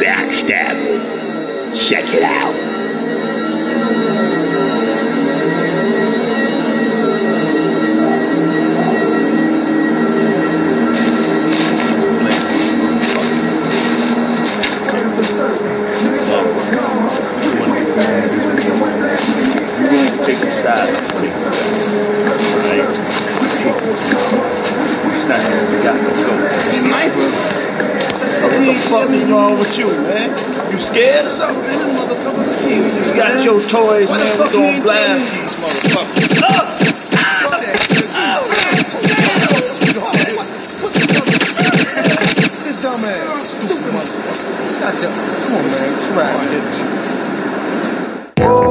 Backstabbers. 0.00 1.88
Check 1.88 2.04
it 2.14 2.22
out. 2.22 2.76
side. 20.66 20.90
Right? 25.28 26.05
What 28.96 29.08
the 29.08 29.12
fuck 29.12 29.22
is 29.22 29.30
wrong 29.30 29.58
with 29.58 29.76
you, 29.76 29.88
man? 29.88 30.30
You 30.72 30.78
scared 30.78 31.26
or 31.26 31.28
something? 31.28 31.62
You 31.68 33.14
got 33.14 33.44
your 33.44 33.60
toys, 33.68 34.08
man. 34.08 34.38
We 34.38 34.44
gonna 34.50 34.80
blast 34.82 35.20
these 35.36 35.60
motherfuckers. 35.60 36.32
This 42.64 42.80
dumbass. 42.82 43.36
Stupid 43.66 43.92
motherfucker. 43.92 44.80
Got 44.80 44.94
that. 44.96 45.12
Come 45.44 45.56
on, 45.56 45.64
man. 45.68 45.88
It's 45.92 46.08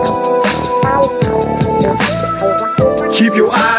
right. 0.09 0.14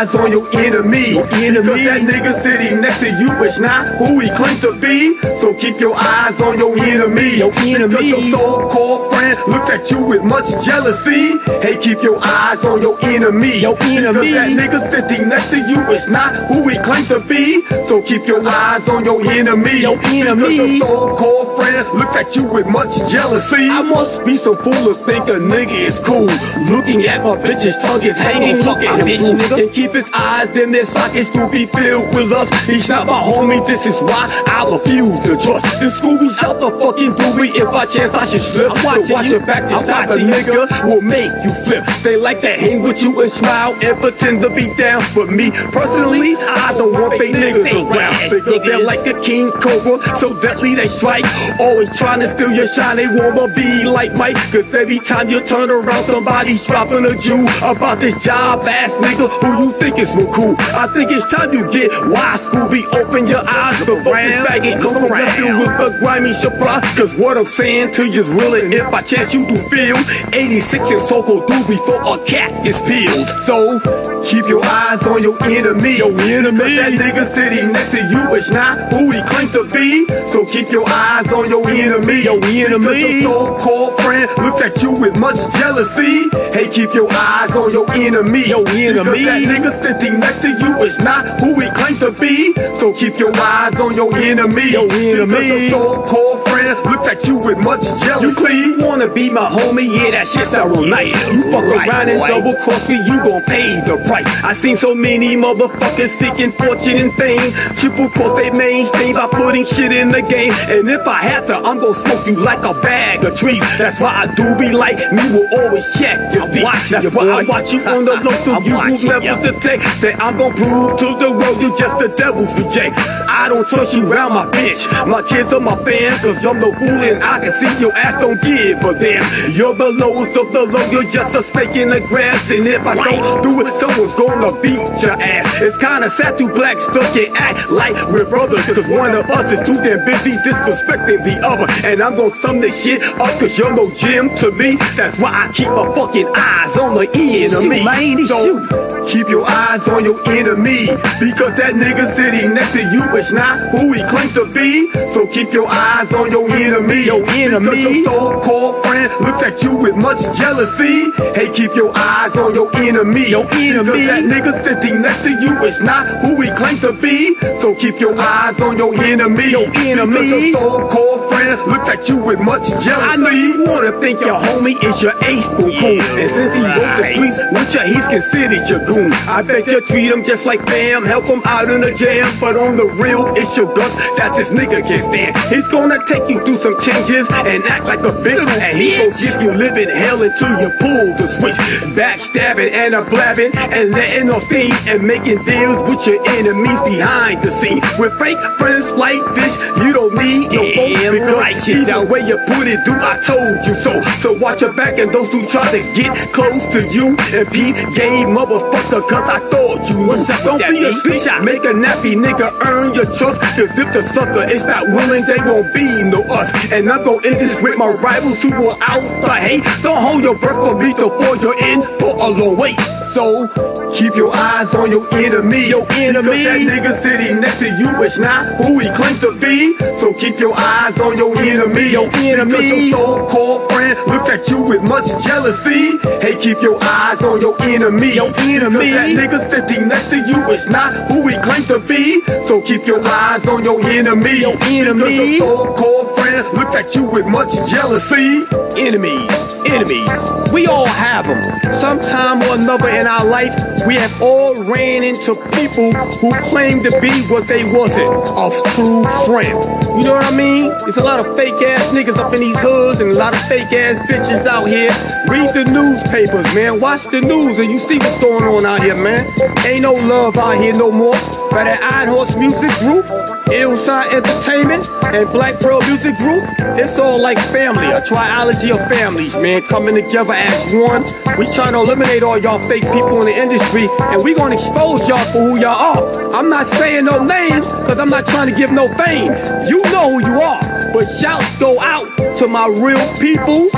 Eyes 0.07 0.15
on 0.15 0.33
your 0.33 0.49
enemy. 0.55 1.19
enemy. 1.19 1.69
Cause 1.69 1.85
that 1.85 2.01
nigga 2.03 2.43
sitting 2.43 2.81
next 2.81 3.01
to 3.01 3.11
you 3.19 3.31
is 3.45 3.59
not 3.59 3.89
who 3.97 4.21
he 4.21 4.31
claims 4.31 4.61
to 4.61 4.75
be. 4.75 5.19
So 5.41 5.55
keep 5.55 5.81
your 5.81 5.95
eyes 5.97 6.41
on 6.41 6.59
your 6.59 6.79
enemy. 6.79 7.37
Your 7.37 7.53
enemy. 7.55 7.89
Because 7.89 8.07
your 8.07 8.31
so-called 8.31 9.13
friend 9.13 9.39
looks 9.49 9.71
at 9.71 9.91
you 9.91 10.05
with 10.05 10.23
much 10.23 10.49
jealousy. 10.65 11.39
Hey, 11.61 11.79
keep 11.79 12.03
your 12.03 12.19
eyes 12.23 12.65
on 12.65 12.83
your 12.83 13.03
enemy. 13.05 13.59
Your 13.59 13.81
enemy. 13.83 14.31
Because 14.31 14.33
that 14.33 14.51
nigga 14.51 14.91
sitting 14.91 15.29
next 15.29 15.51
to 15.51 15.59
you 15.59 15.81
is 15.91 16.09
not 16.09 16.37
who 16.49 16.69
he 16.69 16.79
claims 16.79 17.09
to 17.09 17.21
be. 17.21 17.67
So 17.89 18.03
keep 18.03 18.27
your 18.27 18.47
eyes 18.47 18.89
on 18.89 19.05
your 19.05 19.21
enemy. 19.31 19.81
Your 19.81 19.99
enemy. 20.05 20.57
Because 20.57 20.57
your 20.57 20.79
so-called 20.81 21.57
friend 21.57 21.99
looks 21.99 22.17
at 22.17 22.37
you 22.37 22.45
with 22.45 22.67
much 22.67 22.95
jealousy. 23.11 23.69
I 23.69 23.83
must 23.83 24.25
be 24.25 24.37
so 24.39 24.55
fool 24.57 24.73
to 24.73 24.95
think 25.05 25.29
a 25.29 25.39
nigga 25.39 25.73
is 25.73 25.99
cool. 26.01 26.27
Looking 26.71 27.07
at 27.07 27.23
my 27.23 27.37
bitch's 27.37 27.77
tongue 27.83 28.03
is 28.03 28.17
hanging. 28.17 28.57
At 28.67 28.83
him, 28.83 29.07
bitch, 29.07 29.39
nigga. 29.39 29.63
And 29.63 29.73
keep 29.73 29.96
his 29.97 30.09
eyes 30.13 30.55
in 30.57 30.73
their 30.73 30.87
sockets 30.87 31.31
to 31.31 31.49
be 31.49 31.65
filled 31.67 32.15
with 32.15 32.31
lust. 32.31 32.53
He's 32.67 32.89
not 32.89 33.07
my 33.07 33.21
homie, 33.23 33.67
this 33.67 33.85
is 33.87 33.97
why 34.03 34.29
I 34.47 34.69
refuse 34.71 35.19
to 35.21 35.37
trust. 35.43 35.65
The 35.81 35.89
Scooby 35.97 36.29
shot 36.39 36.61
the 36.61 36.71
fucking 36.79 37.15
doobie 37.15 37.57
if 37.57 37.65
by 37.73 37.87
chance 37.87 38.13
I 38.15 38.27
should 38.27 38.43
slip. 38.43 38.73
I'm 38.73 38.85
watching 38.85 39.07
so 39.07 39.15
watch 39.15 39.27
your 39.27 39.41
back, 39.41 39.63
this 39.69 39.89
type 39.89 40.11
of 40.11 40.19
nigga 40.19 40.85
will 40.85 41.01
make 41.01 41.33
you 41.43 41.53
flip. 41.65 41.85
They 42.03 42.17
like 42.17 42.43
to 42.43 42.53
hang 42.53 42.83
with 42.83 43.01
you 43.01 43.21
and 43.23 43.33
smile 43.33 43.75
and 43.83 43.99
pretend 44.01 44.43
to 44.43 44.51
be 44.51 44.73
down. 44.75 45.03
But 45.15 45.31
me, 45.31 45.51
personally, 45.51 46.37
I 46.37 46.75
don't 46.77 46.93
want 46.93 47.17
fake 47.17 47.35
niggas 47.35 47.73
around. 47.73 48.31
Because 48.31 48.63
they're 48.67 48.85
like 48.85 49.07
a 49.07 49.19
king 49.23 49.51
cobra, 49.51 50.19
so 50.19 50.39
deadly 50.41 50.75
they 50.75 50.89
strike. 50.89 51.25
Always 51.59 51.89
trying 51.97 52.21
to 52.21 52.33
steal 52.35 52.53
your 52.53 52.69
shine, 52.69 52.97
they 52.97 53.09
wanna 53.09 53.49
be 53.55 53.85
like 53.85 54.13
Mike. 54.15 54.37
Cause 54.53 54.69
every 54.75 54.99
time 54.99 55.31
you 55.31 55.41
turn 55.41 55.71
around, 55.71 56.05
somebody's 56.05 56.65
dropping 56.67 57.07
a 57.07 57.17
Jew 57.17 57.47
about 57.63 58.01
this 58.01 58.15
job 58.23 58.67
ass 58.69 58.91
nigga 59.01 59.29
who 59.41 59.65
you 59.65 59.73
think 59.79 59.86
is 59.95 60.09
more 60.15 60.33
cool. 60.35 60.57
I 60.75 60.89
think 60.93 61.11
it's 61.13 61.25
time 61.33 61.53
you 61.53 61.71
get 61.71 61.91
wise, 62.09 62.41
Scooby. 62.41 62.83
Open 62.93 63.27
your 63.27 63.43
eyes 63.49 63.79
before 63.79 64.03
this 64.03 64.37
faggot 64.47 64.83
come 64.83 65.05
around 65.05 65.39
you 65.39 65.59
with 65.59 65.71
a 65.81 65.99
grimy 66.01 66.35
surprise. 66.35 66.83
Cause 66.97 67.15
what 67.17 67.39
I'm 67.39 67.47
saying 67.47 67.93
to 67.93 68.07
you's 68.07 68.29
real, 68.29 68.55
and 68.55 68.75
if 68.75 68.91
by 68.91 69.03
chance 69.03 69.33
you 69.33 69.47
do 69.47 69.57
feel 69.69 69.97
86 70.35 70.91
and 70.91 71.09
so 71.09 71.23
called 71.23 71.47
do 71.47 71.59
before 71.67 72.03
a 72.03 72.25
cat 72.27 72.67
is 72.67 72.81
peeled. 72.83 73.29
So 73.47 73.79
keep 74.25 74.47
your 74.49 74.65
eyes 74.65 75.03
on 75.03 75.23
your 75.23 75.41
enemy. 75.45 75.97
Your 75.99 76.13
enemy. 76.21 76.59
Cause 76.59 76.77
that 76.77 76.93
nigga 76.93 77.35
sitting 77.35 77.73
next 77.73 77.91
to 77.93 77.99
you 78.11 78.35
is 78.35 78.51
not 78.51 78.93
who 78.93 79.11
he 79.11 79.23
claims 79.23 79.53
to 79.53 79.65
be. 79.65 80.07
So 80.33 80.45
keep 80.47 80.69
your 80.71 80.89
eyes 80.89 81.27
on 81.33 81.49
your 81.49 81.69
enemy. 81.69 82.23
Your 82.23 82.43
enemy. 82.45 82.87
Because 82.87 83.23
your 83.23 83.59
so-called 83.59 84.01
friend 84.01 84.31
looks 84.39 84.63
at 84.63 84.83
you 84.83 84.91
with 84.93 85.17
much 85.19 85.37
jealousy. 85.59 86.29
Hey, 86.53 86.69
keep 86.69 86.93
your 86.95 87.11
eyes 87.13 87.51
on 87.53 87.71
your 87.71 87.91
enemy. 87.93 88.47
Your 88.47 88.67
enemy. 88.69 89.19
Because 89.19 89.25
that 89.25 89.43
nigga 89.43 89.66
sitting 89.83 90.21
next 90.21 90.41
to 90.43 90.49
you 90.49 90.83
is 90.83 90.99
not 90.99 91.41
who 91.41 91.59
he 91.61 91.69
claims 91.71 92.01
to 92.01 92.13
be. 92.13 92.55
So 92.79 92.93
keep 92.93 93.19
your 93.19 93.35
eyes 93.37 93.75
on 93.77 93.95
your 93.95 94.17
enemy. 94.17 94.71
Your 94.71 94.91
enemy. 94.91 95.27
Because 95.27 95.71
your 95.71 95.71
so-called 95.71 96.49
friend 96.49 96.79
looks 96.91 97.09
at 97.09 97.27
you 97.27 97.37
with 97.37 97.59
much 97.59 97.83
jealousy. 98.05 98.27
You 98.27 98.35
clean 98.35 98.81
wanna 98.97 99.13
be 99.13 99.29
my 99.31 99.47
homie, 99.49 99.93
yeah, 99.93 100.11
that 100.13 100.29
shit 100.29 100.49
sound 100.49 100.73
real 100.73 100.87
nice. 100.87 101.13
You 101.29 101.43
fuck 101.51 101.65
around 101.65 102.09
and 102.09 102.21
double 102.21 102.55
cross 102.65 102.89
me, 102.89 102.97
you 102.97 103.17
gon' 103.23 103.43
pay 103.45 103.81
the 103.87 103.97
price. 104.07 104.27
I 104.43 104.55
seen 104.55 104.77
so 104.77 104.95
many 104.95 105.37
motherfuckers 105.37 106.13
seeking 106.19 106.53
fortune 106.53 106.97
and 106.97 107.13
fame. 107.15 107.53
Triple 107.77 108.09
cross 108.11 108.37
they 108.39 108.51
mainstay 108.51 109.13
by 109.13 109.27
putting 109.27 109.67
shit 109.67 109.93
in 109.93 110.11
the 110.11 110.23
game. 110.23 110.53
And 110.69 110.89
if 110.89 111.07
I 111.07 111.23
have 111.23 111.47
to, 111.47 111.57
I'm 111.57 111.79
gon' 111.79 111.95
smoke 112.05 112.27
you 112.27 112.37
like 112.37 112.65
a 112.65 112.75
bag 112.81 113.25
of 113.25 113.37
trees. 113.37 113.61
That's 113.79 114.01
why 114.01 114.13
I 114.25 114.35
do 114.35 114.55
be 114.57 114.71
like 114.73 114.99
me, 115.13 115.23
will 115.33 115.49
always 115.61 115.85
check 115.95 116.17
your 116.33 116.47
feet. 116.53 116.65
That's 116.91 117.15
why 117.15 117.29
I 117.29 117.43
watch 117.43 117.73
you 117.73 117.85
on 117.85 118.05
the 118.05 118.15
low 118.25 118.33
so 118.45 118.61
you 118.63 118.75
will 118.77 119.21
never 119.21 119.56
detect 119.61 120.01
that 120.01 120.23
I'm 120.23 120.37
gon' 120.37 120.55
prove 120.55 120.99
to 120.99 121.09
the 121.19 121.33
world 121.33 121.61
you 121.61 121.77
just 121.79 121.99
the 121.99 122.09
devil's 122.09 122.53
reject. 122.55 122.99
I 123.29 123.49
don't 123.49 123.67
trust 123.69 123.93
you 123.95 124.11
around 124.11 124.33
my 124.33 124.47
bitch. 124.47 124.87
My 125.07 125.23
kids 125.23 125.53
are 125.53 125.61
my 125.61 125.77
fans, 125.85 126.21
cause 126.21 126.45
I'm 126.45 126.61
no 126.61 126.73
fool 126.73 126.89
and 126.89 127.23
I 127.23 127.41
can 127.41 127.53
see 127.61 127.81
your 127.81 127.93
ass 127.93 128.21
don't 128.21 128.41
give 128.43 128.79
a 128.85 128.93
damn. 128.99 129.53
You're 129.53 129.75
the 129.75 129.91
lowest 129.91 130.37
of 130.37 130.53
the 130.53 130.63
low, 130.63 130.91
you're 130.91 131.11
just 131.11 131.35
a 131.35 131.43
snake 131.53 131.77
in 131.77 131.91
the 131.91 132.01
grass. 132.01 132.49
And 132.51 132.67
if 132.67 132.87
I 132.87 132.95
don't 132.95 133.43
do 133.43 133.61
it, 133.67 133.81
someone's 133.81 134.15
gonna 134.15 134.53
beat 134.61 134.81
your 135.03 135.17
ass. 135.21 135.61
It's 135.61 135.77
kinda 135.79 136.11
sad 136.11 136.39
to 136.39 136.49
black 136.49 136.79
stuff 136.79 137.13
can 137.13 137.35
act 137.37 137.71
like 137.71 137.95
we're 138.09 138.29
brothers. 138.29 138.65
Cause 138.67 138.89
one 138.89 139.15
of 139.15 139.27
us 139.31 139.53
is 139.53 139.61
too 139.67 139.77
damn 139.83 140.05
busy 140.05 140.33
disrespecting 140.45 141.25
the 141.25 141.41
other. 141.45 141.67
And 141.87 142.03
I'm 142.03 142.17
gonna 142.17 142.41
sum 142.43 142.61
this 142.61 142.77
shit 142.83 143.03
up 143.03 143.39
cause 143.39 143.57
you're 143.57 143.75
no 143.75 143.91
gym 143.91 144.37
to 144.39 144.51
me. 144.53 144.77
That's 144.97 145.19
why 145.19 145.47
I 145.47 145.53
keep 145.53 145.69
my 145.69 145.95
fucking 145.95 146.29
eyes 146.35 146.77
on 146.77 146.95
the 146.95 147.09
enemy. 147.15 147.79
Shoot, 147.79 147.85
man, 147.85 148.27
shoot. 148.27 148.96
Keep 149.07 149.29
your 149.29 149.47
eyes 149.47 149.87
on 149.87 150.05
your 150.05 150.19
enemy 150.29 150.87
because 151.21 151.55
that 151.57 151.75
nigga 151.75 152.15
sitting 152.17 152.55
next 152.55 152.73
to 152.73 152.83
you 152.91 153.03
is 153.17 153.31
not 153.31 153.61
who 153.71 153.93
he 153.93 154.03
claims 154.11 154.35
to 154.35 154.45
be. 154.47 154.91
So 155.15 155.27
keep 155.29 155.53
your 155.53 155.69
eyes 155.69 156.13
on 156.13 156.31
your 156.33 156.51
enemy. 156.51 157.05
Your 157.05 157.25
enemy? 157.31 157.71
Because 157.71 157.95
your 157.95 158.05
so-called 158.05 158.83
friend 158.85 159.13
looks 159.21 159.43
at 159.45 159.63
you 159.63 159.77
with 159.77 159.95
much 159.95 160.21
jealousy. 160.37 161.13
Hey, 161.39 161.49
keep 161.55 161.75
your 161.77 161.97
eyes 161.97 162.35
on 162.37 162.55
your 162.55 162.75
enemy. 162.77 163.29
Your 163.29 163.47
enemy? 163.55 163.85
Because 163.85 164.07
that 164.07 164.25
nigga 164.25 164.65
sitting 164.65 165.01
next 165.01 165.23
to 165.23 165.31
you 165.31 165.55
is 165.63 165.81
not 165.81 166.09
who 166.23 166.41
he 166.41 166.51
claims 166.51 166.81
to 166.81 166.93
be. 166.93 167.39
So 167.61 167.77
keep 167.77 168.01
your 168.01 168.19
eyes 168.19 168.61
on 168.61 168.77
your 168.77 168.93
enemy. 169.03 169.51
Your 169.51 169.71
enemy? 169.77 170.19
Because 170.19 170.51
your 170.51 170.53
so-called 170.53 171.29
friend 171.31 171.61
looks 171.71 171.89
at 171.89 172.09
you 172.09 172.17
with 172.17 172.41
much 172.41 172.67
jealousy. 172.83 172.91
I 172.91 173.17
know 173.17 173.31
you 173.31 173.65
wanna 173.65 173.99
think 174.01 174.21
your 174.21 174.35
homie 174.35 174.77
is 174.83 175.01
your 175.01 175.15
ace 175.23 175.47
boo 175.55 175.71
coon. 175.79 176.01
And 176.19 176.31
since 176.35 176.55
he 176.55 176.63
wrote 176.63 176.97
the 176.99 177.03
right. 177.03 177.17
tweets 177.17 177.39
with 177.55 177.75
you, 177.75 177.81
he's 177.95 178.07
considered 178.07 178.69
your 178.69 178.85
I 178.97 179.43
bet 179.43 179.67
you 179.67 179.81
treat 179.83 180.11
him 180.11 180.25
just 180.25 180.47
like 180.47 180.65
fam, 180.67 181.05
help 181.05 181.27
him 181.27 181.43
out 181.45 181.71
in 181.71 181.83
the 181.83 181.93
jam. 181.93 182.33
But 182.41 182.57
on 182.57 182.77
the 182.77 182.87
real, 182.87 183.27
it's 183.37 183.57
your 183.57 183.73
guts 183.75 183.95
that 184.17 184.35
this 184.37 184.49
nigga 184.49 184.87
can't 184.87 185.05
stand. 185.13 185.37
He's 185.53 185.69
gonna 185.69 185.99
take 186.07 186.29
you 186.29 186.43
through 186.45 186.63
some 186.63 186.81
changes 186.81 187.29
and 187.29 187.63
act 187.65 187.85
like 187.85 188.01
a 188.01 188.13
bitch. 188.25 188.47
And 188.49 188.79
he 188.79 188.97
gon' 188.97 189.13
give 189.21 189.43
you 189.43 189.53
living 189.53 189.89
hell 189.89 190.23
until 190.23 190.49
you 190.61 190.71
pull 190.81 191.07
the 191.21 191.29
switch. 191.39 191.57
Backstabbing 191.93 192.73
and 192.73 192.95
a 192.95 193.05
blabbing 193.05 193.55
and 193.55 193.91
letting 193.91 194.31
off 194.31 194.43
steam 194.45 194.73
and 194.87 195.03
making 195.03 195.45
deals 195.45 195.91
with 195.91 196.07
your 196.07 196.27
enemies 196.29 196.81
behind 196.89 197.43
the 197.43 197.53
scene. 197.61 197.81
With 197.99 198.19
fake 198.19 198.41
friends 198.59 198.89
like 198.93 199.21
this, 199.35 199.53
you 199.85 199.93
don't 199.93 200.15
need 200.15 200.53
no 200.53 200.63
because 200.63 201.35
right 201.37 201.69
either 201.69 202.05
way 202.07 202.21
you 202.21 202.39
put 202.49 202.67
it, 202.67 202.85
do 202.85 202.93
I 202.93 203.21
told 203.21 203.57
you 203.67 203.75
so. 203.83 204.03
So 204.23 204.33
watch 204.33 204.61
your 204.61 204.73
back 204.73 204.99
and 204.99 205.13
those 205.13 205.29
who 205.29 205.47
try 205.49 205.71
to 205.71 205.81
get 205.95 206.33
close 206.33 206.63
to 206.73 206.89
you 206.89 207.17
and 207.33 207.47
peep 207.53 207.77
game 207.95 208.35
motherfucker, 208.35 208.86
cause 208.91 209.29
I 209.29 209.39
thought 209.51 209.89
you. 209.89 210.07
What's 210.07 210.31
up 210.31 210.43
Don't 210.45 210.59
be 210.59 210.85
a 210.85 210.93
bitch, 210.93 211.45
make 211.45 211.65
a 211.65 211.75
nappy 211.75 212.15
nigga 212.15 212.53
earn 212.67 212.95
your 212.95 213.05
trust. 213.05 213.41
Cause 213.41 213.59
if 213.59 213.93
the 213.93 214.03
sucker 214.15 214.45
is 214.53 214.65
not 214.65 214.87
willing, 214.89 215.25
they 215.27 215.39
won't 215.39 215.73
be 215.75 216.03
no 216.03 216.23
us. 216.33 216.51
And 216.73 216.91
I'm 216.91 217.05
gonna 217.05 217.27
end 217.27 217.37
this 217.37 217.61
with 217.63 217.77
my 217.77 217.89
rivals 217.89 218.37
who 218.43 218.51
will 218.51 218.77
out 218.81 219.03
the 219.23 219.35
hate. 219.35 219.65
Don't 219.83 220.03
hold 220.03 220.23
your 220.23 220.37
breath 220.37 220.57
for 220.57 220.75
me 220.79 220.93
before 220.95 221.37
you're 221.37 221.59
in 221.59 221.83
for 221.99 222.15
a 222.15 222.29
long 222.29 222.57
wait. 222.57 222.96
So 223.17 223.49
keep 223.95 224.15
your 224.15 224.31
eyes 224.37 224.75
on 224.75 224.91
your 224.91 225.09
enemy. 225.15 225.69
Your 225.69 225.91
enemy. 225.93 226.37
Because 226.37 226.45
that 226.45 226.61
nigga 226.61 227.03
sitting 227.03 227.41
next 227.41 227.59
to 227.61 227.69
you 227.79 227.89
is 228.03 228.19
not 228.19 228.45
who 228.57 228.79
he 228.79 228.91
claims 228.91 229.21
to 229.21 229.33
be. 229.33 229.75
So 230.01 230.13
keep 230.13 230.39
your 230.39 230.53
eyes 230.55 231.01
on 231.01 231.17
your 231.17 231.35
enemy. 231.39 231.89
Your 231.93 232.15
enemy. 232.15 232.53
Because 232.53 232.89
your 232.91 232.91
so-called 232.91 233.73
friend 233.73 233.99
looks 234.07 234.29
at 234.29 234.47
you 234.51 234.61
with 234.61 234.83
much 234.83 235.07
jealousy. 235.25 235.97
Hey, 236.21 236.37
keep 236.39 236.61
your 236.61 236.77
eyes 236.85 237.23
on 237.23 237.41
your 237.41 237.57
enemy. 237.63 238.13
Your 238.13 238.37
enemy. 238.37 238.93
Because 238.93 239.49
that 239.49 239.49
nigga 239.49 239.51
sitting 239.51 239.89
next 239.89 240.11
to 240.11 240.17
you 240.17 240.51
is 240.51 240.67
not 240.67 241.09
who 241.09 241.27
he 241.27 241.39
claims 241.39 241.67
to 241.69 241.81
be. 241.81 242.21
So 242.47 242.61
keep 242.61 242.87
your 242.87 243.03
eyes 243.03 243.49
on 243.49 243.65
your 243.65 243.81
enemy. 243.81 244.41
Your 244.41 244.63
enemy. 244.65 245.01
Because 245.01 245.39
your 245.39 245.57
so-called 245.57 246.15
friend 246.17 246.26
looks 246.53 246.75
at 246.77 246.95
you 246.95 247.05
with 247.05 247.27
much 247.27 247.53
jealousy. 247.71 248.45
Enemies, 248.77 249.31
enemies, 249.65 250.53
we 250.53 250.67
all 250.67 250.87
have 250.87 251.27
them. 251.27 251.43
Sometime 251.81 252.43
or 252.43 252.55
another 252.55 252.89
in 252.89 253.07
our 253.07 253.25
life, 253.25 253.55
we 253.87 253.95
have 253.95 254.21
all 254.21 254.55
ran 254.63 255.03
into 255.03 255.35
people 255.53 255.93
who 255.93 256.35
claim 256.51 256.83
to 256.83 256.91
be 257.01 257.27
what 257.29 257.49
they 257.49 257.65
wasn't, 257.65 258.11
a 258.11 258.71
true 258.75 259.05
friend. 259.25 259.59
You 259.97 260.05
know 260.05 260.13
what 260.13 260.25
I 260.25 260.37
mean? 260.37 260.69
There's 260.81 260.99
a 260.99 261.05
lot 261.05 261.25
of 261.25 261.37
fake 261.37 261.55
ass 261.63 261.83
niggas 261.95 262.19
up 262.19 262.35
in 262.35 262.41
these 262.41 262.59
hoods 262.59 263.01
and 263.01 263.11
a 263.11 263.15
lot 263.15 263.35
of 263.35 263.41
fake 263.45 263.73
ass 263.73 263.97
bitches 264.07 264.47
out 264.47 264.67
here. 264.67 264.93
Read 265.29 265.55
the 265.55 265.65
newspapers, 265.65 266.55
man. 266.55 266.81
Watch 266.81 267.05
the 267.05 267.21
news 267.23 267.59
and 267.59 267.71
you 267.71 267.79
see 267.79 267.97
what's 267.99 268.21
going 268.21 268.45
on 268.45 268.67
out 268.67 268.83
here, 268.83 268.97
man. 268.97 269.27
Ain't 269.65 269.83
no 269.83 269.95
love 269.95 270.37
out 270.37 270.61
here 270.61 270.75
no 270.75 270.93
more. 270.93 271.17
By 271.57 271.71
Iron 271.71 272.11
Horse 272.11 272.37
Music 272.37 272.71
Group, 272.81 273.07
Hillside 273.47 274.13
Entertainment, 274.13 274.87
and 275.05 275.27
Black 275.31 275.59
Pearl 275.59 275.81
Music 275.81 276.15
Group, 276.19 276.45
it's 276.79 276.99
all 276.99 277.19
like 277.19 277.39
family, 277.39 277.87
a 277.87 278.03
triology 278.03 278.71
of 278.71 278.87
families, 278.91 279.33
man, 279.37 279.63
coming 279.63 279.95
together 279.95 280.35
as 280.35 280.75
one. 280.75 281.03
We 281.39 281.47
trying 281.55 281.73
to 281.73 281.79
eliminate 281.79 282.23
all 282.23 282.37
y'all 282.37 282.59
fake 282.69 282.83
people 282.93 283.23
in 283.23 283.29
the 283.29 283.35
industry, 283.35 283.89
and 284.01 284.23
we 284.23 284.35
gonna 284.35 284.57
expose 284.57 285.09
y'all 285.09 285.25
for 285.33 285.39
who 285.39 285.59
y'all 285.59 285.97
are. 285.97 286.35
I'm 286.35 286.51
not 286.51 286.67
saying 286.75 287.07
no 287.07 287.25
names, 287.25 287.65
cause 287.65 287.99
I'm 287.99 288.11
not 288.11 288.27
trying 288.27 288.53
to 288.53 288.55
give 288.55 288.71
no 288.71 288.89
fame. 288.95 289.33
You 289.67 289.81
know 289.85 290.11
who 290.11 290.27
you 290.27 290.43
are, 290.43 290.93
but 290.93 291.07
shouts 291.23 291.57
go 291.57 291.81
out 291.81 292.37
to 292.37 292.47
my 292.49 292.67
real 292.67 293.17
people. 293.17 293.71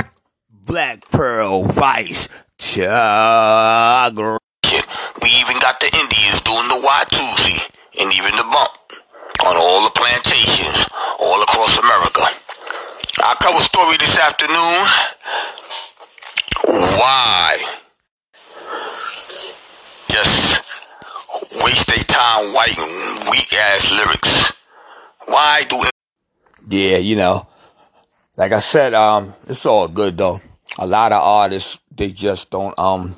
Black 0.51 1.09
Pearl 1.09 1.63
Vice 1.63 2.27
Chagrin. 2.57 4.39
We 4.69 5.29
even 5.41 5.57
got 5.59 5.79
the 5.79 5.87
Indians 5.97 6.41
doing 6.41 6.67
the 6.69 6.77
Watusi 6.85 7.57
and 7.99 8.13
even 8.13 8.35
the 8.35 8.43
bump 8.43 8.77
on 9.45 9.57
all 9.57 9.83
the 9.83 9.89
plantations 9.89 10.85
all 11.19 11.41
across 11.41 11.77
America. 11.79 12.21
Our 13.25 13.35
cover 13.35 13.59
story 13.59 13.97
this 13.97 14.17
afternoon. 14.17 14.85
Why? 16.99 17.57
Just 20.09 20.63
waste 21.63 21.87
their 21.87 22.03
time 22.03 22.53
writing 22.53 23.29
weak 23.31 23.51
ass 23.53 23.91
lyrics. 23.91 24.53
Why 25.25 25.63
do 25.67 25.81
Yeah, 26.69 26.97
you 26.97 27.15
know. 27.15 27.47
Like 28.37 28.51
I 28.51 28.59
said, 28.59 28.93
um, 28.93 29.33
it's 29.47 29.65
all 29.65 29.87
good 29.87 30.17
though. 30.17 30.41
A 30.77 30.85
lot 30.85 31.11
of 31.11 31.21
artists 31.23 31.79
they 31.91 32.11
just 32.11 32.51
don't 32.51 32.77
um 32.77 33.17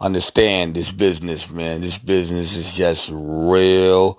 understand 0.00 0.74
this 0.74 0.90
business, 0.90 1.50
man. 1.50 1.80
This 1.80 1.98
business 1.98 2.56
is 2.56 2.74
just 2.74 3.10
real, 3.12 4.18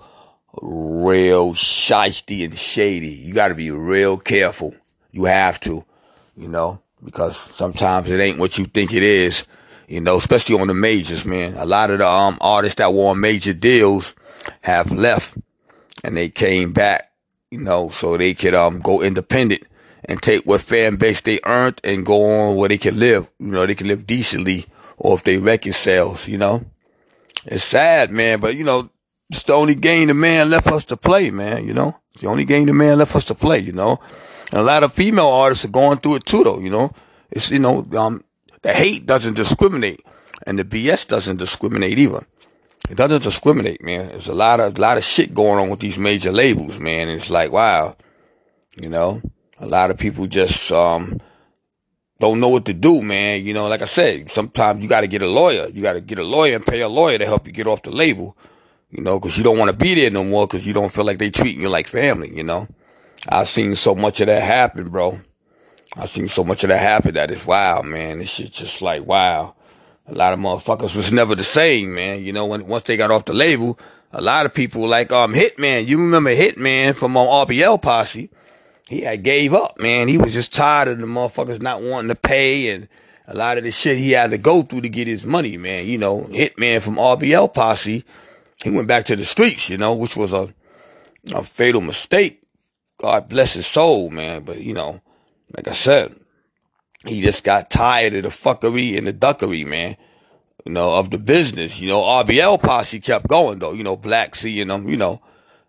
real 0.60 1.54
shisty 1.54 2.44
and 2.44 2.56
shady. 2.56 3.08
You 3.08 3.34
gotta 3.34 3.54
be 3.54 3.70
real 3.70 4.16
careful. 4.18 4.74
You 5.10 5.24
have 5.24 5.60
to, 5.60 5.84
you 6.36 6.48
know, 6.48 6.80
because 7.04 7.36
sometimes 7.36 8.10
it 8.10 8.20
ain't 8.20 8.38
what 8.38 8.58
you 8.58 8.64
think 8.64 8.92
it 8.92 9.02
is. 9.02 9.46
You 9.88 10.00
know, 10.00 10.16
especially 10.16 10.60
on 10.60 10.68
the 10.68 10.74
majors, 10.74 11.24
man. 11.24 11.54
A 11.56 11.64
lot 11.64 11.90
of 11.90 11.98
the 11.98 12.06
um 12.08 12.38
artists 12.40 12.76
that 12.76 12.92
were 12.92 13.10
on 13.10 13.20
major 13.20 13.52
deals 13.52 14.14
have 14.62 14.90
left 14.92 15.36
and 16.04 16.16
they 16.16 16.28
came 16.28 16.72
back, 16.72 17.10
you 17.50 17.58
know, 17.58 17.88
so 17.88 18.16
they 18.16 18.34
could 18.34 18.54
um 18.54 18.80
go 18.80 19.02
independent 19.02 19.64
and 20.04 20.22
take 20.22 20.44
what 20.46 20.60
fan 20.60 20.96
base 20.96 21.20
they 21.20 21.40
earned 21.44 21.80
and 21.82 22.06
go 22.06 22.22
on 22.22 22.56
where 22.56 22.68
they 22.68 22.78
can 22.78 22.98
live. 22.98 23.28
You 23.38 23.48
know, 23.48 23.66
they 23.66 23.74
can 23.74 23.88
live 23.88 24.06
decently 24.06 24.66
or 25.00 25.16
if 25.16 25.24
they 25.24 25.38
record 25.38 25.74
sales, 25.74 26.28
you 26.28 26.38
know. 26.38 26.64
It's 27.46 27.64
sad, 27.64 28.10
man, 28.10 28.38
but 28.38 28.54
you 28.54 28.64
know, 28.64 28.90
it's 29.30 29.42
the 29.44 29.54
only 29.54 29.74
game 29.74 30.08
the 30.08 30.14
man 30.14 30.50
left 30.50 30.66
us 30.66 30.84
to 30.86 30.96
play, 30.96 31.30
man, 31.30 31.66
you 31.66 31.72
know. 31.72 31.96
It's 32.12 32.22
the 32.22 32.28
only 32.28 32.44
game 32.44 32.66
the 32.66 32.74
man 32.74 32.98
left 32.98 33.16
us 33.16 33.24
to 33.24 33.34
play, 33.34 33.58
you 33.58 33.72
know. 33.72 33.98
And 34.50 34.60
a 34.60 34.62
lot 34.62 34.82
of 34.82 34.92
female 34.92 35.28
artists 35.28 35.64
are 35.64 35.68
going 35.68 35.98
through 35.98 36.16
it 36.16 36.26
too 36.26 36.44
though, 36.44 36.60
you 36.60 36.70
know. 36.70 36.92
It's 37.30 37.50
you 37.50 37.58
know, 37.58 37.86
um 37.96 38.22
the 38.62 38.74
hate 38.74 39.06
doesn't 39.06 39.34
discriminate 39.34 40.02
and 40.46 40.58
the 40.58 40.64
BS 40.64 41.08
doesn't 41.08 41.38
discriminate 41.38 41.98
either. 41.98 42.26
It 42.90 42.96
doesn't 42.96 43.22
discriminate, 43.22 43.82
man. 43.82 44.08
There's 44.08 44.28
a 44.28 44.34
lot 44.34 44.60
of 44.60 44.76
a 44.76 44.80
lot 44.80 44.98
of 44.98 45.04
shit 45.04 45.34
going 45.34 45.58
on 45.58 45.70
with 45.70 45.80
these 45.80 45.96
major 45.96 46.32
labels, 46.32 46.78
man. 46.78 47.08
It's 47.08 47.30
like, 47.30 47.52
wow, 47.52 47.96
you 48.76 48.90
know, 48.90 49.22
a 49.58 49.66
lot 49.66 49.90
of 49.90 49.96
people 49.96 50.26
just 50.26 50.70
um 50.72 51.20
don't 52.20 52.38
know 52.38 52.48
what 52.48 52.66
to 52.66 52.74
do, 52.74 53.02
man. 53.02 53.44
You 53.44 53.54
know, 53.54 53.66
like 53.66 53.80
I 53.80 53.86
said, 53.86 54.30
sometimes 54.30 54.82
you 54.82 54.88
got 54.88 55.00
to 55.00 55.06
get 55.06 55.22
a 55.22 55.26
lawyer. 55.26 55.68
You 55.68 55.82
got 55.82 55.94
to 55.94 56.02
get 56.02 56.18
a 56.18 56.22
lawyer 56.22 56.54
and 56.54 56.64
pay 56.64 56.82
a 56.82 56.88
lawyer 56.88 57.16
to 57.16 57.24
help 57.24 57.46
you 57.46 57.52
get 57.52 57.66
off 57.66 57.82
the 57.82 57.90
label. 57.90 58.36
You 58.90 59.02
know, 59.02 59.18
because 59.18 59.38
you 59.38 59.42
don't 59.42 59.58
want 59.58 59.70
to 59.70 59.76
be 59.76 59.94
there 59.94 60.10
no 60.10 60.22
more 60.22 60.46
because 60.46 60.66
you 60.66 60.74
don't 60.74 60.92
feel 60.92 61.04
like 61.04 61.18
they 61.18 61.30
treating 61.30 61.62
you 61.62 61.70
like 61.70 61.86
family. 61.86 62.30
You 62.36 62.44
know, 62.44 62.68
I've 63.28 63.48
seen 63.48 63.74
so 63.74 63.94
much 63.94 64.20
of 64.20 64.26
that 64.26 64.42
happen, 64.42 64.90
bro. 64.90 65.20
I've 65.96 66.10
seen 66.10 66.28
so 66.28 66.44
much 66.44 66.62
of 66.62 66.68
that 66.68 66.80
happen 66.80 67.14
that 67.14 67.30
it's 67.30 67.46
wild, 67.46 67.86
man. 67.86 68.18
This 68.18 68.28
shit 68.28 68.52
just 68.52 68.82
like 68.82 69.06
wow. 69.06 69.54
A 70.06 70.12
lot 70.12 70.32
of 70.32 70.40
motherfuckers 70.40 70.94
was 70.94 71.10
never 71.12 71.34
the 71.34 71.44
same, 71.44 71.94
man. 71.94 72.22
You 72.22 72.32
know, 72.34 72.44
when 72.46 72.66
once 72.66 72.84
they 72.84 72.96
got 72.98 73.10
off 73.10 73.24
the 73.24 73.32
label, 73.32 73.78
a 74.12 74.20
lot 74.20 74.44
of 74.44 74.52
people 74.52 74.86
like 74.86 75.10
um 75.10 75.32
Hitman. 75.32 75.86
You 75.86 75.98
remember 75.98 76.34
Hitman 76.34 76.94
from 76.96 77.16
um, 77.16 77.28
RBL 77.28 77.80
Posse? 77.80 78.28
He 78.90 79.02
had 79.02 79.22
gave 79.22 79.54
up, 79.54 79.78
man. 79.78 80.08
He 80.08 80.18
was 80.18 80.34
just 80.34 80.52
tired 80.52 80.88
of 80.88 80.98
the 80.98 81.06
motherfuckers 81.06 81.62
not 81.62 81.80
wanting 81.80 82.08
to 82.08 82.16
pay 82.16 82.70
and 82.70 82.88
a 83.28 83.36
lot 83.36 83.56
of 83.56 83.62
the 83.62 83.70
shit 83.70 83.98
he 83.98 84.10
had 84.10 84.30
to 84.30 84.36
go 84.36 84.62
through 84.62 84.80
to 84.80 84.88
get 84.88 85.06
his 85.06 85.24
money, 85.24 85.56
man. 85.56 85.86
You 85.86 85.96
know, 85.96 86.22
Hitman 86.22 86.82
from 86.82 86.96
RBL 86.96 87.54
Posse, 87.54 88.04
he 88.64 88.70
went 88.70 88.88
back 88.88 89.04
to 89.04 89.14
the 89.14 89.24
streets, 89.24 89.70
you 89.70 89.78
know, 89.78 89.94
which 89.94 90.16
was 90.16 90.32
a 90.32 90.52
a 91.32 91.44
fatal 91.44 91.80
mistake. 91.80 92.42
God 92.98 93.28
bless 93.28 93.54
his 93.54 93.68
soul, 93.68 94.10
man. 94.10 94.42
But 94.42 94.60
you 94.60 94.74
know, 94.74 95.00
like 95.56 95.68
I 95.68 95.72
said, 95.72 96.12
he 97.06 97.22
just 97.22 97.44
got 97.44 97.70
tired 97.70 98.14
of 98.14 98.24
the 98.24 98.30
fuckery 98.30 98.98
and 98.98 99.06
the 99.06 99.12
duckery, 99.12 99.64
man. 99.64 99.96
You 100.66 100.72
know, 100.72 100.96
of 100.96 101.10
the 101.10 101.18
business. 101.18 101.78
You 101.78 101.90
know, 101.90 102.00
RBL 102.00 102.60
posse 102.60 102.98
kept 102.98 103.28
going 103.28 103.60
though. 103.60 103.72
You 103.72 103.84
know, 103.84 103.96
Black 103.96 104.34
seeing 104.34 104.66
them. 104.66 104.88
You 104.88 104.96
know, 104.96 105.22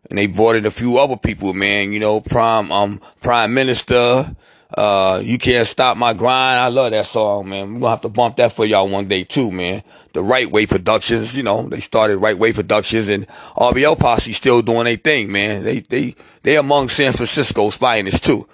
and 0.10 0.18
they 0.18 0.28
brought 0.28 0.56
in 0.56 0.66
a 0.66 0.72
few 0.72 0.98
other 0.98 1.18
people, 1.18 1.54
man. 1.54 1.94
You 1.94 2.00
know, 2.00 2.22
Prime 2.22 2.72
um 2.72 3.02
Prime 3.22 3.54
Minister. 3.54 4.36
Uh, 4.78 5.20
you 5.22 5.38
can't 5.38 5.68
stop 5.68 5.98
my 5.98 6.14
grind. 6.14 6.60
I 6.60 6.70
love 6.70 6.92
that 6.92 7.06
song, 7.06 7.50
man. 7.50 7.74
We're 7.74 7.80
gonna 7.82 7.90
have 7.90 8.02
to 8.02 8.10
bump 8.10 8.38
that 8.38 8.54
for 8.54 8.66
y'all 8.66 8.88
one 8.88 9.08
day 9.08 9.26
too, 9.26 9.52
man. 9.52 9.84
The 10.14 10.22
Right 10.22 10.50
Way 10.50 10.66
Productions, 10.66 11.36
you 11.36 11.44
know, 11.44 11.64
they 11.64 11.82
started 11.82 12.18
Right 12.18 12.38
Way 12.38 12.54
Productions 12.54 13.10
and 13.10 13.28
RBL 13.58 14.00
Posse 14.00 14.32
still 14.32 14.62
doing 14.62 14.86
their 14.86 14.96
thing, 14.96 15.32
man. 15.32 15.64
They 15.64 15.80
they 15.80 16.16
they 16.44 16.56
among 16.56 16.90
San 16.90 17.12
Francisco's 17.14 17.76
finest 17.76 18.24
too. 18.24 18.48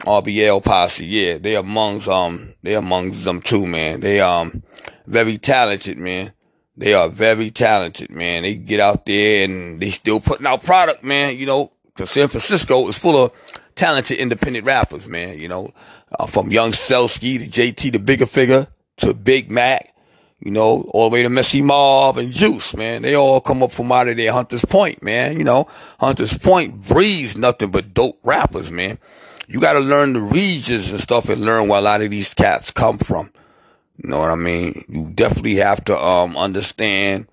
RBL 0.00 0.62
Posse, 0.62 1.06
yeah, 1.06 1.38
they 1.38 1.56
amongst 1.56 2.08
um 2.08 2.54
they 2.62 2.74
amongst 2.74 3.24
them 3.24 3.40
too, 3.40 3.66
man. 3.66 4.00
They 4.00 4.20
um 4.20 4.62
very 5.06 5.38
talented, 5.38 5.96
man. 5.98 6.32
They 6.76 6.94
are 6.94 7.08
very 7.08 7.50
talented, 7.50 8.10
man. 8.10 8.44
They 8.44 8.54
get 8.54 8.80
out 8.80 9.04
there 9.04 9.44
and 9.44 9.80
they 9.80 9.90
still 9.90 10.20
putting 10.20 10.46
out 10.46 10.64
product, 10.64 11.04
man. 11.04 11.36
You 11.36 11.46
know, 11.46 11.72
cause 11.94 12.10
San 12.10 12.28
Francisco 12.28 12.88
is 12.88 12.98
full 12.98 13.16
of 13.16 13.32
talented 13.74 14.18
independent 14.18 14.64
rappers, 14.64 15.06
man. 15.06 15.38
You 15.38 15.48
know, 15.48 15.72
uh, 16.18 16.26
from 16.26 16.50
Young 16.50 16.72
Cellski 16.72 17.38
to 17.38 17.46
JT, 17.46 17.92
the 17.92 17.98
Bigga 17.98 18.26
Figga, 18.26 18.68
to 18.98 19.14
Big 19.14 19.50
Mac, 19.50 19.94
you 20.40 20.50
know, 20.50 20.82
all 20.92 21.10
the 21.10 21.14
way 21.14 21.22
to 21.22 21.28
Messy 21.28 21.62
Marv 21.62 22.18
and 22.18 22.32
Juice, 22.32 22.74
man. 22.76 23.02
They 23.02 23.14
all 23.14 23.40
come 23.40 23.62
up 23.62 23.72
from 23.72 23.92
out 23.92 24.08
of 24.08 24.16
there, 24.16 24.32
Hunters 24.32 24.64
Point, 24.64 25.02
man. 25.02 25.38
You 25.38 25.44
know, 25.44 25.68
Hunters 26.00 26.36
Point 26.36 26.88
breeds 26.88 27.36
nothing 27.36 27.70
but 27.70 27.94
dope 27.94 28.18
rappers, 28.22 28.70
man. 28.70 28.98
You 29.46 29.60
got 29.60 29.74
to 29.74 29.80
learn 29.80 30.14
the 30.14 30.20
regions 30.20 30.90
and 30.90 31.00
stuff 31.00 31.28
and 31.28 31.44
learn 31.44 31.68
where 31.68 31.78
a 31.78 31.82
lot 31.82 32.00
of 32.00 32.10
these 32.10 32.32
cats 32.32 32.70
come 32.70 32.98
from. 32.98 33.30
You 33.98 34.10
know 34.10 34.18
what 34.18 34.30
I 34.30 34.36
mean? 34.36 34.84
You 34.88 35.10
definitely 35.10 35.56
have 35.56 35.84
to 35.84 35.98
um 35.98 36.36
understand 36.36 37.26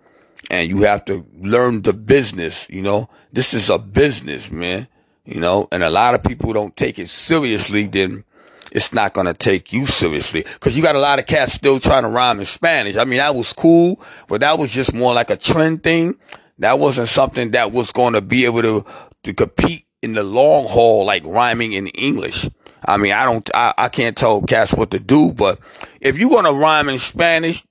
and 0.49 0.69
you 0.69 0.83
have 0.83 1.05
to 1.05 1.25
learn 1.37 1.81
the 1.81 1.93
business, 1.93 2.67
you 2.69 2.81
know? 2.81 3.09
This 3.31 3.53
is 3.53 3.69
a 3.69 3.77
business, 3.77 4.49
man. 4.51 4.87
You 5.25 5.39
know, 5.39 5.67
and 5.71 5.83
a 5.83 5.91
lot 5.91 6.15
of 6.15 6.23
people 6.23 6.53
don't 6.53 6.75
take 6.75 6.97
it 6.97 7.07
seriously, 7.09 7.85
then 7.85 8.23
it's 8.71 8.93
not 8.93 9.13
gonna 9.13 9.33
take 9.33 9.71
you 9.71 9.85
seriously. 9.85 10.43
Cause 10.59 10.75
you 10.75 10.81
got 10.81 10.95
a 10.95 10.99
lot 10.99 11.19
of 11.19 11.27
cats 11.27 11.53
still 11.53 11.79
trying 11.79 12.03
to 12.03 12.09
rhyme 12.09 12.39
in 12.39 12.45
Spanish. 12.45 12.95
I 12.95 13.05
mean, 13.05 13.19
that 13.19 13.35
was 13.35 13.53
cool, 13.53 14.01
but 14.27 14.41
that 14.41 14.57
was 14.57 14.71
just 14.71 14.93
more 14.93 15.13
like 15.13 15.29
a 15.29 15.37
trend 15.37 15.83
thing. 15.83 16.15
That 16.57 16.79
wasn't 16.79 17.09
something 17.09 17.51
that 17.51 17.71
was 17.71 17.91
gonna 17.91 18.21
be 18.21 18.45
able 18.45 18.61
to, 18.63 18.85
to 19.23 19.33
compete 19.33 19.85
in 20.01 20.13
the 20.13 20.23
long 20.23 20.67
haul, 20.67 21.05
like 21.05 21.25
rhyming 21.25 21.73
in 21.73 21.87
English. 21.87 22.49
I 22.85 22.97
mean, 22.97 23.13
I 23.13 23.25
don't, 23.25 23.49
I, 23.53 23.73
I 23.77 23.89
can't 23.89 24.15
tell 24.15 24.41
cats 24.41 24.73
what 24.73 24.91
to 24.91 24.99
do, 24.99 25.33
but 25.33 25.59
if 25.99 26.17
you're 26.17 26.29
gonna 26.29 26.53
rhyme 26.53 26.89
in 26.89 26.97
Spanish 26.97 27.63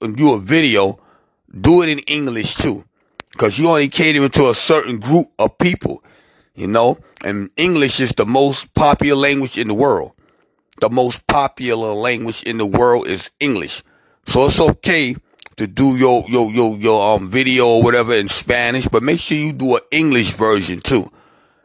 and 0.00 0.16
do 0.16 0.34
a 0.34 0.38
video, 0.38 1.00
do 1.60 1.82
it 1.82 1.88
in 1.88 1.98
English 2.00 2.54
too. 2.56 2.84
Cause 3.38 3.58
you 3.58 3.68
only 3.68 3.88
catering 3.88 4.28
to 4.30 4.50
a 4.50 4.54
certain 4.54 4.98
group 4.98 5.30
of 5.38 5.56
people, 5.58 6.04
you 6.54 6.68
know? 6.68 6.98
And 7.24 7.50
English 7.56 7.98
is 7.98 8.12
the 8.12 8.26
most 8.26 8.72
popular 8.74 9.18
language 9.18 9.56
in 9.56 9.68
the 9.68 9.74
world. 9.74 10.12
The 10.80 10.90
most 10.90 11.26
popular 11.26 11.92
language 11.92 12.42
in 12.42 12.58
the 12.58 12.66
world 12.66 13.08
is 13.08 13.30
English. 13.40 13.82
So 14.26 14.44
it's 14.46 14.60
okay 14.60 15.16
to 15.56 15.66
do 15.66 15.96
your, 15.96 16.24
your, 16.28 16.50
your, 16.50 16.76
your, 16.76 17.16
um, 17.16 17.30
video 17.30 17.68
or 17.68 17.82
whatever 17.82 18.12
in 18.12 18.28
Spanish, 18.28 18.86
but 18.86 19.02
make 19.02 19.20
sure 19.20 19.36
you 19.36 19.52
do 19.52 19.76
an 19.76 19.82
English 19.90 20.32
version 20.32 20.80
too 20.80 21.10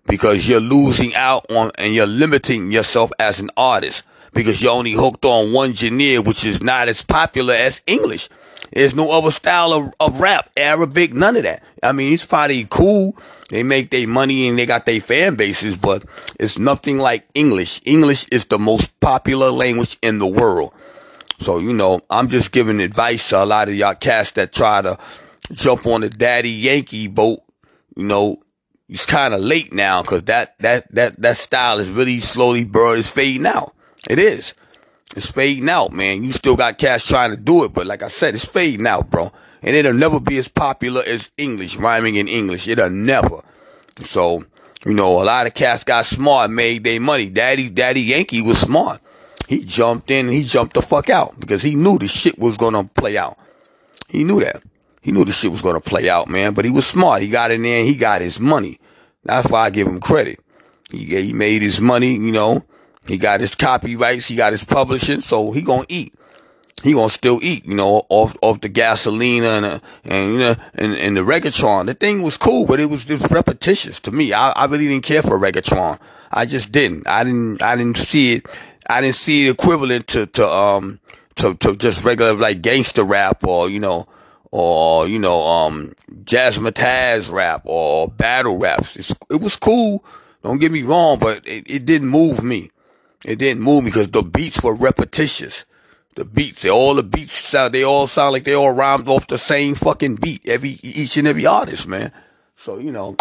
because 0.08 0.48
you're 0.48 0.60
losing 0.60 1.14
out 1.16 1.46
on 1.52 1.72
and 1.78 1.94
you're 1.94 2.08
limiting 2.08 2.72
yourself 2.72 3.12
as 3.20 3.40
an 3.40 3.52
artist 3.56 4.04
because 4.34 4.62
you're 4.62 4.72
only 4.72 4.94
hooked 4.94 5.26
on 5.26 5.54
one 5.54 5.74
genre, 5.74 6.22
which 6.22 6.44
is 6.46 6.62
not 6.62 6.88
as 6.88 7.02
popular 7.02 7.54
as 7.54 7.82
English. 7.86 8.30
There's 8.74 8.96
no 8.96 9.12
other 9.12 9.32
style 9.32 9.74
of, 9.74 9.94
of 10.00 10.20
rap, 10.20 10.50
Arabic, 10.58 11.14
none 11.14 11.38
of 11.38 11.44
that. 11.44 11.64
I 11.82 11.92
mean, 11.92 12.14
it's 12.14 12.26
probably 12.26 12.66
cool. 12.70 13.18
They 13.50 13.64
make 13.64 13.92
their 13.92 14.08
money 14.08 14.48
and 14.48 14.60
they 14.60 14.66
got 14.66 14.86
their 14.86 15.00
fan 15.00 15.36
bases, 15.36 15.78
but 15.78 16.04
it's 16.40 16.58
nothing 16.58 16.98
like 16.98 17.26
English. 17.34 17.82
English 17.86 18.28
is 18.32 18.46
the 18.46 18.60
most 18.60 19.00
popular 19.00 19.52
language 19.52 19.98
in 20.02 20.20
the 20.20 20.28
world. 20.28 20.74
So, 21.40 21.60
you 21.60 21.74
know, 21.74 22.02
I'm 22.10 22.30
just 22.30 22.52
giving 22.52 22.82
advice 22.82 23.30
to 23.30 23.44
a 23.44 23.46
lot 23.46 23.70
of 23.70 23.76
y'all 23.76 23.96
cats 23.96 24.32
that 24.32 24.52
try 24.52 24.82
to 24.82 24.98
jump 25.52 25.86
on 25.86 26.02
the 26.02 26.10
daddy 26.10 26.50
Yankee 26.50 27.08
boat. 27.08 27.40
You 27.96 28.06
know, 28.06 28.44
it's 28.90 29.06
kind 29.06 29.34
of 29.34 29.42
late 29.42 29.74
now 29.74 30.02
because 30.02 30.24
that, 30.24 30.58
that, 30.60 30.94
that, 30.94 31.22
that 31.22 31.38
style 31.38 31.80
is 31.80 31.90
really 31.90 32.20
slowly 32.20 32.66
burning, 32.66 33.00
it's 33.00 33.10
fading 33.10 33.46
out. 33.46 33.74
It 34.10 34.20
is. 34.20 34.54
It's 35.16 35.32
fading 35.32 35.70
out, 35.70 35.94
man. 35.94 36.24
You 36.24 36.32
still 36.32 36.56
got 36.56 36.78
cats 36.78 37.08
trying 37.08 37.32
to 37.32 37.38
do 37.38 37.64
it, 37.64 37.74
but 37.74 37.88
like 37.88 38.04
I 38.04 38.08
said, 38.08 38.36
it's 38.36 38.46
fading 38.46 38.88
out, 38.88 39.10
bro. 39.10 39.32
And 39.62 39.76
it'll 39.76 39.94
never 39.94 40.20
be 40.20 40.38
as 40.38 40.48
popular 40.48 41.02
as 41.06 41.32
English, 41.38 41.78
rhyming 41.78 42.16
in 42.16 42.28
English. 42.28 42.68
It'll 42.68 42.90
never. 42.90 43.42
So, 44.04 44.46
you 44.86 44.94
know, 44.94 45.22
a 45.22 45.26
lot 45.26 45.48
of 45.48 45.54
cats 45.54 45.84
got 45.84 46.06
smart, 46.06 46.52
made 46.52 46.84
their 46.84 47.02
money. 47.02 47.30
Daddy, 47.30 47.70
Daddy 47.70 48.02
Yankee 48.02 48.42
was 48.42 48.60
smart. 48.60 49.02
He 49.48 49.64
jumped 49.64 50.12
in 50.12 50.28
and 50.28 50.36
he 50.36 50.44
jumped 50.44 50.76
the 50.76 50.82
fuck 50.82 51.10
out 51.10 51.40
because 51.40 51.62
he 51.62 51.76
knew 51.76 51.98
the 51.98 52.08
shit 52.08 52.38
was 52.38 52.58
gonna 52.58 52.84
play 52.84 53.18
out. 53.18 53.38
He 54.10 54.24
knew 54.24 54.40
that. 54.42 54.62
He 55.08 55.14
knew 55.14 55.24
the 55.24 55.32
shit 55.32 55.52
was 55.52 55.62
gonna 55.62 55.80
play 55.80 56.10
out, 56.10 56.28
man. 56.28 56.54
But 56.54 56.66
he 56.66 56.72
was 56.72 56.86
smart. 56.86 57.22
He 57.22 57.30
got 57.30 57.50
in 57.50 57.62
there 57.64 57.80
and 57.80 57.88
he 57.88 57.96
got 57.96 58.20
his 58.20 58.42
money. 58.42 58.78
That's 59.24 59.50
why 59.50 59.62
I 59.62 59.70
give 59.70 59.88
him 59.88 60.02
credit. 60.02 60.38
He 60.92 61.06
he 61.06 61.32
made 61.32 61.62
his 61.62 61.80
money, 61.80 62.12
you 62.16 62.34
know. 62.34 62.66
He 63.08 63.18
got 63.18 63.40
his 63.40 63.56
copyrights. 63.56 64.26
He 64.26 64.36
got 64.36 64.52
his 64.52 64.66
publishing. 64.66 65.22
So 65.22 65.52
he 65.52 65.62
gonna 65.62 65.86
eat. 65.88 66.14
He 66.84 66.92
gonna 66.92 67.08
still 67.08 67.40
eat, 67.42 67.66
you 67.66 67.76
know, 67.76 68.04
off 68.10 68.36
off 68.42 68.60
the 68.60 68.68
Gasolina 68.68 69.56
and 69.56 69.66
uh, 69.66 69.80
and 70.04 70.34
you 70.34 70.40
know 70.40 70.56
and, 70.74 70.94
and 70.98 71.16
the 71.16 71.22
reggaeton. 71.22 71.86
The 71.86 71.94
thing 71.94 72.22
was 72.22 72.36
cool, 72.36 72.66
but 72.68 72.82
it 72.82 72.90
was 72.90 73.06
just 73.06 73.32
repetitious 73.32 74.02
to 74.02 74.12
me. 74.12 74.34
I, 74.34 74.52
I 74.52 74.66
really 74.66 74.90
didn't 74.90 75.06
care 75.06 75.22
for 75.22 75.40
reggaeton. 75.40 76.02
I 76.34 76.46
just 76.46 76.74
didn't. 76.74 77.08
I 77.08 77.24
didn't. 77.24 77.64
I 77.64 77.78
didn't 77.78 77.96
see 77.96 78.34
it. 78.34 78.46
I 78.90 79.00
didn't 79.00 79.16
see 79.16 79.48
it 79.48 79.52
equivalent 79.52 80.08
to 80.08 80.26
to 80.26 80.46
um 80.46 81.00
to 81.36 81.56
to 81.56 81.78
just 81.78 82.04
regular 82.04 82.34
like 82.34 82.62
gangster 82.62 83.06
rap 83.06 83.46
or 83.48 83.70
you 83.70 83.80
know 83.80 84.06
or 84.52 85.08
you 85.08 85.20
know 85.20 85.42
um 85.42 85.94
jazzmatazz 86.24 87.32
rap 87.32 87.62
or 87.66 88.08
battle 88.08 88.60
raps. 88.60 88.96
It's, 88.96 89.14
it 89.30 89.42
was 89.42 89.56
cool. 89.56 90.04
Don't 90.44 90.60
get 90.60 90.72
me 90.72 90.84
wrong, 90.84 91.20
but 91.20 91.46
it, 91.48 91.70
it 91.70 91.86
didn't 91.86 92.10
move 92.10 92.44
me. 92.44 92.72
It 93.26 93.40
didn't 93.40 93.64
move 93.64 93.84
me 93.84 93.90
because 93.90 94.12
the 94.12 94.22
beats 94.22 94.62
were 94.62 94.76
repetitious. 94.76 95.66
The 96.16 96.26
beats, 96.26 96.62
they 96.62 96.70
all 96.70 96.96
the 96.96 97.04
beats 97.04 97.34
sound, 97.34 97.74
they 97.74 97.84
all 97.84 98.08
sound 98.08 98.34
like 98.34 98.44
they 98.44 98.54
all 98.54 98.72
rhymed 98.72 99.08
off 99.08 99.28
the 99.28 99.38
same 99.38 99.76
fucking 99.76 100.16
beat. 100.16 100.48
Every 100.48 100.80
each 100.82 101.18
and 101.18 101.28
every 101.28 101.46
artist, 101.46 101.88
man. 101.88 102.12
So 102.56 102.78
you 102.78 102.92
know, 102.92 103.16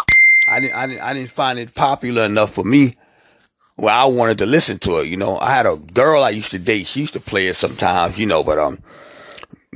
I 0.49 0.61
didn't, 0.61 0.75
I 0.75 0.87
didn't, 0.87 1.03
I 1.03 1.15
didn't 1.15 1.31
find 1.31 1.59
it 1.59 1.75
popular 1.75 2.23
enough 2.23 2.55
for 2.55 2.65
me. 2.65 2.97
Well, 3.77 3.95
I 3.95 4.11
wanted 4.11 4.39
to 4.39 4.47
listen 4.47 4.79
to 4.81 5.01
it. 5.01 5.09
You 5.09 5.19
know, 5.19 5.37
I 5.39 5.55
had 5.55 5.67
a 5.67 5.77
girl 5.77 6.23
I 6.23 6.31
used 6.31 6.53
to 6.53 6.59
date. 6.59 6.87
She 6.87 7.01
used 7.01 7.13
to 7.13 7.21
play 7.21 7.49
it 7.49 7.57
sometimes. 7.57 8.19
You 8.19 8.27
know, 8.27 8.43
but 8.43 8.59
um, 8.59 8.79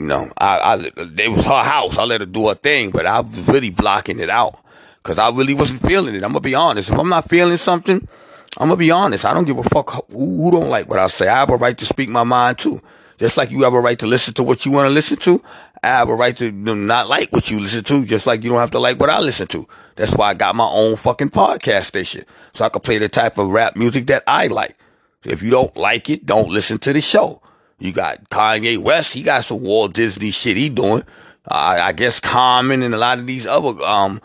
you 0.01 0.07
know, 0.07 0.33
I, 0.39 0.59
I 0.59 0.77
it 0.97 1.29
was 1.29 1.45
her 1.45 1.63
house. 1.63 1.99
I 1.99 2.05
let 2.05 2.23
her 2.23 2.27
do 2.27 2.49
her 2.49 2.55
thing, 2.55 2.91
but 2.91 3.05
I 3.05 3.21
was 3.21 3.47
really 3.47 3.69
blocking 3.69 4.19
it 4.19 4.31
out 4.31 4.59
because 5.03 5.19
I 5.19 5.29
really 5.29 5.53
wasn't 5.53 5.87
feeling 5.87 6.15
it. 6.15 6.25
I'm 6.25 6.33
gonna 6.33 6.41
be 6.41 6.55
honest. 6.55 6.89
If 6.89 6.99
I'm 6.99 7.11
not 7.11 7.29
feeling 7.29 7.59
something, 7.59 8.09
I'm 8.57 8.69
gonna 8.69 8.79
be 8.79 8.91
honest. 8.91 9.27
I 9.27 9.35
don't 9.35 9.45
give 9.45 9.59
a 9.59 9.63
fuck 9.63 9.91
who, 9.91 10.03
who 10.17 10.51
don't 10.53 10.71
like 10.71 10.89
what 10.89 10.99
I 10.99 11.07
say. 11.09 11.29
I 11.29 11.41
have 11.41 11.51
a 11.51 11.57
right 11.57 11.77
to 11.77 11.85
speak 11.85 12.09
my 12.09 12.25
mind 12.25 12.57
too. 12.57 12.81
Just 13.19 13.37
like 13.37 13.51
you 13.51 13.61
have 13.65 13.75
a 13.75 13.81
right 13.81 13.99
to 13.99 14.07
listen 14.07 14.33
to 14.35 14.43
what 14.43 14.65
you 14.65 14.73
want 14.73 14.87
to 14.87 14.91
listen 14.91 15.19
to, 15.19 15.43
I 15.83 15.89
have 15.89 16.09
a 16.09 16.15
right 16.15 16.35
to 16.39 16.51
not 16.51 17.11
like 17.11 17.31
what 17.31 17.51
you 17.51 17.61
listen 17.61 17.85
to, 17.85 18.07
just 18.07 18.27
like 18.27 18.43
you 18.43 18.49
don't 18.49 18.59
have 18.59 18.71
to 18.71 18.79
like 18.79 18.99
what 18.99 19.11
I 19.11 19.21
listen 19.21 19.49
to. 19.49 19.69
That's 19.97 20.15
why 20.15 20.31
I 20.31 20.35
got 20.35 20.57
my 20.57 20.65
own 20.67 20.97
fucking 20.97 21.29
podcast 21.29 21.85
station. 21.85 22.25
So 22.55 22.65
I 22.65 22.71
can 22.71 22.81
play 22.81 22.97
the 22.97 23.11
type 23.11 23.37
of 23.37 23.51
rap 23.51 23.77
music 23.77 24.07
that 24.07 24.25
I 24.27 24.47
like. 24.47 24.79
If 25.27 25.43
you 25.43 25.51
don't 25.51 25.77
like 25.77 26.09
it, 26.09 26.25
don't 26.25 26.49
listen 26.49 26.79
to 26.79 26.95
the 26.95 27.03
show. 27.03 27.43
You 27.81 27.93
got 27.93 28.31
Kanye 28.31 28.79
West, 28.79 29.13
he 29.13 29.23
got 29.23 29.45
some 29.45 29.63
Walt 29.63 29.95
Disney 29.95 30.31
shit 30.31 30.57
he 30.57 30.69
doing. 30.69 31.03
I 31.49 31.93
guess 31.93 32.21
Common 32.21 32.83
and 32.83 32.95
a 32.95 32.99
lot 32.99 33.19
of 33.19 33.27
these 33.27 33.47
other, 33.47 33.83
um, 33.83 34.21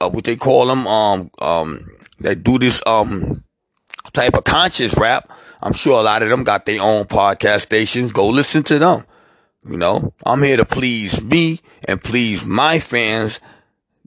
uh, 0.00 0.08
what 0.08 0.24
they 0.24 0.36
call 0.36 0.66
them, 0.66 0.86
um, 0.86 1.30
um, 1.40 1.90
that 2.20 2.42
do 2.42 2.58
this, 2.58 2.82
um, 2.86 3.44
type 4.12 4.34
of 4.34 4.44
conscious 4.44 4.96
rap. 4.96 5.30
I'm 5.62 5.72
sure 5.72 5.98
a 5.98 6.02
lot 6.02 6.22
of 6.22 6.28
them 6.28 6.44
got 6.44 6.66
their 6.66 6.80
own 6.80 7.04
podcast 7.04 7.62
stations. 7.62 8.12
Go 8.12 8.28
listen 8.28 8.62
to 8.64 8.78
them. 8.78 9.04
You 9.64 9.76
know, 9.76 10.12
I'm 10.26 10.42
here 10.42 10.56
to 10.56 10.64
please 10.64 11.20
me 11.22 11.60
and 11.84 12.02
please 12.02 12.44
my 12.44 12.80
fans 12.80 13.38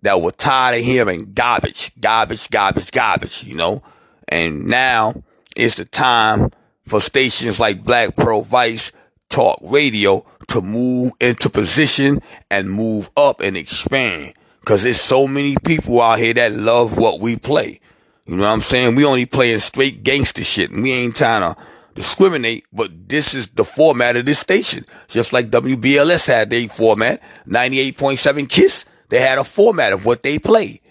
that 0.02 0.22
were 0.22 0.32
tired 0.32 0.80
of 0.80 0.86
hearing 0.86 1.34
garbage, 1.34 1.92
garbage, 2.00 2.50
garbage, 2.50 2.92
garbage, 2.92 3.44
you 3.44 3.56
know. 3.56 3.82
And 4.28 4.66
now 4.66 5.24
it's 5.56 5.76
the 5.76 5.86
time 5.86 6.52
for 6.86 7.02
stations 7.02 7.60
like 7.60 7.84
Black 7.84 8.16
Pearl 8.16 8.42
Vice 8.42 8.92
Talk 9.30 9.60
Radio 9.64 10.26
to 10.48 10.62
move 10.62 11.14
into 11.20 11.50
position 11.50 12.22
and 12.50 12.72
move 12.72 13.10
up 13.18 13.42
and 13.42 13.58
expand. 13.58 14.34
Cause 14.66 14.84
there's 14.84 15.02
so 15.02 15.28
many 15.28 15.56
people 15.64 16.02
out 16.02 16.20
here 16.20 16.34
that 16.34 16.54
love 16.54 16.98
what 16.98 17.20
we 17.20 17.36
play. 17.36 17.80
You 18.26 18.36
know 18.36 18.44
what 18.44 18.50
I'm 18.50 18.62
saying? 18.62 18.96
We 18.96 19.06
only 19.06 19.28
playing 19.28 19.60
straight 19.60 20.02
gangster 20.04 20.44
shit 20.44 20.72
and 20.72 20.82
we 20.82 20.92
ain't 20.92 21.16
trying 21.16 21.42
to 21.42 21.62
discriminate, 21.94 22.66
but 22.74 23.08
this 23.08 23.36
is 23.36 23.48
the 23.50 23.64
format 23.64 24.16
of 24.16 24.26
this 24.26 24.40
station. 24.40 24.86
Just 25.08 25.34
like 25.34 25.52
WBLS 25.52 26.26
had 26.26 26.50
their 26.50 26.68
format, 26.68 27.22
98.7 27.48 28.50
KISS, 28.50 28.86
they 29.10 29.22
had 29.22 29.38
a 29.38 29.44
format 29.44 29.94
of 29.94 30.06
what 30.06 30.24
they 30.24 30.40
play. 30.40 30.82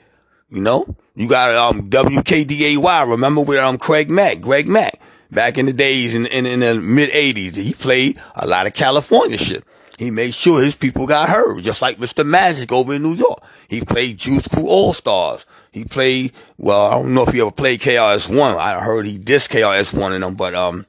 You 0.48 0.60
know? 0.60 0.96
You 1.16 1.28
got 1.28 1.54
um 1.54 1.90
WKDAY, 1.90 3.08
remember 3.08 3.42
with 3.42 3.58
um 3.58 3.78
Craig 3.78 4.10
Mack, 4.10 4.40
Greg 4.40 4.68
Mack. 4.68 5.00
Back 5.34 5.58
in 5.58 5.66
the 5.66 5.72
days 5.72 6.14
in, 6.14 6.26
in, 6.26 6.46
in 6.46 6.60
the 6.60 6.80
mid 6.80 7.10
80s, 7.10 7.56
he 7.56 7.74
played 7.74 8.20
a 8.36 8.46
lot 8.46 8.66
of 8.66 8.74
California 8.74 9.36
shit. 9.36 9.64
He 9.98 10.10
made 10.10 10.34
sure 10.34 10.62
his 10.62 10.76
people 10.76 11.06
got 11.06 11.28
heard, 11.28 11.62
just 11.62 11.82
like 11.82 11.98
Mr. 11.98 12.26
Magic 12.26 12.72
over 12.72 12.94
in 12.94 13.02
New 13.02 13.14
York. 13.14 13.40
He 13.68 13.80
played 13.80 14.18
Juice 14.18 14.48
Crew 14.48 14.68
All 14.68 14.92
Stars. 14.92 15.44
He 15.72 15.84
played, 15.84 16.32
well, 16.56 16.86
I 16.86 16.90
don't 16.92 17.14
know 17.14 17.24
if 17.24 17.32
he 17.32 17.40
ever 17.40 17.50
played 17.50 17.80
KRS-One. 17.80 18.56
I 18.56 18.80
heard 18.80 19.06
he 19.06 19.18
dissed 19.18 19.50
KRS-One 19.50 20.12
in 20.12 20.22
them, 20.22 20.34
but, 20.34 20.54
um, 20.54 20.86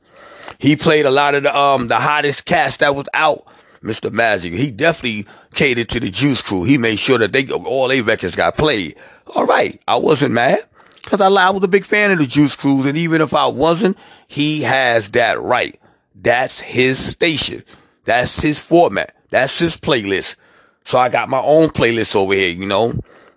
he 0.57 0.75
played 0.75 1.05
a 1.05 1.11
lot 1.11 1.35
of 1.35 1.43
the, 1.43 1.57
um, 1.57 1.87
the 1.87 1.99
hottest 1.99 2.45
cast 2.45 2.79
that 2.79 2.95
was 2.95 3.07
out. 3.13 3.45
Mr. 3.83 4.11
Magic. 4.11 4.51
He 4.53 4.71
definitely 4.71 5.27
catered 5.53 5.89
to 5.89 5.99
the 5.99 6.09
Juice 6.09 6.41
Crew. 6.41 6.63
He 6.63 6.79
made 6.79 6.97
sure 6.97 7.19
that 7.19 7.31
they, 7.31 7.47
all 7.49 7.87
their 7.87 8.01
records 8.01 8.35
got 8.35 8.57
played. 8.57 8.95
All 9.35 9.45
right. 9.45 9.79
I 9.87 9.97
wasn't 9.97 10.33
mad. 10.33 10.65
Cause 11.05 11.21
I, 11.21 11.27
I 11.27 11.49
was 11.51 11.63
a 11.63 11.67
big 11.67 11.85
fan 11.85 12.11
of 12.11 12.17
the 12.17 12.25
Juice 12.25 12.55
Crews. 12.55 12.85
And 12.85 12.97
even 12.97 13.21
if 13.21 13.33
I 13.33 13.45
wasn't, 13.47 13.97
he 14.27 14.61
has 14.61 15.09
that 15.11 15.39
right. 15.39 15.79
That's 16.15 16.61
his 16.61 16.97
station. 16.97 17.63
That's 18.05 18.41
his 18.41 18.59
format. 18.59 19.15
That's 19.29 19.59
his 19.59 19.77
playlist. 19.77 20.35
So 20.83 20.97
I 20.97 21.09
got 21.09 21.29
my 21.29 21.41
own 21.41 21.69
playlist 21.69 22.15
over 22.15 22.33
here, 22.33 22.49
you 22.49 22.65
know. 22.65 22.93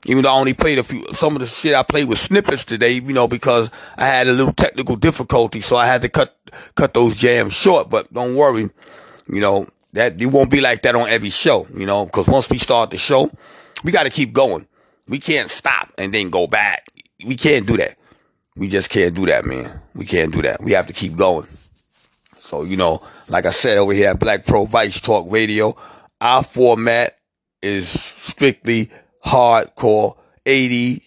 Even 0.07 0.23
though 0.23 0.35
I 0.35 0.39
only 0.39 0.55
played 0.55 0.79
a 0.79 0.85
few, 0.85 1.05
some 1.12 1.35
of 1.35 1.41
the 1.41 1.47
shit 1.47 1.75
I 1.75 1.83
played 1.83 2.09
with 2.09 2.19
snippets 2.19 2.64
today, 2.64 2.93
you 2.93 3.12
know, 3.12 3.29
because 3.29 3.71
I 3.97 4.07
had 4.07 4.29
a 4.29 4.33
little 4.33 4.53
technical 4.53 4.97
difficulty, 4.97 5.61
so 5.61 5.77
I 5.77 5.87
had 5.87 6.03
to 6.03 6.09
cut 6.09 6.37
cut 6.77 6.95
those 6.95 7.16
jams 7.16 7.53
short. 7.53 7.91
But 7.91 8.12
don't 8.12 8.37
worry, 8.37 8.71
you 9.29 9.41
know 9.41 9.66
that 9.93 10.21
it 10.21 10.27
won't 10.27 10.51
be 10.51 10.61
like 10.61 10.83
that 10.83 10.95
on 10.95 11.09
every 11.09 11.31
show, 11.31 11.66
you 11.75 11.85
know, 11.85 12.07
because 12.07 12.29
once 12.29 12.49
we 12.49 12.59
start 12.59 12.91
the 12.91 12.97
show, 12.97 13.31
we 13.83 13.93
got 13.93 14.05
to 14.05 14.11
keep 14.11 14.33
going. 14.33 14.66
We 15.09 15.19
can't 15.19 15.51
stop 15.51 15.93
and 15.99 16.12
then 16.12 16.31
go 16.31 16.47
back. 16.47 16.87
We 17.25 17.37
can't 17.37 17.66
do 17.66 17.77
that. 17.77 17.97
We 18.57 18.69
just 18.69 18.91
can't 18.91 19.14
do 19.14 19.27
that, 19.27 19.45
man. 19.45 19.81
We 19.95 20.05
can't 20.05 20.33
do 20.33 20.43
that. 20.43 20.62
We 20.62 20.73
have 20.73 20.87
to 20.89 20.93
keep 20.93 21.16
going. 21.16 21.47
So, 22.39 22.62
you 22.62 22.77
know, 22.77 23.03
like 23.29 23.47
I 23.47 23.51
said 23.51 23.79
over 23.79 23.93
here 23.93 24.11
at 24.11 24.19
Black 24.19 24.47
Pearl 24.47 24.66
Vice 24.66 25.01
Talk 25.01 25.31
Radio, 25.31 25.77
our 26.21 26.43
format 26.43 27.19
is 27.62 27.89
strictly 27.89 28.91
hardcore 29.25 30.16
80s, 30.45 31.03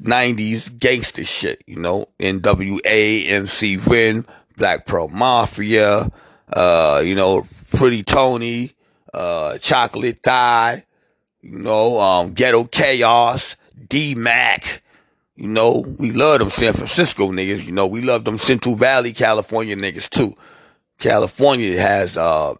90s 0.00 0.78
gangster 0.78 1.24
shit, 1.24 1.62
you 1.66 1.76
know, 1.76 2.08
NWA, 2.18 3.28
MC 3.28 3.76
Ren, 3.76 4.24
Black 4.56 4.86
Pearl 4.86 5.08
Mafia, 5.08 6.10
uh, 6.52 7.02
you 7.04 7.14
know, 7.14 7.46
Pretty 7.76 8.02
Tony, 8.02 8.74
uh, 9.12 9.58
Chocolate 9.58 10.22
Thigh, 10.22 10.84
you 11.42 11.58
know, 11.58 12.00
um, 12.00 12.32
Ghetto 12.32 12.64
Chaos, 12.64 13.56
D 13.88 14.14
Mac, 14.14 14.82
you 15.38 15.46
know, 15.46 15.84
we 15.98 16.10
love 16.10 16.40
them 16.40 16.50
San 16.50 16.72
Francisco 16.72 17.28
niggas, 17.28 17.64
you 17.64 17.70
know, 17.70 17.86
we 17.86 18.00
love 18.00 18.24
them 18.24 18.38
Central 18.38 18.74
Valley, 18.74 19.12
California 19.12 19.76
niggas 19.76 20.10
too. 20.10 20.34
California 20.98 21.80
has, 21.80 22.18
uh, 22.18 22.54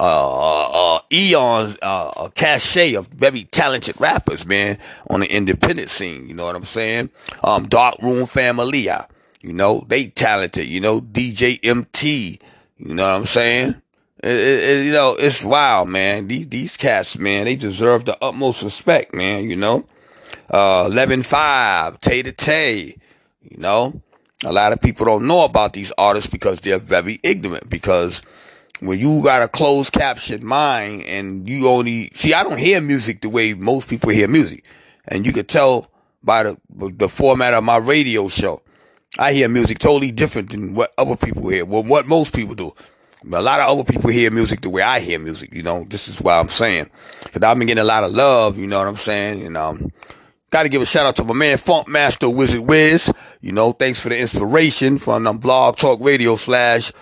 uh, 0.00 0.96
uh, 0.96 1.00
eons, 1.12 1.78
uh, 1.80 2.10
a 2.16 2.30
cachet 2.30 2.94
of 2.94 3.06
very 3.08 3.44
talented 3.44 3.98
rappers, 4.00 4.44
man, 4.44 4.76
on 5.08 5.20
the 5.20 5.26
independent 5.26 5.88
scene. 5.88 6.28
You 6.28 6.34
know 6.34 6.44
what 6.44 6.56
I'm 6.56 6.64
saying? 6.64 7.10
Um, 7.44 7.68
Dark 7.68 8.02
Room 8.02 8.26
Familia, 8.26 9.06
you 9.40 9.52
know, 9.52 9.84
they 9.86 10.08
talented, 10.08 10.66
you 10.66 10.80
know, 10.80 11.00
DJ 11.00 11.60
MT, 11.62 12.40
you 12.76 12.94
know 12.94 13.04
what 13.04 13.20
I'm 13.20 13.26
saying? 13.26 13.80
It, 14.24 14.30
it, 14.32 14.64
it, 14.64 14.86
you 14.86 14.92
know, 14.92 15.14
it's 15.14 15.44
wild, 15.44 15.88
man. 15.90 16.26
These, 16.26 16.48
these 16.48 16.76
cats, 16.76 17.16
man, 17.16 17.44
they 17.44 17.54
deserve 17.54 18.04
the 18.04 18.18
utmost 18.20 18.64
respect, 18.64 19.14
man, 19.14 19.44
you 19.44 19.54
know? 19.54 19.86
Uh, 20.50 20.88
11-5, 20.88 22.00
Tay 22.00 22.22
to 22.22 22.32
Tay, 22.32 22.96
you 23.42 23.58
know? 23.58 24.00
A 24.44 24.52
lot 24.52 24.72
of 24.72 24.80
people 24.80 25.06
don't 25.06 25.26
know 25.26 25.44
about 25.44 25.72
these 25.72 25.92
artists 25.96 26.28
because 26.28 26.60
they're 26.60 26.78
very 26.78 27.18
ignorant 27.22 27.70
because 27.70 28.22
when 28.80 28.98
you 28.98 29.22
got 29.22 29.42
a 29.42 29.48
closed 29.48 29.92
caption 29.92 30.44
mind 30.44 31.02
and 31.04 31.48
you 31.48 31.68
only 31.68 32.10
see 32.14 32.34
I 32.34 32.42
don't 32.42 32.58
hear 32.58 32.80
music 32.80 33.22
the 33.22 33.30
way 33.30 33.54
most 33.54 33.88
people 33.88 34.10
hear 34.10 34.28
music. 34.28 34.64
And 35.08 35.24
you 35.24 35.32
could 35.32 35.48
tell 35.48 35.90
by 36.22 36.42
the 36.42 36.58
the 36.76 37.08
format 37.08 37.54
of 37.54 37.64
my 37.64 37.78
radio 37.78 38.28
show. 38.28 38.62
I 39.18 39.32
hear 39.32 39.48
music 39.48 39.78
totally 39.78 40.12
different 40.12 40.50
than 40.50 40.74
what 40.74 40.92
other 40.98 41.16
people 41.16 41.48
hear. 41.48 41.64
Well, 41.64 41.82
what 41.82 42.06
most 42.06 42.34
people 42.34 42.54
do. 42.54 42.74
But 43.24 43.40
a 43.40 43.42
lot 43.42 43.60
of 43.60 43.68
other 43.68 43.84
people 43.84 44.10
hear 44.10 44.30
music 44.30 44.60
the 44.60 44.70
way 44.70 44.82
I 44.82 45.00
hear 45.00 45.18
music, 45.18 45.54
you 45.54 45.62
know. 45.62 45.84
This 45.88 46.08
is 46.08 46.20
why 46.20 46.38
I'm 46.38 46.48
saying. 46.48 46.90
Cause 47.32 47.42
I've 47.42 47.56
been 47.56 47.66
getting 47.66 47.80
a 47.80 47.84
lot 47.84 48.04
of 48.04 48.12
love, 48.12 48.58
you 48.58 48.66
know 48.66 48.78
what 48.78 48.88
I'm 48.88 48.96
saying? 48.96 49.46
And 49.46 49.56
um 49.56 49.92
gotta 50.56 50.70
give 50.70 50.80
a 50.80 50.86
shout 50.86 51.04
out 51.04 51.14
to 51.16 51.22
my 51.22 51.34
man 51.34 51.58
Funk 51.58 51.86
Master 51.86 52.30
Wizard 52.30 52.60
Wiz. 52.60 53.12
You 53.42 53.52
know, 53.52 53.72
thanks 53.72 54.00
for 54.00 54.08
the 54.08 54.16
inspiration 54.16 54.96
from 54.96 55.26
um, 55.26 55.36
blog 55.36 55.76
talk 55.76 56.00
radio 56.00 56.34
slash 56.36 56.92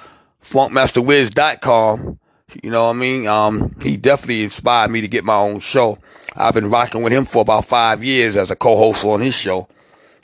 funkmasterwiz.com. 0.43 2.19
You 2.65 2.71
know 2.71 2.87
what 2.87 2.91
I 2.91 2.93
mean? 2.95 3.29
Um, 3.29 3.77
he 3.81 3.97
definitely 3.97 4.43
inspired 4.43 4.91
me 4.91 5.03
to 5.03 5.07
get 5.07 5.23
my 5.23 5.37
own 5.37 5.61
show. 5.61 5.99
I've 6.35 6.55
been 6.55 6.69
rocking 6.69 7.05
with 7.05 7.13
him 7.13 7.27
for 7.27 7.43
about 7.43 7.67
five 7.67 8.03
years 8.03 8.37
as 8.37 8.51
a 8.51 8.57
co-host 8.57 9.05
on 9.05 9.21
his 9.21 9.37
show. 9.37 9.69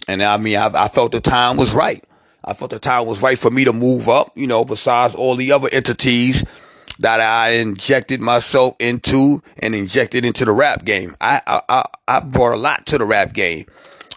And 0.08 0.24
I 0.24 0.36
mean, 0.36 0.56
I, 0.56 0.66
I 0.66 0.88
felt 0.88 1.12
the 1.12 1.20
time 1.20 1.56
was 1.56 1.72
right. 1.72 2.02
I 2.44 2.54
felt 2.54 2.72
the 2.72 2.80
time 2.80 3.06
was 3.06 3.22
right 3.22 3.38
for 3.38 3.52
me 3.52 3.64
to 3.64 3.72
move 3.72 4.08
up, 4.08 4.32
you 4.34 4.48
know, 4.48 4.64
besides 4.64 5.14
all 5.14 5.36
the 5.36 5.52
other 5.52 5.68
entities 5.70 6.44
that 7.00 7.18
I 7.18 7.52
injected 7.52 8.20
myself 8.20 8.76
into 8.78 9.42
and 9.58 9.74
injected 9.74 10.24
into 10.24 10.44
the 10.44 10.52
rap 10.52 10.84
game. 10.84 11.16
I, 11.20 11.40
I, 11.46 11.84
I 12.06 12.20
brought 12.20 12.52
a 12.52 12.58
lot 12.58 12.86
to 12.86 12.98
the 12.98 13.06
rap 13.06 13.32
game. 13.32 13.66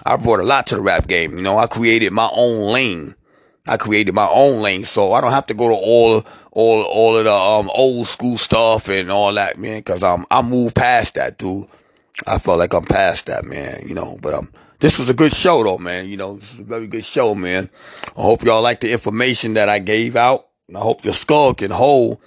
I 0.05 0.17
brought 0.17 0.41
a 0.41 0.43
lot 0.43 0.67
to 0.67 0.75
the 0.75 0.81
rap 0.81 1.07
game. 1.07 1.38
You 1.38 1.43
know, 1.43 1.57
I 1.57 1.67
created 1.67 2.11
my 2.11 2.29
own 2.34 2.73
lane. 2.73 3.15
I 3.65 3.77
created 3.77 4.13
my 4.13 4.27
own 4.27 4.61
lane, 4.61 4.84
so 4.84 5.13
I 5.13 5.21
don't 5.21 5.31
have 5.31 5.47
to 5.47 5.53
go 5.53 5.69
to 5.69 5.75
all, 5.75 6.25
all, 6.51 6.81
all 6.84 7.17
of 7.17 7.23
the 7.23 7.34
um 7.34 7.71
old 7.73 8.05
school 8.05 8.38
stuff 8.38 8.89
and 8.89 9.09
all 9.09 9.34
that, 9.34 9.57
man. 9.57 9.81
Cause 9.84 10.03
um, 10.03 10.27
I 10.29 10.41
moved 10.41 10.75
past 10.75 11.15
that, 11.15 11.38
dude. 11.38 11.67
I 12.27 12.38
felt 12.39 12.59
like 12.59 12.73
I'm 12.73 12.84
past 12.84 13.27
that, 13.27 13.45
man. 13.45 13.86
You 13.88 13.95
know, 13.95 14.19
but 14.21 14.34
um, 14.34 14.51
this 14.79 14.99
was 14.99 15.09
a 15.09 15.13
good 15.13 15.31
show, 15.31 15.63
though, 15.63 15.77
man. 15.77 16.09
You 16.09 16.17
know, 16.17 16.36
this 16.36 16.53
is 16.53 16.59
a 16.59 16.63
very 16.63 16.88
good 16.88 17.05
show, 17.05 17.34
man. 17.34 17.69
I 18.17 18.21
hope 18.21 18.43
y'all 18.43 18.61
like 18.61 18.81
the 18.81 18.91
information 18.91 19.53
that 19.53 19.69
I 19.69 19.79
gave 19.79 20.17
out. 20.17 20.49
I 20.75 20.79
hope 20.79 21.05
your 21.05 21.13
skull 21.13 21.53
can 21.53 21.71
hold 21.71 22.19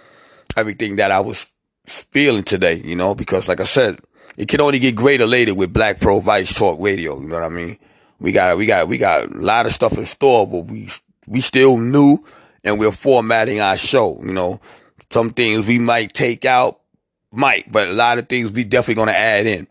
everything 0.56 0.96
that 0.96 1.10
I 1.10 1.20
was 1.20 1.46
feeling 1.86 2.44
today. 2.44 2.80
You 2.84 2.96
know, 2.96 3.14
because 3.14 3.48
like 3.48 3.60
I 3.60 3.64
said, 3.64 3.98
it 4.36 4.48
can 4.48 4.60
only 4.60 4.78
get 4.78 4.94
greater 4.94 5.26
later 5.26 5.54
with 5.54 5.72
Black 5.72 6.00
Pearl 6.00 6.20
Vice 6.20 6.56
Talk 6.56 6.80
Radio. 6.80 7.20
You 7.20 7.28
know 7.28 7.36
what 7.36 7.44
I 7.44 7.48
mean? 7.48 7.78
We 8.18 8.32
got, 8.32 8.56
we 8.56 8.66
got, 8.66 8.88
we 8.88 8.98
got 8.98 9.30
a 9.30 9.34
lot 9.34 9.66
of 9.66 9.72
stuff 9.72 9.96
in 9.98 10.06
store, 10.06 10.46
but 10.46 10.64
we 10.66 10.88
we 11.26 11.40
still 11.40 11.78
new 11.78 12.18
and 12.64 12.78
we're 12.78 12.92
formatting 12.92 13.60
our 13.60 13.76
show. 13.76 14.20
You 14.22 14.32
know, 14.32 14.60
some 15.10 15.30
things 15.32 15.66
we 15.66 15.78
might 15.78 16.12
take 16.12 16.44
out, 16.44 16.80
might, 17.30 17.70
but 17.70 17.88
a 17.88 17.92
lot 17.92 18.18
of 18.18 18.28
things 18.28 18.50
we 18.50 18.64
definitely 18.64 18.94
going 18.94 19.08
to 19.08 19.16
add 19.16 19.46
in. 19.46 19.66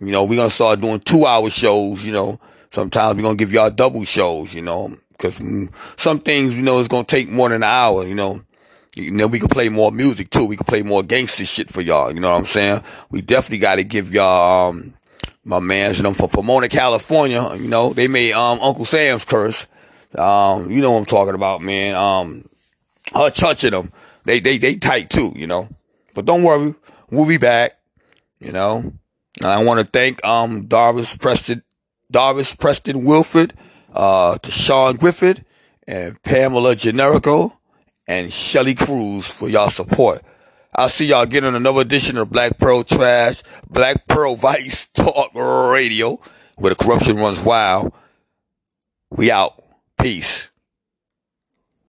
You 0.00 0.12
know, 0.12 0.24
we're 0.24 0.36
going 0.36 0.48
to 0.48 0.54
start 0.54 0.80
doing 0.80 1.00
two 1.00 1.24
hour 1.24 1.48
shows, 1.50 2.04
you 2.04 2.12
know, 2.12 2.40
sometimes 2.70 3.16
we're 3.16 3.22
going 3.22 3.36
to 3.36 3.44
give 3.44 3.52
y'all 3.52 3.70
double 3.70 4.04
shows, 4.04 4.54
you 4.54 4.62
know, 4.62 4.96
cause 5.18 5.40
some 5.96 6.18
things, 6.20 6.56
you 6.56 6.62
know, 6.62 6.78
it's 6.80 6.88
going 6.88 7.04
to 7.04 7.16
take 7.16 7.30
more 7.30 7.48
than 7.48 7.62
an 7.62 7.68
hour, 7.68 8.04
you 8.04 8.14
know. 8.14 8.42
Know, 8.96 9.26
we 9.26 9.40
can 9.40 9.48
play 9.48 9.68
more 9.68 9.90
music 9.90 10.30
too. 10.30 10.44
We 10.44 10.56
can 10.56 10.66
play 10.66 10.82
more 10.82 11.02
gangster 11.02 11.44
shit 11.44 11.70
for 11.70 11.80
y'all. 11.80 12.12
You 12.12 12.20
know 12.20 12.30
what 12.30 12.38
I'm 12.38 12.44
saying? 12.44 12.82
We 13.10 13.22
definitely 13.22 13.58
got 13.58 13.76
to 13.76 13.84
give 13.84 14.12
y'all, 14.12 14.70
um, 14.70 14.94
my 15.44 15.58
man's, 15.58 16.00
know, 16.00 16.14
from 16.14 16.28
Pomona, 16.28 16.68
California, 16.68 17.54
you 17.56 17.68
know, 17.68 17.92
they 17.92 18.06
made, 18.06 18.32
um, 18.32 18.60
Uncle 18.60 18.84
Sam's 18.84 19.24
curse. 19.24 19.66
Um, 20.16 20.70
you 20.70 20.80
know 20.80 20.92
what 20.92 20.98
I'm 21.00 21.04
talking 21.06 21.34
about, 21.34 21.60
man. 21.60 21.96
Um, 21.96 22.48
her 23.12 23.30
touching 23.30 23.72
them, 23.72 23.92
they, 24.24 24.38
they, 24.38 24.58
they 24.58 24.76
tight 24.76 25.10
too, 25.10 25.32
you 25.34 25.48
know. 25.48 25.68
But 26.14 26.24
don't 26.24 26.44
worry, 26.44 26.74
we'll 27.10 27.26
be 27.26 27.36
back, 27.36 27.72
you 28.38 28.52
know. 28.52 28.92
And 29.40 29.46
I 29.46 29.62
want 29.64 29.80
to 29.80 29.86
thank, 29.86 30.24
um, 30.24 30.68
Darvis 30.68 31.18
Preston, 31.20 31.64
Darvis 32.12 32.56
Preston 32.56 33.04
Wilford, 33.04 33.54
uh, 33.92 34.38
Sean 34.44 34.94
Griffith, 34.94 35.42
and 35.88 36.22
Pamela 36.22 36.76
Generico 36.76 37.54
and 38.06 38.32
Shelly 38.32 38.74
Cruz 38.74 39.26
for 39.26 39.48
y'all 39.48 39.70
support. 39.70 40.22
I'll 40.76 40.88
see 40.88 41.06
y'all 41.06 41.22
again 41.22 41.44
on 41.44 41.54
another 41.54 41.82
edition 41.82 42.16
of 42.18 42.30
Black 42.30 42.58
Pearl 42.58 42.82
Trash, 42.82 43.42
Black 43.68 44.06
Pearl 44.06 44.34
Vice 44.36 44.88
Talk 44.92 45.30
Radio, 45.34 46.20
where 46.56 46.74
the 46.74 46.76
corruption 46.82 47.16
runs 47.16 47.40
wild. 47.40 47.92
We 49.10 49.30
out. 49.30 49.62
Peace. 50.00 50.50